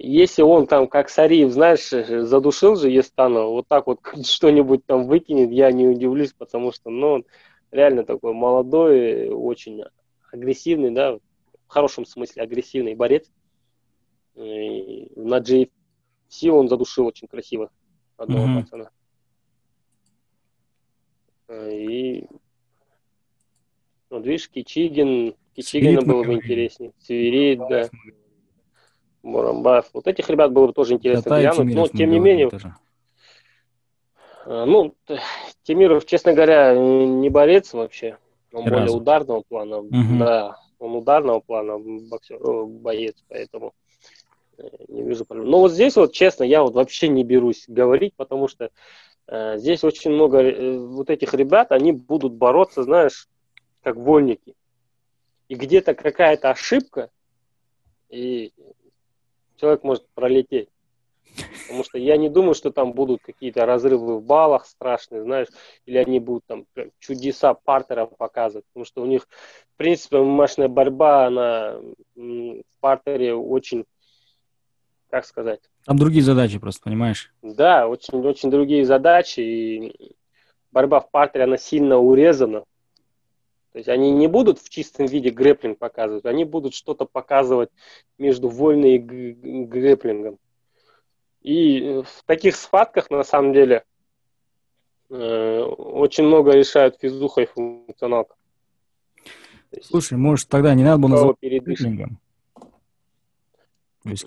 если 0.00 0.42
он 0.42 0.68
там, 0.68 0.86
как 0.86 1.08
Сариев, 1.08 1.50
знаешь, 1.50 1.88
задушил 1.88 2.76
же 2.76 2.88
Естана, 2.88 3.46
вот 3.46 3.66
так 3.66 3.88
вот 3.88 3.98
что-нибудь 4.24 4.86
там 4.86 5.06
выкинет, 5.08 5.50
я 5.50 5.72
не 5.72 5.88
удивлюсь, 5.88 6.32
потому 6.32 6.72
что, 6.72 6.90
ну, 6.90 7.08
он 7.08 7.24
реально 7.72 8.04
такой 8.04 8.32
молодой, 8.32 9.28
очень 9.28 9.82
агрессивный, 10.30 10.92
да, 10.92 11.16
в 11.16 11.20
хорошем 11.66 12.06
смысле 12.06 12.42
агрессивный 12.42 12.94
борец. 12.94 13.28
И 14.36 15.10
на 15.16 15.40
GFC 15.40 16.48
он 16.48 16.68
задушил 16.68 17.06
очень 17.06 17.26
красиво 17.26 17.70
одного 18.16 18.46
mm-hmm. 18.46 18.62
пацана. 18.62 18.90
И 21.50 22.26
ну, 24.10 24.20
видишь, 24.20 24.48
Кичигин, 24.48 25.34
Кичигина 25.54 26.02
было 26.02 26.24
бы 26.24 26.34
интереснее. 26.34 26.92
Свирид, 26.98 27.60
да. 27.68 27.88
Мурамбаев. 29.22 29.86
Вот 29.92 30.06
этих 30.06 30.30
ребят 30.30 30.52
было 30.52 30.68
бы 30.68 30.72
тоже 30.72 30.94
интересно 30.94 31.38
глянуть, 31.38 31.74
но 31.74 31.88
тем 31.88 32.10
не 32.10 32.18
менее... 32.18 32.48
Тоже. 32.48 32.74
Э, 34.46 34.64
ну, 34.64 34.94
Тимиров, 35.62 36.06
честно 36.06 36.32
говоря, 36.32 36.74
не 36.74 37.28
борец 37.28 37.74
вообще. 37.74 38.16
Он 38.52 38.64
Разум. 38.64 38.78
более 38.78 38.96
ударного 38.96 39.42
плана. 39.46 39.78
Угу. 39.78 40.18
Да, 40.18 40.56
он 40.78 40.96
ударного 40.96 41.40
плана 41.40 41.78
боксер, 41.78 42.38
боец, 42.64 43.16
поэтому 43.28 43.74
э, 44.56 44.62
не 44.88 45.02
вижу 45.02 45.26
проблем. 45.26 45.50
Но 45.50 45.58
вот 45.58 45.72
здесь 45.72 45.96
вот, 45.96 46.12
честно, 46.12 46.44
я 46.44 46.62
вот 46.62 46.74
вообще 46.74 47.08
не 47.08 47.24
берусь 47.24 47.64
говорить, 47.68 48.14
потому 48.16 48.48
что 48.48 48.66
э, 48.66 48.70
здесь 49.30 49.84
очень 49.84 50.10
много 50.10 50.38
э, 50.38 50.78
вот 50.78 51.10
этих 51.10 51.34
ребят, 51.34 51.72
они 51.72 51.92
будут 51.92 52.32
бороться, 52.32 52.82
знаешь, 52.82 53.28
как 53.82 53.96
вольники. 53.96 54.54
И 55.48 55.54
где-то 55.54 55.94
какая-то 55.94 56.50
ошибка, 56.50 57.10
и 58.08 58.52
человек 59.56 59.82
может 59.84 60.06
пролететь. 60.14 60.68
Потому 61.66 61.84
что 61.84 61.98
я 61.98 62.16
не 62.16 62.28
думаю, 62.28 62.54
что 62.54 62.70
там 62.70 62.92
будут 62.92 63.20
какие-то 63.22 63.66
разрывы 63.66 64.18
в 64.18 64.22
баллах 64.22 64.66
страшные, 64.66 65.22
знаешь, 65.22 65.48
или 65.84 65.98
они 65.98 66.20
будут 66.20 66.44
там 66.46 66.66
чудеса 66.98 67.54
партера 67.54 68.06
показывать. 68.06 68.64
Потому 68.72 68.84
что 68.84 69.02
у 69.02 69.06
них, 69.06 69.28
в 69.74 69.76
принципе, 69.76 70.18
мощная 70.18 70.68
борьба, 70.68 71.26
она 71.26 71.78
в 72.16 72.62
партере 72.80 73.34
очень, 73.34 73.84
как 75.10 75.24
сказать... 75.24 75.60
Там 75.84 75.98
другие 75.98 76.22
задачи 76.22 76.58
просто, 76.58 76.82
понимаешь? 76.84 77.32
Да, 77.42 77.88
очень-очень 77.88 78.50
другие 78.50 78.84
задачи. 78.84 79.40
И 79.40 80.16
борьба 80.70 81.00
в 81.00 81.10
партере, 81.10 81.44
она 81.44 81.56
сильно 81.56 81.98
урезана. 81.98 82.64
То 83.72 83.78
есть 83.78 83.88
они 83.88 84.10
не 84.12 84.28
будут 84.28 84.58
в 84.58 84.68
чистом 84.68 85.06
виде 85.06 85.30
грэплинг 85.30 85.78
показывать, 85.78 86.24
они 86.24 86.44
будут 86.44 86.74
что-то 86.74 87.04
показывать 87.04 87.70
между 88.16 88.48
вольной 88.48 88.96
и 88.96 89.64
грэплингом. 89.64 90.38
И 91.42 91.80
э, 91.80 92.02
в 92.02 92.24
таких 92.26 92.56
схватках, 92.56 93.10
на 93.10 93.22
самом 93.22 93.52
деле, 93.52 93.84
э, 95.10 95.60
очень 95.60 96.24
много 96.24 96.52
решают 96.52 96.98
физуха 97.00 97.42
и 97.42 97.46
функционалка. 97.46 98.34
Слушай, 99.82 100.18
может, 100.18 100.48
тогда 100.48 100.74
не 100.74 100.82
надо 100.82 101.02
было 101.02 101.10
называть 101.10 101.36
грэплингом? 101.40 102.18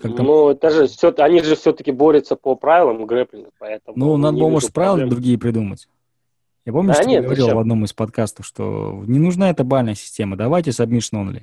Ну, 0.04 0.50
это 0.50 0.70
же 0.70 0.86
все, 0.86 1.12
они 1.18 1.42
же 1.42 1.56
все-таки 1.56 1.92
борются 1.92 2.36
по 2.36 2.56
правилам 2.56 3.06
грэплинга, 3.06 3.50
поэтому... 3.58 3.96
Ну, 3.98 4.16
надо 4.16 4.38
было, 4.38 4.48
может, 4.48 4.72
правила 4.72 5.08
другие 5.08 5.38
придумать. 5.38 5.88
Я 6.64 6.72
помню, 6.72 6.92
да, 6.92 7.00
что 7.00 7.08
нет, 7.08 7.24
говорил 7.24 7.44
зачем? 7.44 7.56
в 7.56 7.60
одном 7.60 7.84
из 7.84 7.92
подкастов, 7.92 8.46
что 8.46 9.02
не 9.06 9.18
нужна 9.18 9.50
эта 9.50 9.64
бальная 9.64 9.94
система, 9.94 10.36
давайте 10.36 10.70
submission 10.70 11.14
only. 11.14 11.42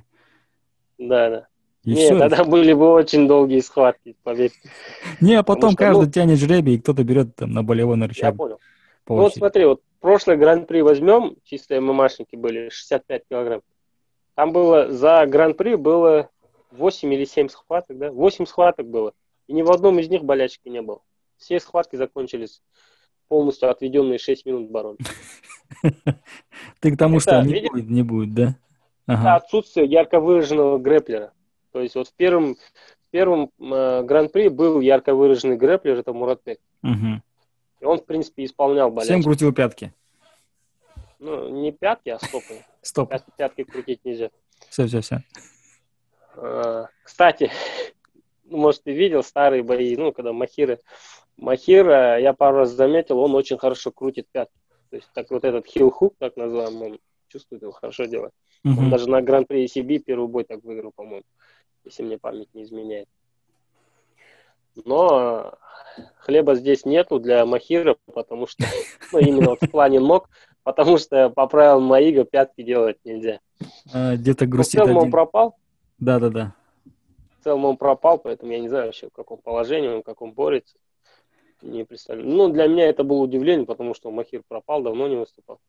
Да, 0.98 1.30
да. 1.30 1.48
И 1.84 1.94
Нет, 1.94 2.06
все. 2.06 2.20
тогда 2.20 2.44
были 2.44 2.74
бы 2.74 2.92
очень 2.92 3.28
долгие 3.28 3.62
схватки, 3.62 4.16
поверь. 4.24 4.52
Не, 5.22 5.36
а 5.36 5.44
потом 5.44 5.76
каждый 5.76 6.06
ну, 6.06 6.12
тянет 6.12 6.38
жребий, 6.38 6.76
и 6.76 6.80
кто-то 6.80 7.04
берет 7.04 7.36
там 7.36 7.52
на 7.52 7.64
болевой 7.64 7.96
на 7.96 8.08
рычаг. 8.08 8.34
Я 8.34 8.38
понял. 8.38 8.60
Ну, 9.08 9.16
вот 9.16 9.34
смотри, 9.34 9.66
вот 9.66 9.82
прошлый 10.00 10.38
гран-при 10.38 10.82
возьмем, 10.82 11.36
чистые 11.44 11.82
ММАшники 11.82 12.36
были, 12.36 12.70
65 12.70 13.24
килограмм. 13.30 13.62
Там 14.36 14.52
было, 14.52 14.92
за 14.92 15.26
гран-при 15.26 15.76
было 15.76 16.30
8 16.72 17.14
или 17.14 17.26
7 17.26 17.50
схваток, 17.50 17.98
да? 17.98 18.12
8 18.12 18.46
схваток 18.46 18.88
было. 18.88 19.14
И 19.48 19.54
ни 19.54 19.62
в 19.62 19.72
одном 19.72 20.00
из 20.00 20.10
них 20.10 20.24
болячки 20.24 20.70
не 20.70 20.82
было. 20.82 21.02
Все 21.38 21.60
схватки 21.60 21.96
закончились 21.96 22.62
полностью 23.28 23.70
отведенные 23.70 24.20
6 24.20 24.46
минут 24.46 24.70
барон. 24.70 24.98
Ты 26.80 26.92
к 26.92 26.98
тому, 26.98 27.20
что 27.20 27.42
не 27.42 28.04
будет, 28.04 28.34
да? 28.34 28.56
Это 29.08 29.36
отсутствие 29.36 29.88
ярко 29.88 30.20
выраженного 30.20 30.78
грэплера. 30.78 31.34
То 31.72 31.82
есть 31.82 31.96
вот 31.96 32.08
в 32.08 32.14
первом, 32.14 32.56
в 32.56 33.12
первом 33.12 33.52
э, 33.60 34.04
гран-при 34.04 34.50
был 34.50 34.82
ярко 34.82 35.16
выраженный 35.16 35.58
грэплер, 35.58 35.98
это 35.98 36.14
Муратбек. 36.14 36.60
Угу. 36.84 37.22
И 37.80 37.86
он, 37.86 38.00
в 38.00 38.06
принципе, 38.06 38.46
исполнял 38.46 38.92
болячки. 38.92 39.14
Всем 39.14 39.24
крутил 39.24 39.54
пятки. 39.54 39.94
Ну, 41.20 41.50
не 41.50 41.72
пятки, 41.72 42.10
а 42.10 42.20
стопы. 42.20 42.64
Стоп. 42.82 43.14
Пятки 43.38 43.64
крутить 43.64 44.04
нельзя. 44.04 44.30
Все, 44.70 44.88
все, 44.88 45.02
все. 45.02 45.24
Э, 46.42 46.86
кстати, 47.04 47.52
ну, 48.46 48.58
может, 48.58 48.84
ты 48.84 48.94
видел 48.94 49.24
старые 49.24 49.64
бои, 49.64 49.96
ну, 49.96 50.12
когда 50.12 50.34
Махира... 50.34 50.80
Махира, 51.38 52.20
я 52.20 52.34
пару 52.34 52.58
раз 52.58 52.72
заметил, 52.72 53.20
он 53.20 53.34
очень 53.34 53.58
хорошо 53.58 53.92
крутит 53.92 54.28
пятки. 54.30 54.54
То 54.90 54.98
есть 54.98 55.08
так 55.14 55.30
вот 55.32 55.46
этот 55.46 55.68
хил-хук, 55.68 56.16
так 56.18 56.36
называемый, 56.36 56.92
он 56.92 57.00
чувствует 57.30 57.62
его, 57.62 57.72
хорошо 57.72 58.06
делает. 58.06 58.34
Угу. 58.66 58.78
Он 58.78 58.90
даже 58.90 59.10
на 59.10 59.22
Гран-при 59.22 59.64
ECB 59.64 60.00
первый 60.00 60.28
бой 60.28 60.44
так 60.44 60.64
выиграл, 60.64 60.92
по-моему 60.94 61.24
если 61.90 62.04
мне 62.04 62.18
память 62.18 62.50
не 62.54 62.64
изменяет. 62.64 63.08
Но 64.86 65.56
хлеба 66.18 66.56
здесь 66.56 66.86
нету 66.86 67.20
для 67.20 67.46
Махира, 67.46 67.98
потому 68.14 68.48
что, 68.48 68.64
ну, 69.12 69.20
именно 69.20 69.50
вот 69.50 69.60
в 69.62 69.70
плане 69.70 70.00
ног, 70.00 70.30
потому 70.64 70.98
что 70.98 71.30
по 71.30 71.48
правилам 71.48 71.84
Маига 71.84 72.24
пятки 72.24 72.62
делать 72.62 72.98
нельзя. 73.04 73.40
А, 73.94 74.16
где-то 74.16 74.46
грустит 74.46 74.82
в 74.82 74.84
целом 74.84 74.98
один... 74.98 75.04
он 75.04 75.12
пропал. 75.12 75.56
Да-да-да. 76.00 76.54
В 77.40 77.44
целом 77.44 77.66
он 77.66 77.78
пропал, 77.78 78.18
поэтому 78.18 78.52
я 78.52 78.60
не 78.60 78.70
знаю 78.70 78.88
вообще, 78.88 79.08
в 79.08 79.14
каком 79.14 79.40
положении 79.40 79.88
он, 79.88 80.04
как 80.04 80.22
он 80.22 80.32
борется. 80.32 80.78
Не 81.62 81.84
представляю. 81.84 82.28
Ну, 82.28 82.50
для 82.50 82.68
меня 82.68 82.88
это 82.88 83.04
было 83.04 83.20
удивление, 83.20 83.66
потому 83.66 83.94
что 83.94 84.12
Махир 84.12 84.44
пропал, 84.48 84.82
давно 84.82 85.08
не 85.08 85.16
выступал. 85.16 85.60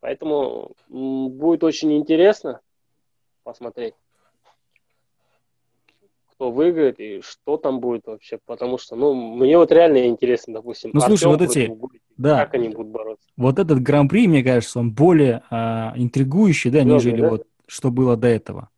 Поэтому 0.00 0.72
будет 0.88 1.64
очень 1.64 1.96
интересно 1.96 2.60
посмотреть 3.44 3.94
кто 6.36 6.50
выиграет 6.50 7.00
и 7.00 7.22
что 7.22 7.56
там 7.56 7.80
будет 7.80 8.06
вообще, 8.06 8.38
потому 8.44 8.76
что, 8.76 8.94
ну, 8.94 9.14
мне 9.14 9.56
вот 9.56 9.72
реально 9.72 10.06
интересно, 10.06 10.54
допустим, 10.54 10.90
ну, 10.92 11.00
слушай, 11.00 11.26
вот 11.28 11.40
эти, 11.40 11.74
да, 12.18 12.44
как 12.44 12.54
они 12.54 12.68
будут 12.68 12.88
бороться. 12.88 13.26
Вот 13.38 13.58
этот 13.58 13.82
гран-при, 13.82 14.28
мне 14.28 14.44
кажется, 14.44 14.78
он 14.78 14.92
более 14.92 15.42
а, 15.50 15.94
интригующий, 15.96 16.70
да, 16.70 16.82
Звездный, 16.82 16.94
нежели 16.94 17.20
да? 17.22 17.30
вот 17.30 17.46
что 17.66 17.90
было 17.90 18.16
до 18.16 18.28
этого. 18.28 18.68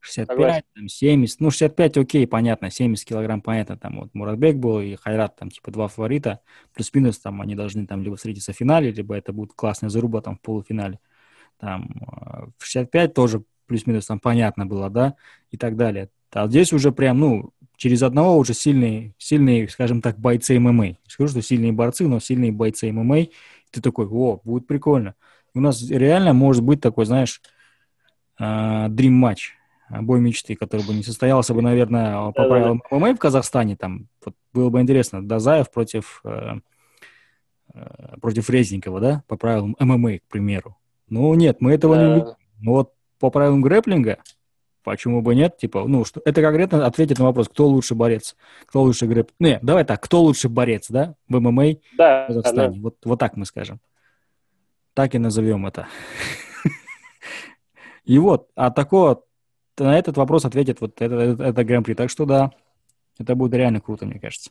65, 0.00 0.64
там, 0.74 0.88
70, 0.88 1.40
ну, 1.40 1.50
65, 1.50 1.98
окей, 1.98 2.26
понятно, 2.26 2.70
70 2.70 3.06
килограмм, 3.06 3.42
понятно, 3.42 3.76
там 3.76 4.00
вот 4.00 4.14
Муратбек 4.14 4.56
был 4.56 4.80
и 4.80 4.96
Хайрат, 4.96 5.36
там, 5.36 5.50
типа, 5.50 5.70
два 5.70 5.88
фаворита, 5.88 6.40
плюс-минус, 6.74 7.18
там, 7.18 7.40
они 7.42 7.54
должны 7.54 7.86
там 7.86 8.02
либо 8.02 8.16
встретиться 8.16 8.52
в 8.52 8.56
финале, 8.56 8.90
либо 8.90 9.14
это 9.14 9.32
будет 9.32 9.52
классная 9.52 9.90
заруба, 9.90 10.22
там, 10.22 10.36
в 10.36 10.40
полуфинале. 10.40 10.98
Там, 11.58 11.90
а, 12.06 12.46
в 12.56 12.64
65 12.64 13.12
тоже 13.12 13.44
плюс-минус, 13.66 14.06
там, 14.06 14.18
понятно 14.18 14.64
было, 14.64 14.88
да, 14.88 15.14
и 15.50 15.58
так 15.58 15.76
далее. 15.76 16.08
А 16.32 16.48
здесь 16.48 16.72
уже 16.72 16.92
прям, 16.92 17.18
ну, 17.18 17.52
через 17.76 18.02
одного 18.02 18.38
уже 18.38 18.54
сильные, 18.54 19.14
сильные, 19.18 19.68
скажем 19.68 20.00
так, 20.00 20.18
бойцы 20.18 20.58
ММА. 20.58 20.86
Не 20.86 20.96
скажу, 21.08 21.28
что 21.28 21.42
сильные 21.42 21.72
борцы, 21.72 22.06
но 22.08 22.20
сильные 22.20 22.52
бойцы 22.52 22.90
ММА. 22.90 23.26
Ты 23.70 23.80
такой, 23.80 24.06
о, 24.06 24.40
будет 24.44 24.66
прикольно. 24.66 25.14
у 25.54 25.60
нас 25.60 25.88
реально 25.90 26.32
может 26.32 26.62
быть 26.62 26.80
такой, 26.80 27.04
знаешь, 27.06 27.40
дрим 28.38 29.14
матч 29.14 29.54
бой 29.90 30.20
мечты, 30.20 30.54
который 30.54 30.86
бы 30.86 30.94
не 30.94 31.02
состоялся 31.02 31.54
бы, 31.54 31.62
наверное, 31.62 32.32
по 32.32 32.44
правилам 32.44 32.82
ММА 32.90 33.14
в 33.14 33.18
Казахстане. 33.18 33.76
Там 33.76 34.08
вот, 34.24 34.34
было 34.52 34.70
бы 34.70 34.80
интересно. 34.80 35.26
Дазаев 35.26 35.70
против, 35.70 36.20
э, 36.24 36.56
э, 37.74 38.16
против 38.20 38.48
Резникова, 38.50 39.00
да, 39.00 39.22
по 39.26 39.36
правилам 39.36 39.76
ММА, 39.78 40.18
к 40.18 40.28
примеру. 40.28 40.76
Ну, 41.08 41.34
нет, 41.34 41.60
мы 41.60 41.72
этого 41.72 41.96
да. 41.96 42.02
не 42.02 42.14
любим. 42.14 42.34
Но 42.60 42.72
вот 42.72 42.92
по 43.18 43.30
правилам 43.30 43.60
грэплинга 43.60 44.18
Почему 44.82 45.20
бы 45.20 45.34
нет? 45.34 45.58
Типа, 45.58 45.84
ну, 45.86 46.04
что, 46.04 46.22
это 46.24 46.40
конкретно 46.40 46.86
ответит 46.86 47.18
на 47.18 47.26
вопрос, 47.26 47.48
кто 47.48 47.66
лучше 47.66 47.94
борец, 47.94 48.34
кто 48.66 48.82
лучше 48.82 49.06
грэп. 49.06 49.30
Не, 49.38 49.58
давай 49.62 49.84
так, 49.84 50.00
кто 50.00 50.22
лучше 50.22 50.48
борец, 50.48 50.86
да, 50.88 51.14
в 51.28 51.38
ММА 51.38 51.74
да, 51.98 52.24
в 52.24 52.26
Казахстане. 52.28 52.76
Да. 52.76 52.82
Вот, 52.82 52.96
вот 53.04 53.18
так 53.18 53.36
мы 53.36 53.44
скажем. 53.44 53.80
Так 54.94 55.14
и 55.14 55.18
назовем 55.18 55.66
это. 55.66 55.86
И 58.04 58.18
вот, 58.18 58.48
а 58.54 58.70
такого, 58.70 59.22
на 59.84 59.98
этот 59.98 60.16
вопрос 60.16 60.44
ответит 60.44 60.80
вот 60.80 61.00
это, 61.00 61.14
это, 61.14 61.44
это 61.44 61.64
гран-при. 61.64 61.94
Так 61.94 62.10
что 62.10 62.24
да, 62.24 62.52
это 63.18 63.34
будет 63.34 63.54
реально 63.54 63.80
круто, 63.80 64.06
мне 64.06 64.18
кажется. 64.18 64.50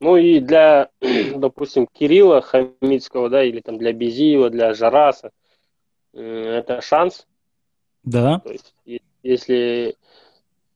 Ну 0.00 0.16
и 0.16 0.40
для, 0.40 0.88
допустим, 1.36 1.86
Кирилла 1.86 2.40
Хамидского, 2.40 3.28
да, 3.30 3.44
или 3.44 3.60
там 3.60 3.78
для 3.78 3.92
Безиева, 3.92 4.50
для 4.50 4.74
Жараса, 4.74 5.30
это 6.12 6.80
шанс 6.80 7.26
да. 8.04 8.40
То 8.40 8.52
есть, 8.52 8.74
если, 9.22 9.96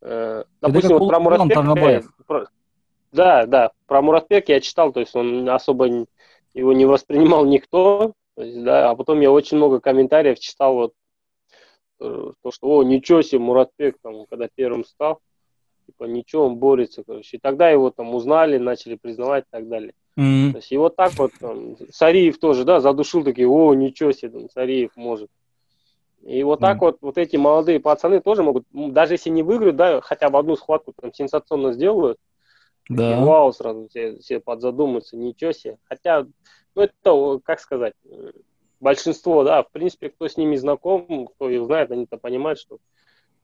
э, 0.01 0.45
допустим, 0.61 0.99
вот 0.99 1.09
про 1.09 1.19
Муратбек, 1.19 2.05
про, 2.27 2.47
да, 3.12 3.47
да, 3.47 3.71
про 3.87 4.03
Муратбек 4.03 4.49
я 4.49 4.61
читал, 4.61 4.93
то 4.93 5.01
есть 5.01 5.14
он 5.17 5.49
особо 5.49 6.07
его 6.55 6.73
не 6.73 6.85
воспринимал 6.85 7.45
никто, 7.45 8.12
то 8.37 8.43
есть, 8.43 8.62
да, 8.62 8.91
а 8.91 8.95
потом 8.95 9.21
я 9.21 9.31
очень 9.33 9.57
много 9.57 9.81
комментариев 9.81 10.39
читал 10.39 10.75
вот 10.75 10.93
то, 11.99 12.35
что, 12.51 12.69
о, 12.69 12.83
ничего 12.83 13.23
себе, 13.23 13.41
Муратбек, 13.41 13.97
там, 14.03 14.27
когда 14.27 14.49
первым 14.55 14.85
стал, 14.85 15.21
типа, 15.87 16.05
ничего, 16.05 16.47
он 16.47 16.57
борется, 16.57 17.05
короче. 17.05 17.37
И 17.37 17.41
тогда 17.41 17.71
его 17.71 17.91
там 17.91 18.15
узнали, 18.15 18.59
начали 18.59 18.97
признавать 18.97 19.45
и 19.45 19.51
так 19.51 19.69
далее. 19.69 19.93
Mm-hmm. 20.19 20.51
То 20.53 20.57
есть, 20.59 20.73
и 20.73 20.77
вот 20.77 20.97
так 20.97 21.13
вот, 21.15 21.33
там, 21.39 21.77
Сариев 21.91 22.39
тоже, 22.39 22.65
да, 22.65 22.81
задушил 22.81 23.25
такие, 23.25 23.49
о, 23.49 23.75
ничего 23.75 24.13
себе, 24.13 24.31
там, 24.31 24.51
Сариев 24.51 24.91
может. 24.97 25.31
И 26.23 26.43
вот 26.43 26.59
так 26.59 26.79
mm. 26.79 26.81
вот, 26.81 26.97
вот 27.03 27.19
эти 27.19 27.37
молодые 27.37 27.79
пацаны 27.79 28.21
тоже 28.21 28.43
могут, 28.43 28.65
даже 28.73 29.15
если 29.15 29.31
не 29.31 29.45
выиграют, 29.45 29.77
да, 29.77 30.01
хотя 30.01 30.29
бы 30.29 30.39
одну 30.39 30.57
схватку 30.57 30.93
там 31.01 31.13
сенсационно 31.15 31.73
сделают, 31.73 32.19
да. 32.89 33.21
вау, 33.25 33.53
сразу 33.53 33.87
все, 33.89 34.17
все 34.19 34.41
подзадумаются, 34.41 35.17
ничего 35.17 35.53
себе. 35.53 35.79
Хотя, 35.85 36.27
ну 36.75 36.83
это, 36.83 37.41
как 37.45 37.61
сказать, 37.61 37.95
большинство, 38.81 39.45
да, 39.45 39.62
в 39.62 39.70
принципе, 39.70 40.11
кто 40.11 40.29
с 40.29 40.37
ними 40.37 40.57
знаком, 40.57 41.27
кто 41.27 41.49
их 41.49 41.64
знает, 41.64 41.91
они-то 41.91 42.18
понимают, 42.18 42.59
что 42.59 42.79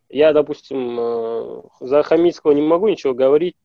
я, 0.09 0.33
допустим, 0.33 0.99
э, 0.99 1.63
за 1.81 2.03
Хамицкого 2.03 2.53
не 2.53 2.63
могу 2.63 2.89
ничего 2.89 3.15
говорить, 3.15 3.57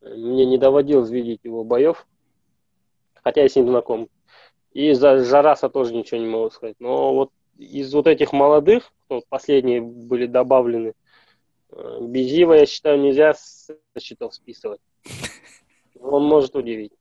мне 0.00 0.46
не 0.46 0.58
доводилось 0.58 1.10
видеть 1.10 1.40
его 1.44 1.62
боев, 1.62 2.06
хотя 3.22 3.42
я 3.42 3.48
с 3.48 3.56
ним 3.56 3.68
знаком. 3.68 4.08
И 4.72 4.92
за 4.92 5.24
Жараса 5.24 5.68
тоже 5.68 5.94
ничего 5.94 6.20
не 6.20 6.26
могу 6.26 6.50
сказать. 6.50 6.76
Но 6.78 7.14
вот 7.14 7.30
из 7.58 7.92
вот 7.92 8.06
этих 8.06 8.32
молодых, 8.32 8.92
кто 9.04 9.22
последние 9.28 9.80
были 9.80 10.26
добавлены, 10.26 10.94
э, 11.70 11.98
Безива, 12.00 12.54
я 12.54 12.66
считаю, 12.66 13.00
нельзя 13.00 13.34
со 13.34 13.76
счетов 14.00 14.34
списывать. 14.34 14.80
Он 16.00 16.24
может 16.24 16.56
удивить. 16.56 16.92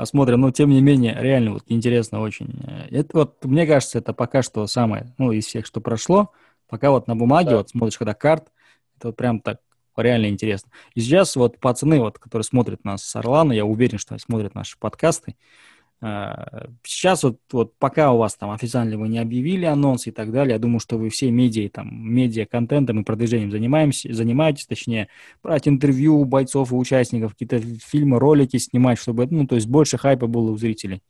Посмотрим, 0.00 0.40
но 0.40 0.50
тем 0.50 0.70
не 0.70 0.80
менее, 0.80 1.14
реально 1.20 1.52
вот 1.52 1.64
интересно 1.66 2.22
очень. 2.22 2.58
Это 2.88 3.18
вот, 3.18 3.44
мне 3.44 3.66
кажется, 3.66 3.98
это 3.98 4.14
пока 4.14 4.40
что 4.40 4.66
самое, 4.66 5.12
ну, 5.18 5.30
из 5.30 5.44
всех, 5.44 5.66
что 5.66 5.82
прошло, 5.82 6.32
пока 6.70 6.90
вот 6.90 7.06
на 7.06 7.14
бумаге, 7.14 7.50
да. 7.50 7.56
вот 7.58 7.68
смотришь, 7.68 7.98
когда 7.98 8.14
карт, 8.14 8.48
это 8.96 9.08
вот 9.08 9.16
прям 9.16 9.40
так 9.40 9.60
реально 9.98 10.28
интересно. 10.28 10.70
И 10.94 11.02
сейчас 11.02 11.36
вот 11.36 11.58
пацаны, 11.58 12.00
вот, 12.00 12.18
которые 12.18 12.44
смотрят 12.44 12.82
нас 12.82 13.02
с 13.02 13.14
Орлана, 13.14 13.52
я 13.52 13.66
уверен, 13.66 13.98
что 13.98 14.18
смотрят 14.18 14.54
наши 14.54 14.78
подкасты, 14.78 15.36
Сейчас 16.02 17.22
вот, 17.24 17.38
вот 17.52 17.74
пока 17.78 18.12
у 18.12 18.18
вас 18.18 18.34
там 18.34 18.50
официально 18.50 18.96
вы 18.96 19.08
не 19.08 19.18
объявили 19.18 19.66
анонс 19.66 20.06
и 20.06 20.10
так 20.10 20.32
далее, 20.32 20.54
я 20.54 20.58
думаю, 20.58 20.80
что 20.80 20.96
вы 20.96 21.10
все 21.10 21.30
медиа, 21.30 21.68
там, 21.68 21.90
медиа-контентом 21.90 23.00
и 23.00 23.04
продвижением 23.04 23.50
занимаемся, 23.50 24.10
занимаетесь, 24.10 24.64
точнее, 24.64 25.08
брать 25.42 25.68
интервью 25.68 26.24
бойцов 26.24 26.72
и 26.72 26.74
участников, 26.74 27.32
какие-то 27.32 27.60
фильмы, 27.60 28.18
ролики 28.18 28.56
снимать, 28.56 28.98
чтобы, 28.98 29.26
ну, 29.26 29.46
то 29.46 29.56
есть 29.56 29.68
больше 29.68 29.98
хайпа 29.98 30.26
было 30.26 30.50
у 30.50 30.56
зрителей. 30.56 31.02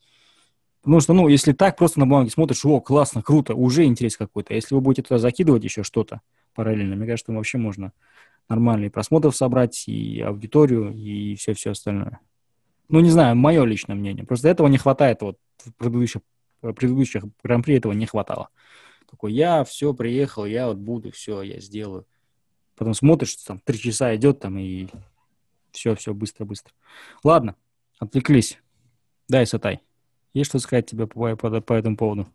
Потому 0.82 1.00
что, 1.00 1.12
ну, 1.12 1.28
если 1.28 1.52
так 1.52 1.76
просто 1.76 2.00
на 2.00 2.06
бумаге 2.06 2.30
смотришь, 2.30 2.64
о, 2.64 2.80
классно, 2.80 3.22
круто, 3.22 3.54
уже 3.54 3.84
интерес 3.84 4.16
какой-то. 4.16 4.54
Если 4.54 4.74
вы 4.74 4.80
будете 4.80 5.02
туда 5.02 5.18
закидывать 5.18 5.62
еще 5.62 5.84
что-то 5.84 6.20
параллельно, 6.54 6.96
мне 6.96 7.06
кажется, 7.06 7.32
вообще 7.32 7.58
можно 7.58 7.92
нормальные 8.48 8.90
просмотров 8.90 9.36
собрать, 9.36 9.84
и 9.86 10.20
аудиторию, 10.20 10.92
и 10.92 11.36
все-все 11.36 11.70
остальное. 11.70 12.18
Ну, 12.90 12.98
не 13.00 13.10
знаю, 13.10 13.36
мое 13.36 13.64
личное 13.64 13.94
мнение. 13.94 14.24
Просто 14.24 14.48
этого 14.48 14.66
не 14.66 14.76
хватает 14.76 15.22
вот 15.22 15.38
в 15.58 15.72
предыдущих, 15.74 16.22
в 16.60 16.72
предыдущих 16.72 17.24
гран-при 17.42 17.76
этого 17.76 17.92
не 17.92 18.06
хватало. 18.06 18.48
Такой, 19.08 19.32
я 19.32 19.62
все, 19.62 19.94
приехал, 19.94 20.44
я 20.44 20.66
вот 20.66 20.78
буду, 20.78 21.12
все, 21.12 21.42
я 21.42 21.60
сделаю. 21.60 22.04
Потом 22.76 22.94
смотришь, 22.94 23.36
там, 23.36 23.60
три 23.60 23.78
часа 23.78 24.14
идет 24.16 24.40
там, 24.40 24.58
и 24.58 24.88
все, 25.70 25.94
все, 25.94 26.14
быстро-быстро. 26.14 26.72
Ладно, 27.22 27.54
отвлеклись. 28.00 28.58
Дай, 29.28 29.46
Сатай. 29.46 29.80
Есть 30.34 30.50
что 30.50 30.58
сказать 30.58 30.86
тебе 30.86 31.06
по, 31.06 31.36
по, 31.36 31.60
по 31.60 31.72
этому 31.72 31.96
поводу? 31.96 32.26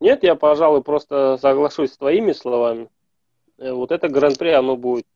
Нет, 0.00 0.24
я, 0.24 0.34
пожалуй, 0.34 0.82
просто 0.82 1.38
соглашусь 1.40 1.92
с 1.92 1.98
твоими 1.98 2.32
словами. 2.32 2.88
Э, 3.58 3.72
вот 3.72 3.92
это 3.92 4.08
гран-при, 4.08 4.50
оно 4.50 4.76
будет 4.76 5.06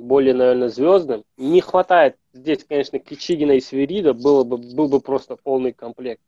более, 0.00 0.34
наверное, 0.34 0.68
звездным. 0.68 1.24
Не 1.36 1.60
хватает 1.60 2.16
здесь, 2.32 2.64
конечно, 2.64 2.98
Кичигина 2.98 3.52
и 3.52 3.60
Сверида, 3.60 4.14
было 4.14 4.44
бы, 4.44 4.56
был 4.56 4.88
бы 4.88 5.00
просто 5.00 5.36
полный 5.36 5.72
комплект. 5.72 6.22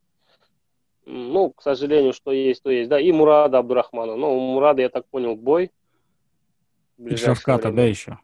Ну, 1.04 1.50
к 1.50 1.62
сожалению, 1.62 2.12
что 2.12 2.30
есть, 2.30 2.62
то 2.62 2.70
есть. 2.70 2.88
Да, 2.88 3.00
и 3.00 3.10
Мурада 3.10 3.58
Абдурахмана. 3.58 4.14
Ну, 4.14 4.36
у 4.36 4.40
Мурада, 4.40 4.82
я 4.82 4.88
так 4.88 5.06
понял, 5.06 5.34
бой. 5.34 5.72
И 6.98 7.16
Шавката, 7.16 7.68
время. 7.68 7.76
да, 7.76 7.82
еще? 7.88 8.18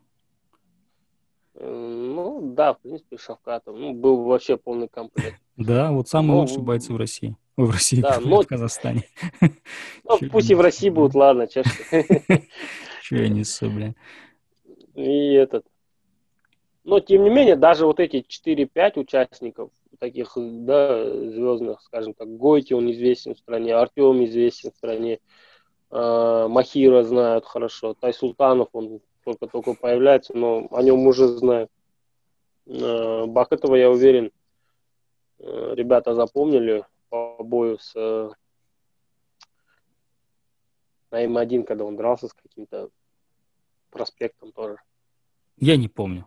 Ну, 1.61 2.53
да, 2.55 2.74
в 2.74 2.80
принципе, 2.80 3.16
Шавката. 3.16 3.72
Ну, 3.72 3.94
был 3.94 4.22
вообще 4.22 4.57
полный 4.57 4.88
комплект. 4.88 5.40
Да, 5.57 5.90
вот 5.90 6.09
самые 6.09 6.34
ну, 6.34 6.40
лучшие 6.42 6.61
бойцы 6.61 6.92
в 6.92 6.96
России. 6.96 7.36
Ой, 7.57 7.66
в 7.66 7.70
России, 7.72 8.01
да, 8.01 8.20
но... 8.20 8.42
в 8.42 8.46
Казахстане. 8.46 9.03
Ну, 10.05 10.18
пусть 10.30 10.51
и 10.51 10.55
в 10.55 10.61
России 10.61 10.88
будут, 10.88 11.16
ладно, 11.16 11.49
честно. 11.49 11.72
Че 13.03 13.16
я 13.16 13.28
несу, 13.28 13.68
бля. 13.68 13.94
И 14.99 15.34
этот. 15.34 15.64
Но, 16.82 16.99
тем 16.99 17.22
не 17.22 17.30
менее, 17.30 17.55
даже 17.55 17.86
вот 17.86 18.01
эти 18.01 18.24
4-5 18.26 18.99
участников, 18.99 19.70
таких, 20.01 20.32
да, 20.36 21.05
звездных, 21.05 21.80
скажем 21.82 22.14
так, 22.14 22.28
Гойти, 22.36 22.74
он 22.74 22.90
известен 22.90 23.34
в 23.34 23.38
стране, 23.38 23.76
Артем 23.76 24.24
известен 24.24 24.72
в 24.72 24.76
стране, 24.76 25.20
э, 25.90 26.46
Махира 26.49 27.05
знают 27.05 27.44
хорошо, 27.44 27.94
Тайсултанов, 27.94 28.70
он 28.72 29.01
только-только 29.24 29.74
появляется, 29.74 30.36
но 30.36 30.66
о 30.72 30.82
нем 30.82 31.07
уже 31.07 31.28
знают. 31.28 31.70
Э, 32.66 33.26
Бахетова, 33.26 33.76
я 33.76 33.90
уверен, 33.90 34.32
э, 35.38 35.74
ребята 35.76 36.14
запомнили 36.14 36.84
по 37.09 37.36
бою 37.38 37.78
с 37.78 37.92
э, 37.94 38.30
на 41.12 41.24
М1, 41.24 41.62
когда 41.62 41.84
он 41.84 41.96
дрался 41.96 42.26
с 42.26 42.32
каким-то 42.32 42.90
проспектом 43.90 44.51
тоже. 44.53 44.78
Я 45.61 45.76
не 45.76 45.88
помню. 45.88 46.26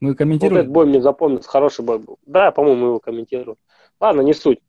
Мы 0.00 0.14
комментировали? 0.14 0.58
Вот 0.58 0.60
этот 0.62 0.72
бой 0.72 0.86
мне 0.86 1.02
запомнился, 1.02 1.48
хороший 1.48 1.84
бой 1.84 1.98
был. 1.98 2.18
Да, 2.26 2.50
по-моему, 2.50 2.86
его 2.86 3.00
комментировали. 3.00 3.58
Ладно, 4.00 4.22
не 4.22 4.32
суть. 4.32 4.60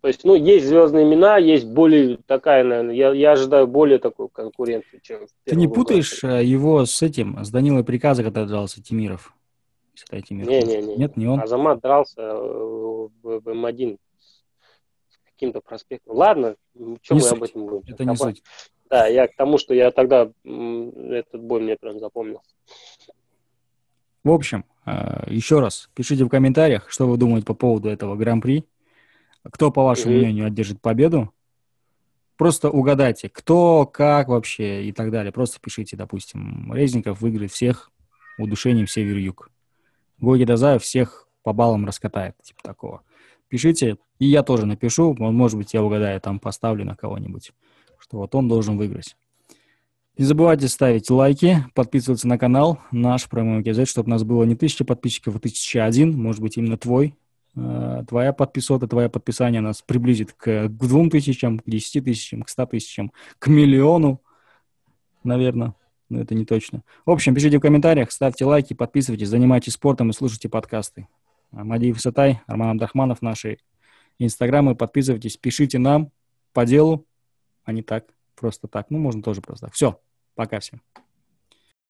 То 0.00 0.06
есть, 0.06 0.22
ну, 0.22 0.36
есть 0.36 0.66
звездные 0.66 1.04
имена, 1.04 1.38
есть 1.38 1.66
более 1.66 2.18
такая, 2.26 2.62
наверное, 2.62 2.94
я, 2.94 3.12
я 3.12 3.32
ожидаю 3.32 3.66
более 3.66 3.98
такую 3.98 4.28
конкуренцию, 4.28 5.00
чем... 5.02 5.26
Ты 5.44 5.56
не 5.56 5.66
путаешь 5.66 6.22
году. 6.22 6.34
Э, 6.34 6.44
его 6.44 6.86
с 6.86 7.02
этим, 7.02 7.44
с 7.44 7.50
Данилой 7.50 7.82
Приказа, 7.82 8.22
когда 8.22 8.44
дрался 8.44 8.80
Тимиров? 8.80 9.34
Не-не-не. 10.12 10.96
Нет, 10.96 11.16
не 11.16 11.26
он? 11.26 11.40
Азамат 11.40 11.80
дрался 11.80 12.22
э, 12.22 12.32
в, 12.32 13.10
в 13.22 13.48
М1 13.48 13.98
с 15.08 15.18
каким-то 15.32 15.60
проспектом. 15.60 16.16
Ладно, 16.16 16.54
что 17.02 17.16
мы 17.16 17.20
суть. 17.20 17.32
об 17.32 17.42
этом 17.42 17.66
будем? 17.66 17.92
Это 17.92 18.04
не 18.04 18.16
суть. 18.16 18.42
Да, 18.88 19.08
я 19.08 19.26
к 19.26 19.34
тому, 19.36 19.58
что 19.58 19.74
я 19.74 19.90
тогда 19.90 20.30
этот 20.44 21.42
бой 21.42 21.60
мне 21.60 21.76
прям 21.76 21.98
запомнил. 21.98 22.40
В 24.28 24.30
общем, 24.30 24.66
э, 24.84 25.24
еще 25.28 25.58
раз, 25.58 25.88
пишите 25.94 26.22
в 26.22 26.28
комментариях, 26.28 26.90
что 26.90 27.08
вы 27.08 27.16
думаете 27.16 27.46
по 27.46 27.54
поводу 27.54 27.88
этого 27.88 28.14
гран-при. 28.14 28.66
Кто, 29.42 29.70
по 29.70 29.82
вашему 29.82 30.12
mm-hmm. 30.12 30.18
мнению, 30.18 30.46
одержит 30.46 30.82
победу. 30.82 31.32
Просто 32.36 32.68
угадайте, 32.68 33.30
кто, 33.30 33.86
как 33.86 34.28
вообще 34.28 34.84
и 34.84 34.92
так 34.92 35.10
далее. 35.10 35.32
Просто 35.32 35.58
пишите, 35.62 35.96
допустим, 35.96 36.74
Резников 36.74 37.22
выиграет 37.22 37.52
всех, 37.52 37.90
удушением 38.36 38.86
Север 38.86 39.16
Юг. 39.16 39.50
Гоги 40.18 40.44
Дазаев 40.44 40.82
всех 40.82 41.26
по 41.42 41.54
баллам 41.54 41.86
раскатает, 41.86 42.34
типа 42.42 42.62
такого. 42.62 43.00
Пишите, 43.48 43.96
и 44.18 44.26
я 44.26 44.42
тоже 44.42 44.66
напишу, 44.66 45.14
может 45.14 45.56
быть, 45.56 45.72
я 45.72 45.82
угадаю, 45.82 46.20
там 46.20 46.38
поставлю 46.38 46.84
на 46.84 46.96
кого-нибудь 46.96 47.52
что 47.98 48.18
вот 48.18 48.34
он 48.34 48.48
должен 48.48 48.76
выиграть. 48.76 49.16
Не 50.18 50.24
забывайте 50.24 50.66
ставить 50.66 51.08
лайки, 51.10 51.64
подписываться 51.74 52.26
на 52.26 52.38
канал 52.38 52.80
наш 52.90 53.28
прямой 53.28 53.62
КЗ, 53.62 53.88
чтобы 53.88 54.08
у 54.08 54.10
нас 54.10 54.24
было 54.24 54.42
не 54.42 54.56
тысяча 54.56 54.84
подписчиков, 54.84 55.36
а 55.36 55.38
тысяча 55.38 55.84
один, 55.84 56.20
может 56.20 56.42
быть, 56.42 56.56
именно 56.56 56.76
твой. 56.76 57.14
Э, 57.54 58.02
твоя 58.08 58.32
подписота, 58.32 58.88
твое 58.88 59.08
подписание 59.08 59.60
нас 59.60 59.80
приблизит 59.80 60.32
к, 60.32 60.66
к 60.66 60.68
двум 60.70 61.08
тысячам, 61.08 61.60
к 61.60 61.62
десяти 61.66 62.00
тысячам, 62.00 62.42
к 62.42 62.48
ста 62.48 62.66
тысячам, 62.66 63.12
к 63.38 63.46
миллиону, 63.46 64.20
наверное. 65.22 65.76
Но 66.08 66.20
это 66.20 66.34
не 66.34 66.44
точно. 66.44 66.82
В 67.06 67.12
общем, 67.12 67.32
пишите 67.32 67.58
в 67.58 67.60
комментариях, 67.60 68.10
ставьте 68.10 68.44
лайки, 68.44 68.74
подписывайтесь, 68.74 69.28
занимайтесь 69.28 69.74
спортом 69.74 70.10
и 70.10 70.12
слушайте 70.12 70.48
подкасты. 70.48 71.06
Мадиев 71.52 72.00
Сатай, 72.00 72.40
Арман 72.48 72.70
Абдрахманов, 72.70 73.22
наши 73.22 73.58
инстаграмы, 74.18 74.74
подписывайтесь, 74.74 75.36
пишите 75.36 75.78
нам 75.78 76.10
по 76.52 76.66
делу, 76.66 77.06
а 77.62 77.70
не 77.70 77.82
так, 77.82 78.06
просто 78.34 78.66
так. 78.66 78.90
Ну, 78.90 78.98
можно 78.98 79.22
тоже 79.22 79.42
просто 79.42 79.66
так. 79.66 79.74
Все, 79.74 80.00
пока 80.38 80.60
всем. 80.60 80.80